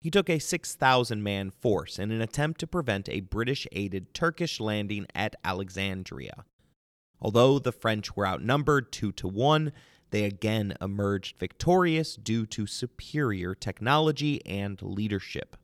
He 0.00 0.10
took 0.10 0.28
a 0.28 0.40
6,000 0.40 1.22
man 1.22 1.50
force 1.50 1.98
in 1.98 2.10
an 2.10 2.20
attempt 2.20 2.58
to 2.60 2.66
prevent 2.66 3.08
a 3.08 3.20
British 3.20 3.68
aided 3.70 4.12
Turkish 4.12 4.58
landing 4.58 5.06
at 5.14 5.36
Alexandria. 5.44 6.44
Although 7.20 7.60
the 7.60 7.70
French 7.70 8.16
were 8.16 8.26
outnumbered 8.26 8.90
2 8.90 9.12
to 9.12 9.28
1, 9.28 9.72
they 10.10 10.24
again 10.24 10.74
emerged 10.80 11.38
victorious 11.38 12.16
due 12.16 12.46
to 12.46 12.66
superior 12.66 13.54
technology 13.54 14.44
and 14.44 14.82
leadership. 14.82 15.56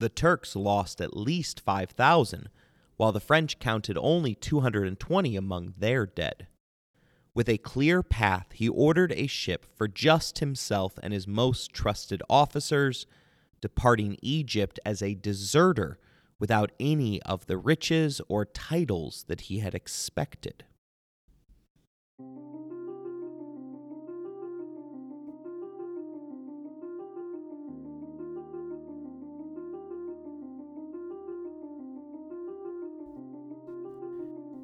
The 0.00 0.08
Turks 0.08 0.56
lost 0.56 1.02
at 1.02 1.14
least 1.14 1.60
5,000, 1.60 2.48
while 2.96 3.12
the 3.12 3.20
French 3.20 3.58
counted 3.58 3.98
only 3.98 4.34
220 4.34 5.36
among 5.36 5.74
their 5.76 6.06
dead. 6.06 6.46
With 7.34 7.50
a 7.50 7.58
clear 7.58 8.02
path, 8.02 8.46
he 8.52 8.66
ordered 8.66 9.12
a 9.12 9.26
ship 9.26 9.66
for 9.76 9.86
just 9.86 10.38
himself 10.38 10.98
and 11.02 11.12
his 11.12 11.28
most 11.28 11.74
trusted 11.74 12.22
officers, 12.30 13.06
departing 13.60 14.16
Egypt 14.22 14.80
as 14.86 15.02
a 15.02 15.14
deserter 15.14 15.98
without 16.38 16.72
any 16.80 17.20
of 17.22 17.44
the 17.44 17.58
riches 17.58 18.22
or 18.26 18.46
titles 18.46 19.26
that 19.28 19.42
he 19.42 19.58
had 19.58 19.74
expected. 19.74 20.64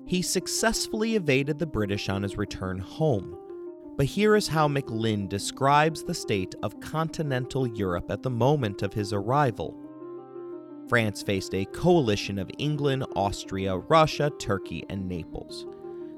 He 0.07 0.23
successfully 0.23 1.17
evaded 1.17 1.59
the 1.59 1.67
British 1.67 2.09
on 2.09 2.23
his 2.23 2.39
return 2.39 2.79
home. 2.79 3.37
But 3.97 4.07
here 4.07 4.37
is 4.37 4.47
how 4.47 4.69
McLynn 4.69 5.29
describes 5.29 6.05
the 6.05 6.15
state 6.15 6.55
of 6.63 6.79
continental 6.79 7.67
Europe 7.67 8.11
at 8.11 8.23
the 8.23 8.31
moment 8.31 8.83
of 8.83 8.93
his 8.93 9.13
arrival. 9.13 9.77
France 10.89 11.23
faced 11.23 11.55
a 11.55 11.65
coalition 11.67 12.39
of 12.39 12.51
England, 12.59 13.05
Austria, 13.17 13.79
Russia, 13.79 14.31
Turkey, 14.39 14.85
and 14.89 15.09
Naples. 15.09 15.67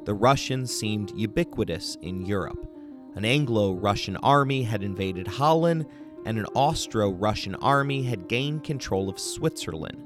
The 0.04 0.12
Russians 0.12 0.74
seemed 0.74 1.12
ubiquitous 1.16 1.96
in 2.02 2.26
Europe. 2.26 2.70
An 3.14 3.24
Anglo 3.24 3.72
Russian 3.72 4.16
army 4.18 4.64
had 4.64 4.82
invaded 4.82 5.26
Holland, 5.26 5.86
and 6.26 6.38
an 6.38 6.46
Austro 6.54 7.10
Russian 7.10 7.54
army 7.56 8.02
had 8.02 8.28
gained 8.28 8.64
control 8.64 9.08
of 9.08 9.18
Switzerland. 9.18 10.02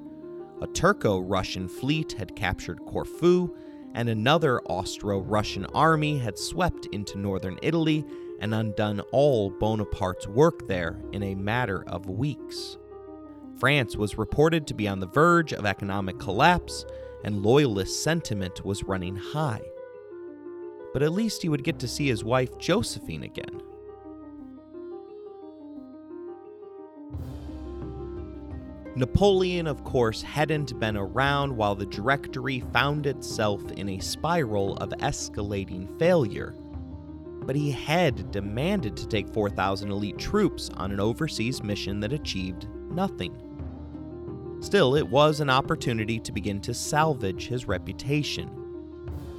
A 0.60 0.68
Turco 0.68 1.18
Russian 1.18 1.66
fleet 1.66 2.12
had 2.12 2.36
captured 2.36 2.84
Corfu, 2.84 3.52
and 3.95 4.09
another 4.09 4.61
Austro 4.62 5.20
Russian 5.20 5.66
army 5.66 6.18
had 6.18 6.38
swept 6.38 6.86
into 6.86 7.18
northern 7.18 7.59
Italy 7.62 8.05
and 8.40 8.55
undone 8.55 9.01
all 9.12 9.51
Bonaparte's 9.51 10.26
work 10.26 10.66
there 10.66 11.01
in 11.12 11.22
a 11.22 11.34
matter 11.34 11.84
of 11.86 12.09
weeks. 12.09 12.78
France 13.59 13.97
was 13.97 14.18
reported 14.18 14.66
to 14.66 14.74
be 14.74 14.88
on 14.88 14.99
the 14.99 15.07
verge 15.07 15.53
of 15.53 15.66
economic 15.66 16.18
collapse, 16.18 16.84
and 17.24 17.43
loyalist 17.43 18.03
sentiment 18.03 18.64
was 18.64 18.82
running 18.82 19.14
high. 19.14 19.62
But 20.93 21.03
at 21.03 21.12
least 21.12 21.43
he 21.43 21.49
would 21.49 21.62
get 21.62 21.78
to 21.78 21.88
see 21.88 22.09
his 22.09 22.24
wife 22.24 22.59
Josephine 22.59 23.22
again. 23.22 23.62
Napoleon, 28.95 29.66
of 29.66 29.84
course, 29.84 30.20
hadn't 30.20 30.78
been 30.78 30.99
around 30.99 31.57
while 31.57 31.74
the 31.74 31.86
Directory 31.86 32.61
found 32.74 33.07
itself 33.07 33.62
in 33.72 33.88
a 33.88 33.99
spiral 34.01 34.76
of 34.76 34.90
escalating 34.99 35.99
failure. 35.99 36.55
But 37.40 37.57
he 37.57 37.70
had 37.70 38.30
demanded 38.30 38.95
to 38.99 39.09
take 39.09 39.32
4,000 39.32 39.90
elite 39.90 40.18
troops 40.18 40.68
on 40.76 40.93
an 40.93 41.01
overseas 41.01 41.62
mission 41.62 42.01
that 42.01 42.12
achieved 42.12 42.68
nothing. 42.90 43.34
Still, 44.61 44.95
it 44.95 45.09
was 45.09 45.40
an 45.40 45.49
opportunity 45.49 46.20
to 46.20 46.30
begin 46.30 46.61
to 46.61 46.74
salvage 46.74 47.49
his 47.49 47.66
reputation. 47.66 48.51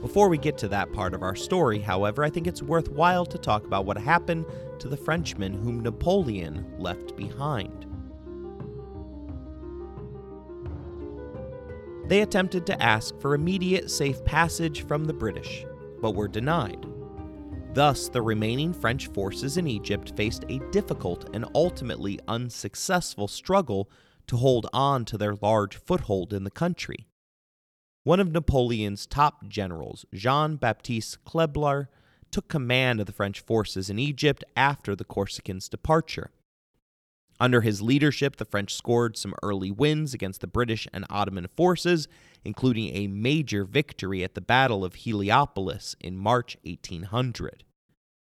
Before 0.02 0.30
we 0.30 0.40
get 0.40 0.58
to 0.58 0.68
that 0.70 0.92
part 0.92 1.14
of 1.14 1.22
our 1.22 1.36
story, 1.36 1.78
however, 1.78 2.24
I 2.24 2.32
think 2.32 2.48
it's 2.48 2.64
worthwhile 2.64 3.28
to 3.28 3.38
talk 3.38 3.66
about 3.66 3.86
what 3.86 4.00
happened 4.00 4.48
to 4.80 4.88
the 4.88 4.98
Frenchmen 4.98 5.54
whom 5.54 5.82
Napoleon 5.82 6.66
left 6.80 7.16
behind. 7.16 7.86
They 12.14 12.22
attempted 12.22 12.68
to 12.68 12.80
ask 12.80 13.20
for 13.20 13.34
immediate 13.34 13.90
safe 13.90 14.24
passage 14.24 14.86
from 14.86 15.06
the 15.06 15.14
British, 15.16 15.66
but 16.00 16.14
were 16.14 16.28
denied. 16.28 16.86
Thus, 17.74 18.08
the 18.08 18.22
remaining 18.22 18.72
French 18.72 19.08
forces 19.08 19.58
in 19.58 19.66
Egypt 19.66 20.16
faced 20.16 20.46
a 20.48 20.60
difficult 20.70 21.28
and 21.34 21.44
ultimately 21.56 22.20
unsuccessful 22.28 23.28
struggle 23.28 23.90
to 24.28 24.38
hold 24.38 24.70
on 24.74 25.06
to 25.06 25.18
their 25.18 25.34
large 25.42 25.76
foothold 25.76 26.34
in 26.34 26.44
the 26.44 26.52
country. 26.52 27.08
One 28.04 28.20
of 28.20 28.32
Napoleon's 28.32 29.08
top 29.08 29.48
generals, 29.48 30.06
Jean 30.14 30.58
Baptiste 30.58 31.26
Kleber, 31.26 31.90
took 32.30 32.48
command 32.48 33.00
of 33.00 33.08
the 33.08 33.12
French 33.12 33.42
forces 33.42 33.90
in 33.90 33.98
Egypt 33.98 34.44
after 34.56 34.96
the 34.96 35.04
Corsicans' 35.04 35.68
departure. 35.68 36.30
Under 37.40 37.62
his 37.62 37.82
leadership, 37.82 38.36
the 38.38 38.46
French 38.46 38.74
scored 38.74 39.18
some 39.18 39.34
early 39.42 39.72
wins 39.72 40.14
against 40.14 40.42
the 40.42 40.48
British 40.48 40.88
and 40.94 41.06
Ottoman 41.10 41.48
forces, 41.48 42.08
including 42.44 42.96
a 42.96 43.08
major 43.08 43.66
victory 43.66 44.24
at 44.24 44.36
the 44.36 44.42
Battle 44.42 44.86
of 44.86 44.96
Heliopolis 44.96 45.96
in 46.00 46.18
March 46.18 46.58
1800. 46.64 47.64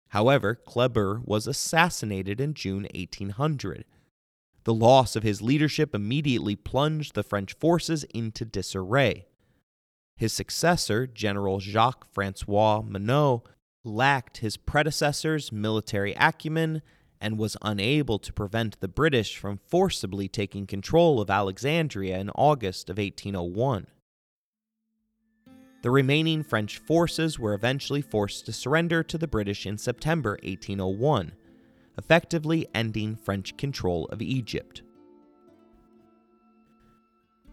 However, 0.09 0.55
Kleber 0.55 1.21
was 1.25 1.47
assassinated 1.47 2.41
in 2.41 2.55
June 2.55 2.87
1800. 2.95 3.85
The 4.63 4.75
loss 4.75 5.17
of 5.17 5.23
his 5.23 5.43
leadership 5.43 5.95
immediately 5.95 6.57
plunged 6.57 7.15
the 7.15 7.23
French 7.23 7.55
forces 7.55 8.05
into 8.15 8.45
disarray. 8.45 9.27
His 10.17 10.33
successor, 10.33 11.07
General 11.07 11.61
Jacques 11.61 12.07
Francois 12.13 12.83
Menou, 12.83 13.43
lacked 13.83 14.39
his 14.39 14.57
predecessor's 14.57 15.53
military 15.53 16.15
acumen 16.15 16.81
and 17.25 17.39
was 17.39 17.57
unable 17.63 18.19
to 18.19 18.35
prevent 18.35 18.79
the 18.81 18.87
British 18.87 19.39
from 19.39 19.59
forcibly 19.67 20.29
taking 20.29 20.67
control 20.67 21.23
of 21.23 21.31
Alexandria 21.31 22.19
in 22.19 22.29
August 22.35 22.91
of 22.91 22.99
1801. 22.99 23.87
The 25.81 25.91
remaining 25.91 26.43
French 26.43 26.77
forces 26.77 27.39
were 27.39 27.55
eventually 27.55 28.03
forced 28.03 28.45
to 28.45 28.53
surrender 28.53 29.03
to 29.05 29.17
the 29.17 29.27
British 29.27 29.65
in 29.65 29.79
September 29.79 30.33
1801, 30.43 31.33
effectively 31.97 32.67
ending 32.75 33.17
French 33.17 33.57
control 33.57 34.05
of 34.13 34.21
Egypt. 34.21 34.83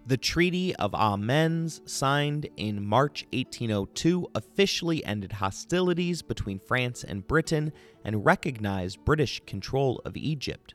The 0.07 0.17
Treaty 0.17 0.75
of 0.77 0.95
Amiens, 0.95 1.81
signed 1.85 2.49
in 2.57 2.83
March 2.83 3.23
1802, 3.33 4.29
officially 4.33 5.05
ended 5.05 5.33
hostilities 5.33 6.23
between 6.23 6.57
France 6.57 7.03
and 7.03 7.27
Britain 7.27 7.71
and 8.03 8.25
recognized 8.25 9.05
British 9.05 9.41
control 9.45 10.01
of 10.03 10.17
Egypt. 10.17 10.73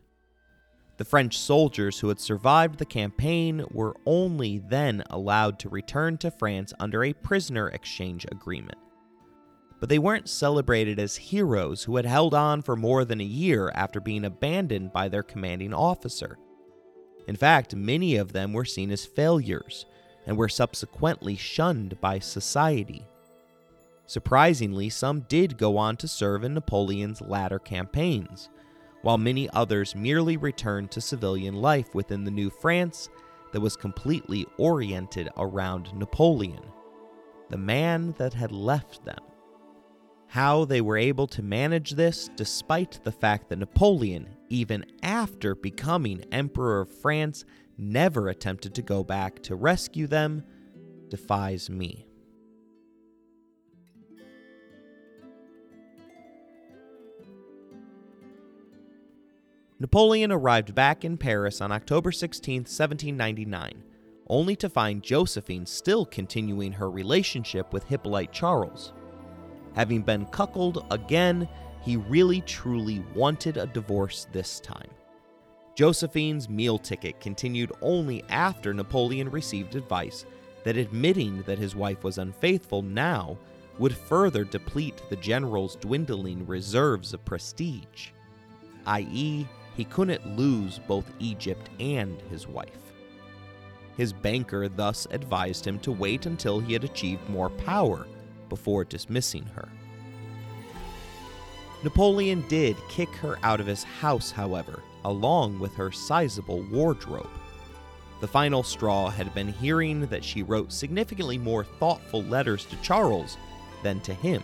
The 0.98 1.04
French 1.04 1.36
soldiers 1.36 1.98
who 1.98 2.08
had 2.08 2.20
survived 2.20 2.78
the 2.78 2.86
campaign 2.86 3.64
were 3.72 3.96
only 4.06 4.58
then 4.58 5.02
allowed 5.10 5.58
to 5.58 5.68
return 5.68 6.18
to 6.18 6.30
France 6.30 6.72
under 6.78 7.02
a 7.02 7.12
prisoner 7.12 7.68
exchange 7.68 8.26
agreement. 8.30 8.78
But 9.80 9.88
they 9.88 9.98
weren't 9.98 10.28
celebrated 10.28 11.00
as 11.00 11.16
heroes 11.16 11.82
who 11.82 11.96
had 11.96 12.06
held 12.06 12.32
on 12.32 12.62
for 12.62 12.76
more 12.76 13.04
than 13.04 13.20
a 13.20 13.24
year 13.24 13.72
after 13.74 14.00
being 14.00 14.24
abandoned 14.24 14.92
by 14.92 15.08
their 15.08 15.24
commanding 15.24 15.74
officer. 15.74 16.38
In 17.26 17.36
fact, 17.36 17.74
many 17.74 18.16
of 18.16 18.32
them 18.32 18.52
were 18.52 18.64
seen 18.64 18.90
as 18.90 19.04
failures 19.04 19.86
and 20.26 20.36
were 20.36 20.48
subsequently 20.48 21.36
shunned 21.36 22.00
by 22.00 22.18
society. 22.18 23.06
Surprisingly, 24.06 24.88
some 24.88 25.20
did 25.22 25.58
go 25.58 25.76
on 25.76 25.96
to 25.96 26.08
serve 26.08 26.44
in 26.44 26.54
Napoleon's 26.54 27.20
latter 27.20 27.58
campaigns, 27.58 28.48
while 29.02 29.18
many 29.18 29.50
others 29.50 29.96
merely 29.96 30.36
returned 30.36 30.90
to 30.92 31.00
civilian 31.00 31.54
life 31.54 31.94
within 31.94 32.24
the 32.24 32.30
new 32.30 32.50
France 32.50 33.08
that 33.52 33.60
was 33.60 33.76
completely 33.76 34.46
oriented 34.58 35.28
around 35.36 35.92
Napoleon, 35.94 36.62
the 37.50 37.56
man 37.56 38.14
that 38.18 38.34
had 38.34 38.52
left 38.52 39.04
them. 39.04 39.18
How 40.28 40.64
they 40.64 40.80
were 40.80 40.96
able 40.96 41.26
to 41.28 41.42
manage 41.42 41.92
this 41.92 42.28
despite 42.36 43.00
the 43.04 43.12
fact 43.12 43.48
that 43.48 43.58
Napoleon, 43.58 44.28
even 44.48 44.84
after 45.02 45.54
becoming 45.54 46.24
Emperor 46.32 46.80
of 46.80 46.90
France, 46.90 47.44
never 47.78 48.28
attempted 48.28 48.74
to 48.74 48.82
go 48.82 49.04
back 49.04 49.42
to 49.44 49.54
rescue 49.54 50.06
them, 50.06 50.42
defies 51.08 51.70
me. 51.70 52.06
Napoleon 59.78 60.32
arrived 60.32 60.74
back 60.74 61.04
in 61.04 61.18
Paris 61.18 61.60
on 61.60 61.70
October 61.70 62.10
16, 62.10 62.60
1799, 62.62 63.84
only 64.26 64.56
to 64.56 64.70
find 64.70 65.02
Josephine 65.02 65.66
still 65.66 66.06
continuing 66.06 66.72
her 66.72 66.90
relationship 66.90 67.74
with 67.74 67.84
Hippolyte 67.84 68.32
Charles. 68.32 68.94
Having 69.76 70.02
been 70.02 70.26
cuckolded 70.26 70.86
again, 70.90 71.46
he 71.82 71.96
really 71.96 72.40
truly 72.40 73.04
wanted 73.14 73.58
a 73.58 73.66
divorce 73.66 74.26
this 74.32 74.58
time. 74.58 74.88
Josephine's 75.74 76.48
meal 76.48 76.78
ticket 76.78 77.20
continued 77.20 77.70
only 77.82 78.24
after 78.30 78.72
Napoleon 78.72 79.30
received 79.30 79.76
advice 79.76 80.24
that 80.64 80.78
admitting 80.78 81.42
that 81.42 81.58
his 81.58 81.76
wife 81.76 82.02
was 82.02 82.16
unfaithful 82.16 82.80
now 82.80 83.36
would 83.78 83.94
further 83.94 84.44
deplete 84.44 85.02
the 85.10 85.16
general's 85.16 85.76
dwindling 85.76 86.46
reserves 86.46 87.12
of 87.12 87.24
prestige, 87.26 88.08
i.e., 88.86 89.46
he 89.76 89.84
couldn't 89.84 90.38
lose 90.38 90.80
both 90.88 91.12
Egypt 91.18 91.68
and 91.78 92.18
his 92.30 92.48
wife. 92.48 92.94
His 93.98 94.14
banker 94.14 94.68
thus 94.68 95.06
advised 95.10 95.66
him 95.66 95.78
to 95.80 95.92
wait 95.92 96.24
until 96.24 96.58
he 96.58 96.72
had 96.72 96.84
achieved 96.84 97.28
more 97.28 97.50
power 97.50 98.06
before 98.49 98.84
dismissing 98.84 99.47
her. 99.55 99.68
Napoleon 101.82 102.44
did 102.49 102.76
kick 102.88 103.11
her 103.16 103.38
out 103.42 103.61
of 103.61 103.66
his 103.66 103.84
house, 103.84 104.30
however, 104.30 104.82
along 105.05 105.59
with 105.59 105.74
her 105.74 105.92
sizable 105.92 106.62
wardrobe. 106.62 107.28
The 108.20 108.26
final 108.26 108.62
straw 108.62 109.11
had 109.11 109.34
been 109.34 109.49
hearing 109.49 110.07
that 110.07 110.24
she 110.24 110.42
wrote 110.42 110.72
significantly 110.72 111.36
more 111.36 111.64
thoughtful 111.64 112.22
letters 112.22 112.64
to 112.66 112.76
Charles 112.76 113.36
than 113.82 114.01
to 114.01 114.14
him. 114.14 114.42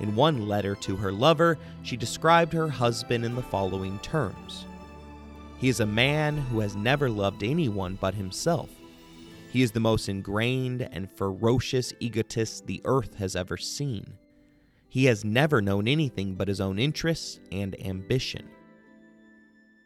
In 0.00 0.14
one 0.14 0.46
letter 0.46 0.76
to 0.76 0.94
her 0.96 1.10
lover, 1.10 1.58
she 1.82 1.96
described 1.96 2.52
her 2.52 2.68
husband 2.68 3.24
in 3.24 3.34
the 3.34 3.42
following 3.42 3.98
terms 3.98 4.64
He 5.58 5.68
is 5.68 5.80
a 5.80 5.86
man 5.86 6.36
who 6.36 6.60
has 6.60 6.76
never 6.76 7.10
loved 7.10 7.42
anyone 7.42 7.98
but 8.00 8.14
himself. 8.14 8.70
He 9.48 9.62
is 9.62 9.72
the 9.72 9.80
most 9.80 10.08
ingrained 10.08 10.82
and 10.92 11.10
ferocious 11.10 11.92
egotist 12.00 12.66
the 12.66 12.82
earth 12.84 13.14
has 13.14 13.34
ever 13.34 13.56
seen. 13.56 14.14
He 14.90 15.06
has 15.06 15.24
never 15.24 15.62
known 15.62 15.88
anything 15.88 16.34
but 16.34 16.48
his 16.48 16.60
own 16.60 16.78
interests 16.78 17.40
and 17.50 17.74
ambition. 17.84 18.48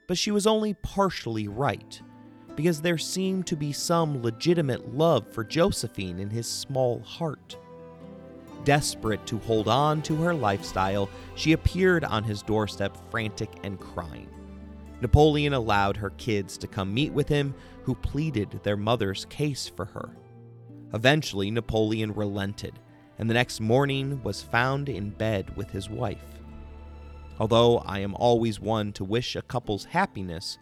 But 0.09 0.19
she 0.19 0.33
was 0.33 0.47
only 0.47 0.75
partially 0.75 1.47
right, 1.47 2.01
because 2.57 2.81
there 2.81 2.99
seemed 2.99 3.47
to 3.47 3.57
be 3.57 3.73
some 3.73 4.21
legitimate 4.21 4.95
love 4.95 5.33
for 5.33 5.45
Josephine 5.45 6.19
in 6.19 6.29
his 6.29 6.47
small 6.47 7.01
heart. 7.01 7.57
Desperate 8.65 9.25
to 9.27 9.39
hold 9.39 9.69
on 9.69 10.03
to 10.03 10.17
her 10.17 10.35
lifestyle, 10.35 11.09
she 11.35 11.53
appeared 11.53 12.05
on 12.05 12.25
his 12.25 12.43
doorstep 12.43 12.97
frantic 13.11 13.51
and 13.63 13.79
crying. 13.81 14.29
Napoleon 15.03 15.53
allowed 15.53 15.97
her 15.97 16.11
kids 16.11 16.57
to 16.57 16.69
come 16.69 16.95
meet 16.95 17.13
with 17.13 17.29
him, 17.29 17.55
who 17.83 17.95
pleaded 17.97 18.61
their 18.63 18.77
mother's 18.77 19.25
case 19.25 19.69
for 19.69 19.85
her. 19.85 20.17
Eventually, 20.95 21.51
Napoleon 21.51 22.13
relented, 22.13 22.79
and 23.19 23.29
the 23.29 23.35
next 23.35 23.61
morning 23.61 24.23
was 24.23 24.43
found 24.43 24.89
in 24.89 25.11
bed 25.11 25.57
with 25.57 25.69
his 25.71 25.91
wife. 25.91 26.23
Although 27.41 27.79
I 27.79 27.99
am 27.99 28.15
always 28.15 28.61
one 28.61 28.93
to 28.93 29.05
wish 29.05 29.35
a 29.35 29.43
couple's 29.43 29.85
happiness, 29.85 30.59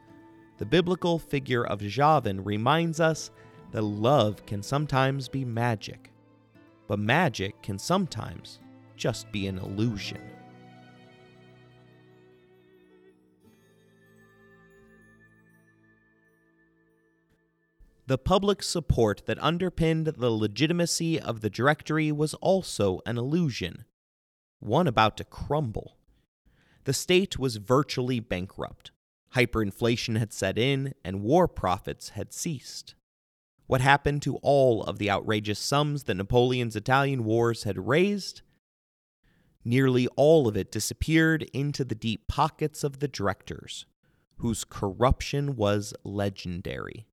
the 0.56 0.64
biblical 0.64 1.18
figure 1.18 1.66
of 1.66 1.82
Javan 1.82 2.42
reminds 2.42 2.98
us 2.98 3.30
that 3.72 3.82
love 3.82 4.46
can 4.46 4.62
sometimes 4.62 5.28
be 5.28 5.44
magic, 5.44 6.10
but 6.88 6.98
magic 6.98 7.60
can 7.62 7.78
sometimes 7.78 8.58
just 8.96 9.30
be 9.32 9.48
an 9.48 9.58
illusion. 9.58 10.22
The 18.10 18.18
public 18.18 18.60
support 18.64 19.22
that 19.26 19.40
underpinned 19.40 20.08
the 20.08 20.30
legitimacy 20.30 21.20
of 21.20 21.42
the 21.42 21.48
Directory 21.48 22.10
was 22.10 22.34
also 22.34 23.00
an 23.06 23.16
illusion, 23.16 23.84
one 24.58 24.88
about 24.88 25.16
to 25.18 25.22
crumble. 25.22 25.96
The 26.86 26.92
state 26.92 27.38
was 27.38 27.58
virtually 27.58 28.18
bankrupt. 28.18 28.90
Hyperinflation 29.36 30.18
had 30.18 30.32
set 30.32 30.58
in, 30.58 30.92
and 31.04 31.22
war 31.22 31.46
profits 31.46 32.08
had 32.08 32.32
ceased. 32.32 32.96
What 33.68 33.80
happened 33.80 34.22
to 34.22 34.38
all 34.38 34.82
of 34.82 34.98
the 34.98 35.08
outrageous 35.08 35.60
sums 35.60 36.02
that 36.02 36.16
Napoleon's 36.16 36.74
Italian 36.74 37.22
wars 37.22 37.62
had 37.62 37.86
raised? 37.86 38.42
Nearly 39.64 40.08
all 40.16 40.48
of 40.48 40.56
it 40.56 40.72
disappeared 40.72 41.44
into 41.52 41.84
the 41.84 41.94
deep 41.94 42.26
pockets 42.26 42.82
of 42.82 42.98
the 42.98 43.06
directors, 43.06 43.86
whose 44.38 44.64
corruption 44.64 45.54
was 45.54 45.94
legendary. 46.02 47.06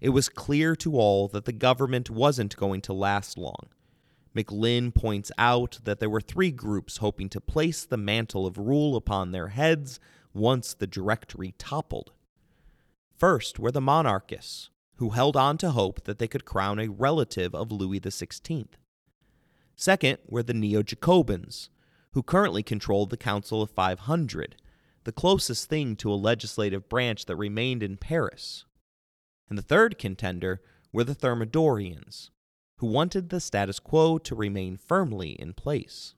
It 0.00 0.10
was 0.10 0.28
clear 0.28 0.76
to 0.76 0.96
all 0.96 1.28
that 1.28 1.44
the 1.44 1.52
government 1.52 2.08
wasn't 2.08 2.56
going 2.56 2.80
to 2.82 2.92
last 2.92 3.36
long. 3.36 3.68
McLynn 4.34 4.94
points 4.94 5.32
out 5.36 5.80
that 5.84 5.98
there 5.98 6.10
were 6.10 6.20
three 6.20 6.52
groups 6.52 6.98
hoping 6.98 7.28
to 7.30 7.40
place 7.40 7.84
the 7.84 7.96
mantle 7.96 8.46
of 8.46 8.58
rule 8.58 8.94
upon 8.94 9.32
their 9.32 9.48
heads 9.48 9.98
once 10.32 10.74
the 10.74 10.86
Directory 10.86 11.54
toppled. 11.58 12.12
First 13.16 13.58
were 13.58 13.72
the 13.72 13.80
monarchists, 13.80 14.70
who 14.96 15.10
held 15.10 15.36
on 15.36 15.58
to 15.58 15.72
hope 15.72 16.04
that 16.04 16.20
they 16.20 16.28
could 16.28 16.44
crown 16.44 16.78
a 16.78 16.88
relative 16.88 17.54
of 17.54 17.72
Louis 17.72 18.00
XVI. 18.00 18.68
Second 19.74 20.18
were 20.26 20.42
the 20.42 20.54
Neo 20.54 20.82
Jacobins, 20.82 21.70
who 22.12 22.22
currently 22.22 22.62
controlled 22.62 23.10
the 23.10 23.16
Council 23.16 23.62
of 23.62 23.70
500, 23.70 24.56
the 25.04 25.12
closest 25.12 25.68
thing 25.68 25.96
to 25.96 26.12
a 26.12 26.14
legislative 26.14 26.88
branch 26.88 27.26
that 27.26 27.36
remained 27.36 27.82
in 27.82 27.96
Paris. 27.96 28.64
And 29.48 29.56
the 29.56 29.62
third 29.62 29.98
contender 29.98 30.60
were 30.92 31.04
the 31.04 31.14
Thermidorians, 31.14 32.30
who 32.78 32.86
wanted 32.86 33.28
the 33.28 33.40
status 33.40 33.78
quo 33.78 34.18
to 34.18 34.34
remain 34.34 34.76
firmly 34.76 35.30
in 35.30 35.52
place. 35.54 36.14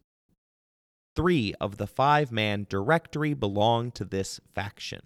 Three 1.16 1.54
of 1.60 1.76
the 1.76 1.86
five 1.86 2.30
man 2.30 2.66
directory 2.68 3.34
belonged 3.34 3.94
to 3.96 4.04
this 4.04 4.40
faction, 4.54 5.00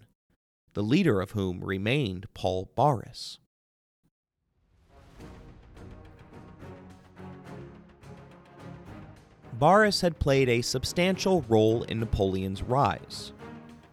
the 0.73 0.83
leader 0.83 1.21
of 1.21 1.31
whom 1.31 1.63
remained 1.63 2.27
Paul 2.33 2.71
Barras. 2.75 3.39
Barras 9.53 10.01
had 10.01 10.19
played 10.19 10.49
a 10.49 10.61
substantial 10.61 11.45
role 11.47 11.83
in 11.83 11.99
Napoleon's 11.99 12.61
rise. 12.61 13.31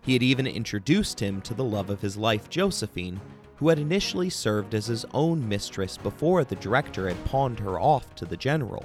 He 0.00 0.14
had 0.14 0.22
even 0.22 0.46
introduced 0.46 1.20
him 1.20 1.40
to 1.42 1.54
the 1.54 1.64
love 1.64 1.88
of 1.88 2.00
his 2.00 2.16
life, 2.16 2.50
Josephine, 2.50 3.20
who 3.62 3.68
had 3.68 3.78
initially 3.78 4.28
served 4.28 4.74
as 4.74 4.86
his 4.86 5.06
own 5.14 5.48
mistress 5.48 5.96
before 5.96 6.42
the 6.42 6.56
director 6.56 7.06
had 7.06 7.24
pawned 7.26 7.60
her 7.60 7.78
off 7.78 8.12
to 8.16 8.24
the 8.24 8.36
general. 8.36 8.84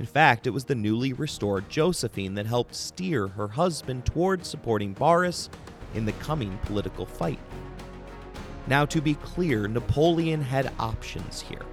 In 0.00 0.06
fact, 0.06 0.48
it 0.48 0.50
was 0.50 0.64
the 0.64 0.74
newly 0.74 1.12
restored 1.12 1.70
Josephine 1.70 2.34
that 2.34 2.46
helped 2.46 2.74
steer 2.74 3.28
her 3.28 3.46
husband 3.46 4.04
toward 4.04 4.44
supporting 4.44 4.92
Barras 4.92 5.50
in 5.94 6.04
the 6.04 6.10
coming 6.14 6.58
political 6.64 7.06
fight. 7.06 7.38
Now, 8.66 8.84
to 8.86 9.00
be 9.00 9.14
clear, 9.14 9.68
Napoleon 9.68 10.40
had 10.40 10.72
options 10.80 11.40
here. 11.40 11.64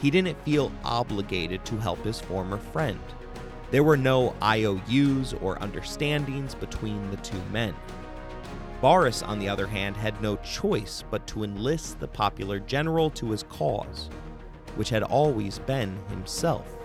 He 0.00 0.12
didn't 0.12 0.40
feel 0.44 0.70
obligated 0.84 1.64
to 1.64 1.78
help 1.78 2.00
his 2.04 2.20
former 2.20 2.58
friend. 2.58 3.00
There 3.72 3.82
were 3.82 3.96
no 3.96 4.36
IOUs 4.40 5.34
or 5.42 5.60
understandings 5.60 6.54
between 6.54 7.10
the 7.10 7.16
two 7.16 7.42
men. 7.50 7.74
Barras, 8.80 9.22
on 9.24 9.40
the 9.40 9.48
other 9.48 9.66
hand, 9.66 9.96
had 9.96 10.20
no 10.22 10.36
choice 10.36 11.02
but 11.10 11.26
to 11.26 11.42
enlist 11.42 11.98
the 11.98 12.06
popular 12.06 12.60
general 12.60 13.10
to 13.10 13.30
his 13.30 13.42
cause, 13.44 14.08
which 14.76 14.90
had 14.90 15.02
always 15.02 15.58
been 15.58 15.98
himself. 16.08 16.76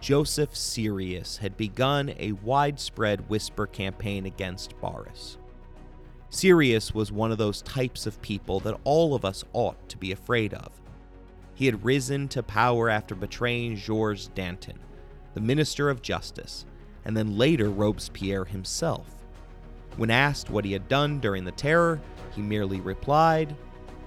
Joseph 0.00 0.54
Sieyès 0.54 1.36
had 1.38 1.56
begun 1.58 2.14
a 2.18 2.32
widespread 2.32 3.28
whisper 3.28 3.66
campaign 3.66 4.24
against 4.24 4.80
Barras. 4.80 5.36
Sieyès 6.30 6.94
was 6.94 7.12
one 7.12 7.30
of 7.30 7.36
those 7.36 7.60
types 7.60 8.06
of 8.06 8.22
people 8.22 8.60
that 8.60 8.80
all 8.84 9.14
of 9.14 9.24
us 9.24 9.44
ought 9.52 9.88
to 9.90 9.98
be 9.98 10.12
afraid 10.12 10.54
of. 10.54 10.70
He 11.54 11.66
had 11.66 11.84
risen 11.84 12.28
to 12.28 12.42
power 12.42 12.88
after 12.88 13.14
betraying 13.14 13.76
Georges 13.76 14.28
Danton, 14.34 14.78
the 15.34 15.40
Minister 15.40 15.90
of 15.90 16.00
Justice, 16.00 16.64
and 17.04 17.14
then 17.14 17.36
later 17.36 17.68
Robespierre 17.68 18.44
himself. 18.46 19.17
When 19.98 20.10
asked 20.12 20.48
what 20.48 20.64
he 20.64 20.72
had 20.72 20.86
done 20.86 21.18
during 21.18 21.44
the 21.44 21.50
terror, 21.50 22.00
he 22.36 22.40
merely 22.40 22.80
replied, 22.80 23.56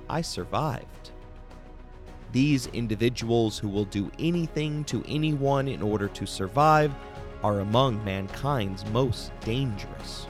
I 0.10 0.22
survived. 0.22 1.12
These 2.32 2.68
individuals 2.68 3.60
who 3.60 3.68
will 3.68 3.84
do 3.84 4.10
anything 4.18 4.86
to 4.86 5.04
anyone 5.06 5.68
in 5.68 5.82
order 5.82 6.08
to 6.08 6.26
survive 6.26 6.94
are 7.44 7.60
among 7.60 8.04
mankind's 8.06 8.86
most 8.86 9.34
dangerous. 9.42 10.28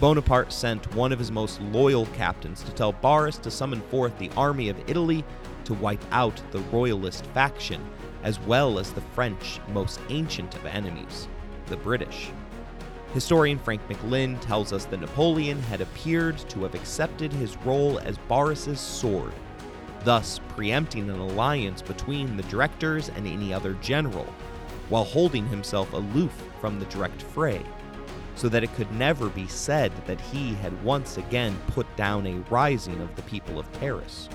Bonaparte 0.00 0.50
sent 0.50 0.94
one 0.94 1.12
of 1.12 1.18
his 1.18 1.30
most 1.30 1.60
loyal 1.60 2.06
captains 2.06 2.62
to 2.62 2.72
tell 2.72 2.92
Barras 2.92 3.36
to 3.36 3.50
summon 3.50 3.82
forth 3.82 4.16
the 4.18 4.30
army 4.34 4.70
of 4.70 4.82
Italy 4.88 5.22
to 5.64 5.74
wipe 5.74 6.02
out 6.10 6.40
the 6.52 6.60
royalist 6.72 7.26
faction, 7.34 7.84
as 8.22 8.40
well 8.40 8.78
as 8.78 8.92
the 8.92 9.02
French 9.02 9.60
most 9.74 10.00
ancient 10.08 10.54
of 10.54 10.64
enemies, 10.64 11.28
the 11.66 11.76
British. 11.76 12.30
Historian 13.12 13.58
Frank 13.58 13.86
McLynn 13.88 14.40
tells 14.40 14.72
us 14.72 14.84
that 14.84 15.00
Napoleon 15.00 15.60
had 15.62 15.80
appeared 15.80 16.38
to 16.50 16.62
have 16.62 16.74
accepted 16.74 17.32
his 17.32 17.56
role 17.58 17.98
as 18.00 18.18
Barras's 18.28 18.78
sword, 18.78 19.32
thus 20.04 20.40
preempting 20.50 21.10
an 21.10 21.18
alliance 21.18 21.82
between 21.82 22.36
the 22.36 22.44
directors 22.44 23.08
and 23.08 23.26
any 23.26 23.52
other 23.52 23.74
general, 23.74 24.26
while 24.88 25.04
holding 25.04 25.46
himself 25.48 25.92
aloof 25.92 26.32
from 26.60 26.78
the 26.78 26.86
direct 26.86 27.20
fray 27.22 27.64
so 28.36 28.48
that 28.48 28.64
it 28.64 28.72
could 28.74 28.90
never 28.92 29.28
be 29.28 29.46
said 29.46 29.92
that 30.06 30.20
he 30.20 30.54
had 30.54 30.82
once 30.82 31.18
again 31.18 31.54
put 31.66 31.86
down 31.96 32.26
a 32.26 32.36
rising 32.48 32.98
of 33.00 33.14
the 33.16 33.22
people 33.22 33.58
of 33.58 33.70
Paris. 33.74 34.28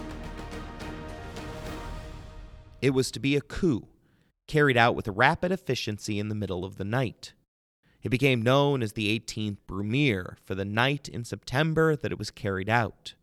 It 2.82 2.92
was 2.92 3.10
to 3.12 3.20
be 3.20 3.36
a 3.36 3.42
coup, 3.42 3.88
carried 4.48 4.78
out 4.78 4.96
with 4.96 5.08
rapid 5.08 5.52
efficiency 5.52 6.20
in 6.20 6.30
the 6.30 6.36
middle 6.36 6.64
of 6.64 6.76
the 6.76 6.84
night. 6.84 7.34
It 8.06 8.10
became 8.10 8.44
known 8.44 8.84
as 8.84 8.94
the 8.94 9.20
18th 9.20 9.58
Brumaire 9.68 10.38
for 10.44 10.54
the 10.54 10.64
night 10.64 11.10
in 11.10 11.24
September 11.24 11.96
that 11.96 12.12
it 12.12 12.20
was 12.20 12.30
carried 12.30 12.70
out. 12.70 13.16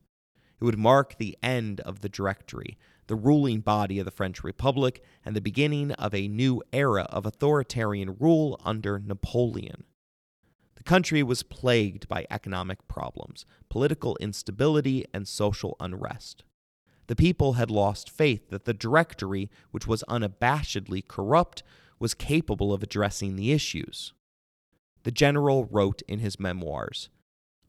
It 0.60 0.64
would 0.64 0.76
mark 0.76 1.18
the 1.18 1.38
end 1.40 1.78
of 1.82 2.00
the 2.00 2.08
Directory, 2.08 2.76
the 3.06 3.14
ruling 3.14 3.60
body 3.60 4.00
of 4.00 4.06
the 4.06 4.10
French 4.10 4.42
Republic, 4.42 5.00
and 5.24 5.36
the 5.36 5.40
beginning 5.40 5.92
of 5.92 6.12
a 6.12 6.26
new 6.26 6.64
era 6.72 7.06
of 7.10 7.24
authoritarian 7.24 8.16
rule 8.18 8.60
under 8.64 8.98
Napoleon. 8.98 9.84
The 10.74 10.82
country 10.82 11.22
was 11.22 11.44
plagued 11.44 12.08
by 12.08 12.26
economic 12.28 12.88
problems, 12.88 13.46
political 13.68 14.16
instability, 14.16 15.04
and 15.14 15.28
social 15.28 15.76
unrest. 15.78 16.42
The 17.06 17.14
people 17.14 17.52
had 17.52 17.70
lost 17.70 18.10
faith 18.10 18.50
that 18.50 18.64
the 18.64 18.74
Directory, 18.74 19.48
which 19.70 19.86
was 19.86 20.02
unabashedly 20.08 21.06
corrupt, 21.06 21.62
was 22.00 22.14
capable 22.14 22.72
of 22.72 22.82
addressing 22.82 23.36
the 23.36 23.52
issues. 23.52 24.12
The 25.04 25.10
general 25.10 25.64
wrote 25.64 26.02
in 26.02 26.20
his 26.20 26.38
memoirs 26.38 27.08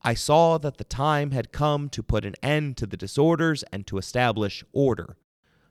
I 0.01 0.13
saw 0.13 0.57
that 0.57 0.77
the 0.77 0.84
time 0.84 1.31
had 1.31 1.53
come 1.53 1.89
to 1.89 2.03
put 2.03 2.25
an 2.25 2.36
end 2.43 2.75
to 2.77 2.86
the 2.86 2.97
disorders 2.97 3.63
and 3.71 3.88
to 3.88 3.97
establish 3.97 4.63
order, 4.73 5.15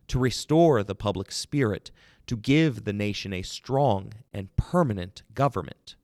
to 0.09 0.19
restore 0.19 0.83
the 0.83 0.95
public 0.95 1.31
spirit, 1.31 1.91
to 2.27 2.37
give 2.37 2.85
the 2.85 2.95
nation 2.95 3.33
a 3.33 3.43
strong 3.43 4.13
and 4.33 4.57
permanent 4.57 5.23
government. 5.35 5.97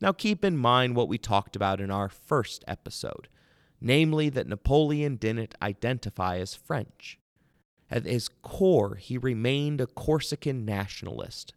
Now, 0.00 0.12
keep 0.12 0.42
in 0.42 0.56
mind 0.56 0.96
what 0.96 1.08
we 1.08 1.18
talked 1.18 1.54
about 1.54 1.80
in 1.80 1.90
our 1.90 2.08
first 2.08 2.64
episode 2.66 3.28
namely, 3.80 4.28
that 4.28 4.46
Napoleon 4.46 5.16
didn't 5.16 5.54
identify 5.62 6.38
as 6.38 6.54
French. 6.54 7.18
At 7.90 8.04
his 8.04 8.28
core, 8.28 8.96
he 8.96 9.18
remained 9.18 9.80
a 9.80 9.86
Corsican 9.86 10.64
nationalist, 10.64 11.54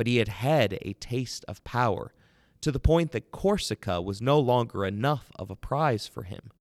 but 0.00 0.06
he 0.06 0.16
had 0.16 0.28
had 0.28 0.78
a 0.80 0.94
taste 0.94 1.44
of 1.46 1.62
power 1.62 2.14
to 2.62 2.72
the 2.72 2.80
point 2.80 3.12
that 3.12 3.30
Corsica 3.30 4.00
was 4.00 4.22
no 4.22 4.40
longer 4.40 4.86
enough 4.86 5.30
of 5.36 5.50
a 5.50 5.54
prize 5.54 6.06
for 6.06 6.22
him. 6.22 6.52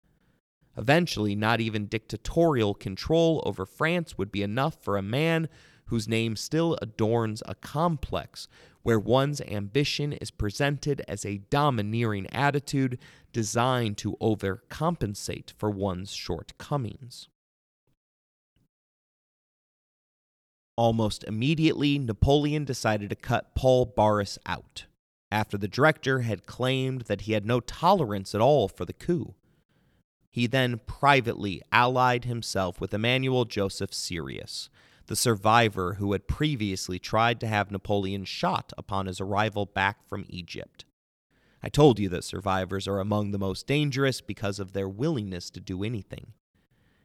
Eventually, 0.77 1.37
not 1.37 1.61
even 1.61 1.85
dictatorial 1.85 2.73
control 2.73 3.41
over 3.45 3.65
France 3.65 4.17
would 4.17 4.29
be 4.29 4.43
enough 4.43 4.83
for 4.83 4.97
a 4.97 5.01
man 5.01 5.47
whose 5.85 6.05
name 6.05 6.35
still 6.35 6.77
adorns 6.81 7.41
a 7.45 7.55
complex 7.55 8.49
where 8.81 8.99
one's 8.99 9.39
ambition 9.39 10.11
is 10.11 10.31
presented 10.31 11.01
as 11.07 11.25
a 11.25 11.37
domineering 11.49 12.27
attitude 12.33 12.99
designed 13.31 13.97
to 13.99 14.17
overcompensate 14.19 15.53
for 15.57 15.71
one's 15.71 16.11
shortcomings. 16.11 17.29
Almost 20.79 21.25
immediately, 21.25 21.99
Napoleon 21.99 22.63
decided 22.63 23.09
to 23.09 23.15
cut 23.17 23.53
Paul 23.53 23.85
Barras 23.85 24.39
out, 24.45 24.85
after 25.29 25.57
the 25.57 25.67
director 25.67 26.21
had 26.21 26.45
claimed 26.45 27.01
that 27.01 27.23
he 27.23 27.33
had 27.33 27.45
no 27.45 27.59
tolerance 27.59 28.33
at 28.33 28.39
all 28.39 28.69
for 28.69 28.85
the 28.85 28.93
coup. 28.93 29.35
He 30.31 30.47
then 30.47 30.79
privately 30.85 31.61
allied 31.73 32.23
himself 32.23 32.79
with 32.79 32.93
Emmanuel 32.93 33.43
Joseph 33.43 33.91
Sieyès, 33.91 34.69
the 35.07 35.17
survivor 35.17 35.95
who 35.95 36.13
had 36.13 36.29
previously 36.29 36.97
tried 36.97 37.41
to 37.41 37.47
have 37.47 37.71
Napoleon 37.71 38.23
shot 38.23 38.71
upon 38.77 39.07
his 39.07 39.19
arrival 39.19 39.65
back 39.65 40.07
from 40.07 40.23
Egypt. 40.29 40.85
I 41.61 41.67
told 41.67 41.99
you 41.99 42.07
that 42.07 42.23
survivors 42.23 42.87
are 42.87 43.01
among 43.01 43.31
the 43.31 43.37
most 43.37 43.67
dangerous 43.67 44.21
because 44.21 44.59
of 44.59 44.71
their 44.71 44.87
willingness 44.87 45.49
to 45.49 45.59
do 45.59 45.83
anything. 45.83 46.27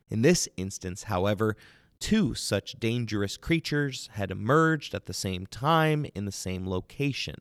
In 0.09 0.23
this 0.23 0.49
instance, 0.57 1.03
however, 1.05 1.57
two 2.01 2.35
such 2.35 2.79
dangerous 2.79 3.37
creatures 3.37 4.09
had 4.13 4.31
emerged 4.31 4.95
at 4.95 5.07
the 5.07 5.15
same 5.15 5.47
time 5.47 6.07
in 6.15 6.25
the 6.25 6.33
same 6.33 6.67
location, 6.69 7.37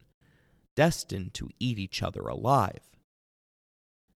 destined 0.76 1.34
to 1.34 1.50
eat 1.60 1.78
each 1.78 2.02
other 2.02 2.22
alive. 2.22 2.82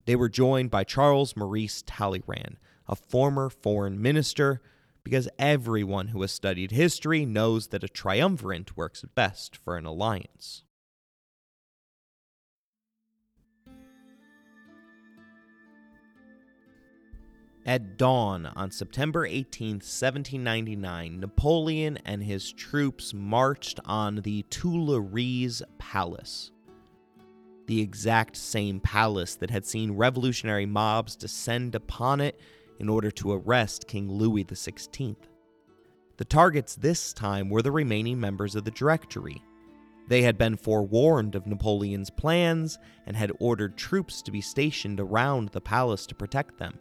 They 0.07 0.17
were 0.17 0.29
joined 0.29 0.71
by 0.71 0.85
Charles 0.85 1.37
Maurice 1.37 1.83
Talleyrand, 1.87 2.59
a 2.87 2.95
former 2.95 3.49
foreign 3.49 4.01
minister, 4.01 4.61
because 5.03 5.29
everyone 5.39 6.09
who 6.09 6.21
has 6.23 6.33
studied 6.33 6.71
history 6.71 7.25
knows 7.25 7.69
that 7.69 7.85
a 7.85 7.89
triumvirate 7.89 8.77
works 8.77 9.05
best 9.15 9.57
for 9.57 9.77
an 9.77 9.87
alliance. 9.87 10.65
At 17.67 17.97
dawn 17.97 18.47
on 18.55 18.71
September 18.71 19.25
18, 19.25 19.77
1799, 19.77 21.21
Napoleon 21.21 21.99
and 22.05 22.23
his 22.23 22.53
troops 22.53 23.15
marched 23.15 23.81
on 23.87 24.17
the 24.17 24.45
Tuileries 24.51 25.63
Palace 25.79 26.51
the 27.67 27.81
exact 27.81 28.37
same 28.37 28.81
palace 28.81 29.37
that 29.37 29.51
had 29.51 29.65
seen 29.65 29.93
revolutionary 29.93 30.67
mobs 30.67 31.17
descend 31.17 31.75
upon 31.75 32.21
it 32.21 32.39
in 32.79 32.89
order 32.89 33.11
to 33.11 33.33
arrest 33.33 33.87
King 33.87 34.11
Louis 34.11 34.45
XVI. 34.45 35.17
The 36.17 36.25
targets 36.25 36.77
this 36.77 37.13
time 37.13 37.49
were 37.49 37.63
the 37.63 37.73
remaining 37.73 38.21
members 38.21 38.55
of 38.55 38.65
the 38.65 38.71
Directory. 38.71 39.43
They 40.09 40.23
had 40.23 40.37
been 40.37 40.57
forewarned 40.57 41.35
of 41.35 41.47
Napoleon's 41.47 42.11
plans 42.11 42.79
and 43.07 43.17
had 43.17 43.33
ordered 43.41 43.77
troops 43.77 44.21
to 44.23 44.31
be 44.31 44.41
stationed 44.41 45.01
around 45.01 45.49
the 45.49 45.61
palace 45.61 46.07
to 46.07 46.15
protect 46.15 46.59
them. 46.59 46.79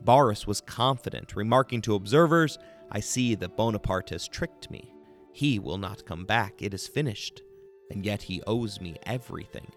Barras 0.00 0.46
was 0.46 0.60
confident, 0.60 1.36
remarking 1.36 1.82
to 1.82 1.94
observers, 1.94 2.58
I 2.90 3.00
see 3.00 3.34
that 3.36 3.56
Bonaparte 3.56 4.10
has 4.10 4.28
tricked 4.28 4.70
me. 4.70 4.92
He 5.32 5.58
will 5.58 5.78
not 5.78 6.06
come 6.06 6.24
back, 6.24 6.62
it 6.62 6.72
is 6.72 6.86
finished 6.86 7.42
and 7.90 8.04
yet 8.04 8.22
he 8.22 8.42
owes 8.46 8.80
me 8.80 8.96
everything. 9.04 9.70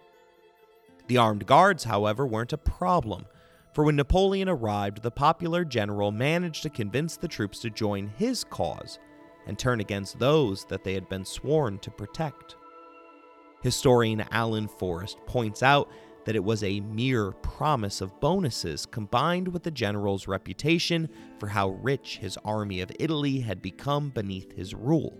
The 1.07 1.17
armed 1.17 1.45
guards, 1.45 1.83
however, 1.83 2.25
weren't 2.25 2.53
a 2.53 2.57
problem, 2.57 3.25
for 3.73 3.83
when 3.83 3.95
Napoleon 3.95 4.49
arrived, 4.49 5.01
the 5.01 5.11
popular 5.11 5.63
general 5.63 6.11
managed 6.11 6.63
to 6.63 6.69
convince 6.69 7.17
the 7.17 7.27
troops 7.27 7.59
to 7.59 7.69
join 7.69 8.11
his 8.17 8.43
cause 8.43 8.99
and 9.47 9.57
turn 9.57 9.79
against 9.79 10.19
those 10.19 10.65
that 10.65 10.83
they 10.83 10.93
had 10.93 11.09
been 11.09 11.25
sworn 11.25 11.79
to 11.79 11.91
protect. 11.91 12.55
Historian 13.61 14.23
Alan 14.31 14.67
Forrest 14.67 15.17
points 15.25 15.63
out 15.63 15.89
that 16.29 16.35
it 16.35 16.43
was 16.43 16.63
a 16.63 16.79
mere 16.81 17.31
promise 17.31 18.01
of 18.01 18.19
bonuses 18.19 18.85
combined 18.85 19.47
with 19.47 19.63
the 19.63 19.71
general's 19.71 20.27
reputation 20.27 21.09
for 21.39 21.47
how 21.47 21.69
rich 21.69 22.19
his 22.19 22.37
army 22.45 22.81
of 22.81 22.91
Italy 22.99 23.39
had 23.39 23.63
become 23.63 24.11
beneath 24.11 24.55
his 24.55 24.75
rule. 24.75 25.17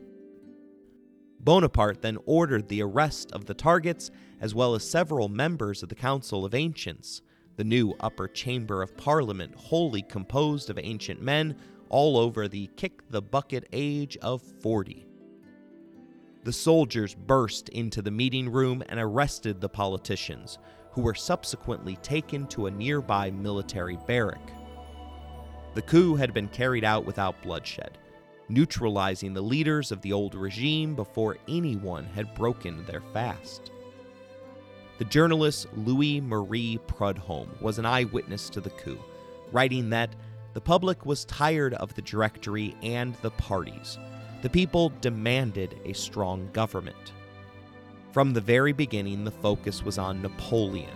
Bonaparte 1.40 2.04
then 2.04 2.20
ordered 2.28 2.68
the 2.68 2.84
arrest 2.84 3.32
of 3.32 3.46
the 3.46 3.56
targets 3.56 4.12
as 4.40 4.54
well 4.54 4.76
as 4.76 4.88
several 4.88 5.30
members 5.30 5.82
of 5.82 5.90
the 5.90 5.96
Council 5.96 6.46
of 6.46 6.54
Ancients, 6.54 7.24
the 7.56 7.64
new 7.64 7.96
upper 8.00 8.28
chamber 8.28 8.84
of 8.84 8.96
parliament 8.96 9.56
wholly 9.56 10.04
composed 10.04 10.70
of 10.70 10.78
ancient 10.78 11.20
men 11.20 11.56
all 11.90 12.18
over 12.18 12.48
the 12.48 12.70
kick 12.76 13.02
the 13.10 13.24
bucket 13.24 13.68
age 13.74 14.16
of 14.18 14.44
40. 14.44 15.08
The 16.44 16.54
soldiers 16.54 17.16
burst 17.16 17.68
into 17.70 18.04
the 18.04 18.12
meeting 18.12 18.52
room 18.52 18.84
and 18.88 19.00
arrested 19.00 19.60
the 19.60 19.70
politicians, 19.70 20.60
who 21.00 21.06
were 21.06 21.16
subsequently 21.16 21.96
taken 21.98 22.46
to 22.48 22.66
a 22.66 22.72
nearby 22.72 23.32
military 23.32 23.98
barrack. 24.06 24.52
The 25.74 25.82
coup 25.82 26.16
had 26.16 26.34
been 26.34 26.50
carried 26.50 26.84
out 26.84 27.06
without 27.06 27.42
bloodshed 27.42 27.98
neutralizing 28.50 29.34
the 29.34 29.42
leaders 29.42 29.92
of 29.92 30.02
the 30.02 30.12
old 30.12 30.34
regime 30.34 30.96
before 30.96 31.38
anyone 31.48 32.04
had 32.04 32.34
broken 32.34 32.84
their 32.86 33.02
fast. 33.14 33.72
The 34.98 35.06
journalist 35.06 35.68
Louis 35.76 36.20
Marie 36.20 36.80
Prudhomme 36.88 37.56
was 37.62 37.78
an 37.78 37.86
eyewitness 37.86 38.50
to 38.50 38.60
the 38.60 38.72
coup, 38.72 39.00
writing 39.52 39.90
that 39.92 40.16
the 40.54 40.62
public 40.62 41.06
was 41.06 41.26
tired 41.26 41.76
of 41.76 41.94
the 41.94 42.02
Directory 42.02 42.76
and 42.82 43.14
the 43.22 43.32
parties. 43.32 44.00
The 44.42 44.50
people 44.50 44.92
demanded 45.00 45.80
a 45.86 45.94
strong 45.94 46.50
government. 46.52 47.14
From 48.12 48.34
the 48.34 48.42
very 48.42 48.74
beginning, 48.74 49.24
the 49.24 49.32
focus 49.32 49.84
was 49.84 50.00
on 50.00 50.22
Napoleon. 50.22 50.90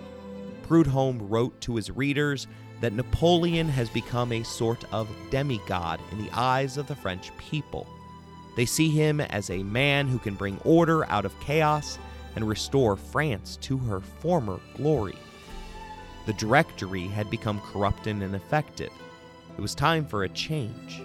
Prudhomme 0.64 1.30
wrote 1.30 1.59
to 1.61 1.76
his 1.76 1.91
readers 1.91 2.47
that 2.82 2.93
Napoleon 2.93 3.70
has 3.70 3.89
become 3.89 4.32
a 4.32 4.43
sort 4.43 4.84
of 4.91 5.07
demigod 5.30 5.99
in 6.11 6.18
the 6.18 6.32
eyes 6.34 6.78
of 6.78 6.88
the 6.88 6.95
French 6.95 7.36
people. 7.38 7.88
They 8.55 8.66
see 8.66 8.89
him 8.89 9.22
as 9.22 9.49
a 9.49 9.64
man 9.64 10.07
who 10.07 10.18
can 10.18 10.34
bring 10.34 10.59
order 10.66 11.05
out 11.09 11.26
of 11.26 11.39
chaos 11.39 11.99
and 12.36 12.47
restore 12.47 12.95
France 12.95 13.57
to 13.57 13.78
her 13.78 13.99
former 13.99 14.59
glory. 14.76 15.18
The 16.26 16.34
Directory 16.34 17.07
had 17.07 17.30
become 17.30 17.61
corrupt 17.61 18.07
and 18.07 18.24
ineffective. 18.24 18.91
It 19.55 19.61
was 19.61 19.76
time 19.76 20.05
for 20.05 20.24
a 20.24 20.30
change, 20.30 21.01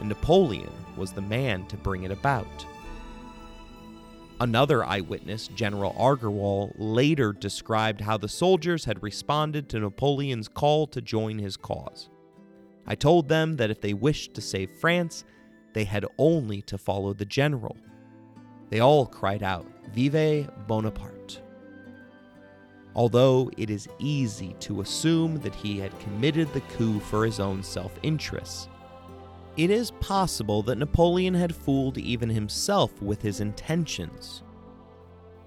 and 0.00 0.08
Napoleon 0.08 0.72
was 0.96 1.12
the 1.12 1.22
man 1.22 1.66
to 1.68 1.76
bring 1.76 2.02
it 2.02 2.10
about. 2.10 2.66
Another 4.40 4.84
eyewitness, 4.84 5.48
General 5.48 5.92
Augereau, 5.98 6.72
later 6.76 7.32
described 7.32 8.00
how 8.00 8.16
the 8.16 8.28
soldiers 8.28 8.84
had 8.84 9.02
responded 9.02 9.68
to 9.68 9.80
Napoleon's 9.80 10.46
call 10.46 10.86
to 10.88 11.00
join 11.00 11.38
his 11.38 11.56
cause. 11.56 12.08
I 12.86 12.94
told 12.94 13.28
them 13.28 13.56
that 13.56 13.70
if 13.70 13.80
they 13.80 13.94
wished 13.94 14.34
to 14.34 14.40
save 14.40 14.70
France, 14.80 15.24
they 15.74 15.82
had 15.84 16.06
only 16.18 16.62
to 16.62 16.78
follow 16.78 17.14
the 17.14 17.24
general. 17.24 17.76
They 18.70 18.78
all 18.78 19.06
cried 19.06 19.42
out, 19.42 19.66
Vive 19.92 20.48
Bonaparte! 20.68 21.42
Although 22.94 23.50
it 23.56 23.70
is 23.70 23.88
easy 23.98 24.54
to 24.60 24.82
assume 24.82 25.40
that 25.40 25.54
he 25.54 25.78
had 25.78 25.98
committed 25.98 26.52
the 26.52 26.60
coup 26.62 27.00
for 27.00 27.24
his 27.24 27.40
own 27.40 27.62
self 27.62 27.92
interests, 28.02 28.68
it 29.58 29.70
is 29.70 29.90
possible 30.00 30.62
that 30.62 30.78
Napoleon 30.78 31.34
had 31.34 31.54
fooled 31.54 31.98
even 31.98 32.28
himself 32.28 33.02
with 33.02 33.20
his 33.20 33.40
intentions. 33.40 34.44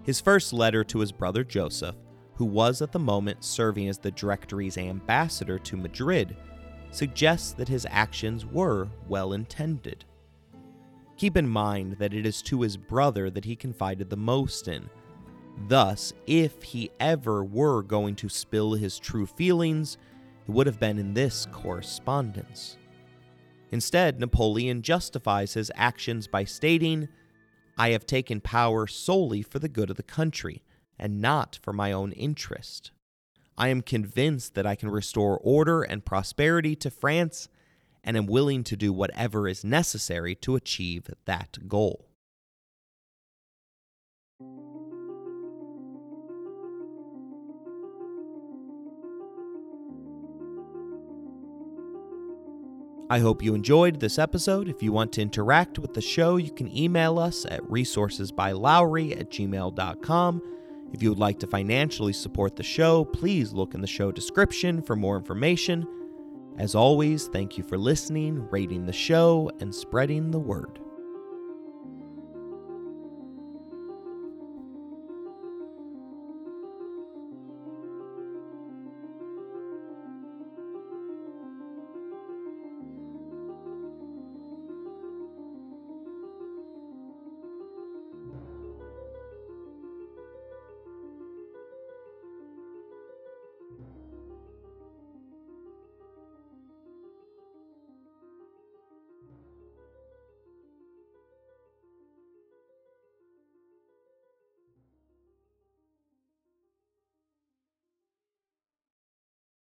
His 0.04 0.20
first 0.20 0.52
letter 0.52 0.84
to 0.84 1.00
his 1.00 1.14
brother 1.14 1.46
Joseph, 1.46 1.96
who 2.36 2.44
was 2.44 2.82
at 2.82 2.92
the 2.92 3.00
moment 3.00 3.46
serving 3.46 3.88
as 3.88 3.98
the 3.98 4.12
Directory's 4.12 4.78
ambassador 4.78 5.58
to 5.60 5.78
Madrid, 5.78 6.36
suggests 6.92 7.54
that 7.54 7.70
his 7.70 7.88
actions 7.90 8.46
were 8.46 8.90
well 9.08 9.32
intended. 9.32 10.04
Keep 11.16 11.38
in 11.38 11.48
mind 11.48 11.94
that 11.94 12.14
it 12.14 12.26
is 12.26 12.42
to 12.42 12.64
his 12.64 12.76
brother 12.76 13.30
that 13.30 13.46
he 13.46 13.56
confided 13.56 14.10
the 14.10 14.18
most 14.18 14.68
in. 14.68 14.90
Thus, 15.70 16.12
if 16.28 16.62
he 16.64 16.92
ever 17.00 17.46
were 17.46 17.82
going 17.82 18.16
to 18.16 18.28
spill 18.28 18.74
his 18.74 19.00
true 19.00 19.26
feelings, 19.26 19.98
it 20.46 20.52
would 20.52 20.68
have 20.68 20.82
been 20.82 20.98
in 21.00 21.14
this 21.14 21.48
correspondence. 21.54 22.78
Instead, 23.72 24.20
Napoleon 24.20 24.82
justifies 24.82 25.54
his 25.54 25.72
actions 25.76 26.28
by 26.28 26.44
stating, 26.44 27.08
I 27.78 27.92
have 27.92 28.06
taken 28.06 28.42
power 28.42 28.86
solely 28.86 29.42
for 29.42 29.60
the 29.60 29.70
good 29.70 29.90
of 29.90 29.96
the 29.96 30.04
country, 30.04 30.62
and 31.00 31.22
not 31.22 31.58
for 31.64 31.72
my 31.72 31.92
own 31.92 32.12
interest. 32.12 32.92
I 33.58 33.70
am 33.70 33.82
convinced 33.82 34.56
that 34.56 34.68
I 34.68 34.76
can 34.76 34.92
restore 34.92 35.40
order 35.42 35.84
and 35.84 36.06
prosperity 36.06 36.76
to 36.76 36.92
France, 36.92 37.48
and 38.04 38.18
am 38.18 38.26
willing 38.26 38.64
to 38.66 38.76
do 38.76 38.92
whatever 38.92 39.48
is 39.48 39.64
necessary 39.64 40.36
to 40.36 40.56
achieve 40.56 41.10
that 41.26 41.68
goal. 41.68 42.11
I 53.12 53.20
hope 53.20 53.44
you 53.44 53.54
enjoyed 53.56 54.00
this 54.00 54.18
episode. 54.18 54.70
If 54.70 54.82
you 54.82 54.94
want 54.94 55.12
to 55.12 55.22
interact 55.22 55.78
with 55.78 55.94
the 55.94 56.00
show, 56.00 56.38
you 56.38 56.50
can 56.50 56.74
email 56.74 57.20
us 57.20 57.46
at 57.46 57.60
resourcesbylowery 57.64 59.20
at 59.20 59.30
gmail.com. 59.30 60.42
If 60.94 61.04
you 61.04 61.10
would 61.10 61.20
like 61.20 61.38
to 61.40 61.48
financially 61.48 62.14
support 62.14 62.56
the 62.56 62.64
show, 62.64 63.04
please 63.04 63.52
look 63.52 63.74
in 63.74 63.82
the 63.82 63.86
show 63.86 64.14
description 64.14 64.82
for 64.82 64.96
more 64.96 65.18
information. 65.18 65.86
As 66.58 66.74
always, 66.74 67.28
thank 67.28 67.58
you 67.58 67.66
for 67.66 67.78
listening, 67.78 68.48
rating 68.50 68.86
the 68.86 68.94
show, 68.94 69.52
and 69.60 69.76
spreading 69.76 70.32
the 70.32 70.40
word. 70.40 70.80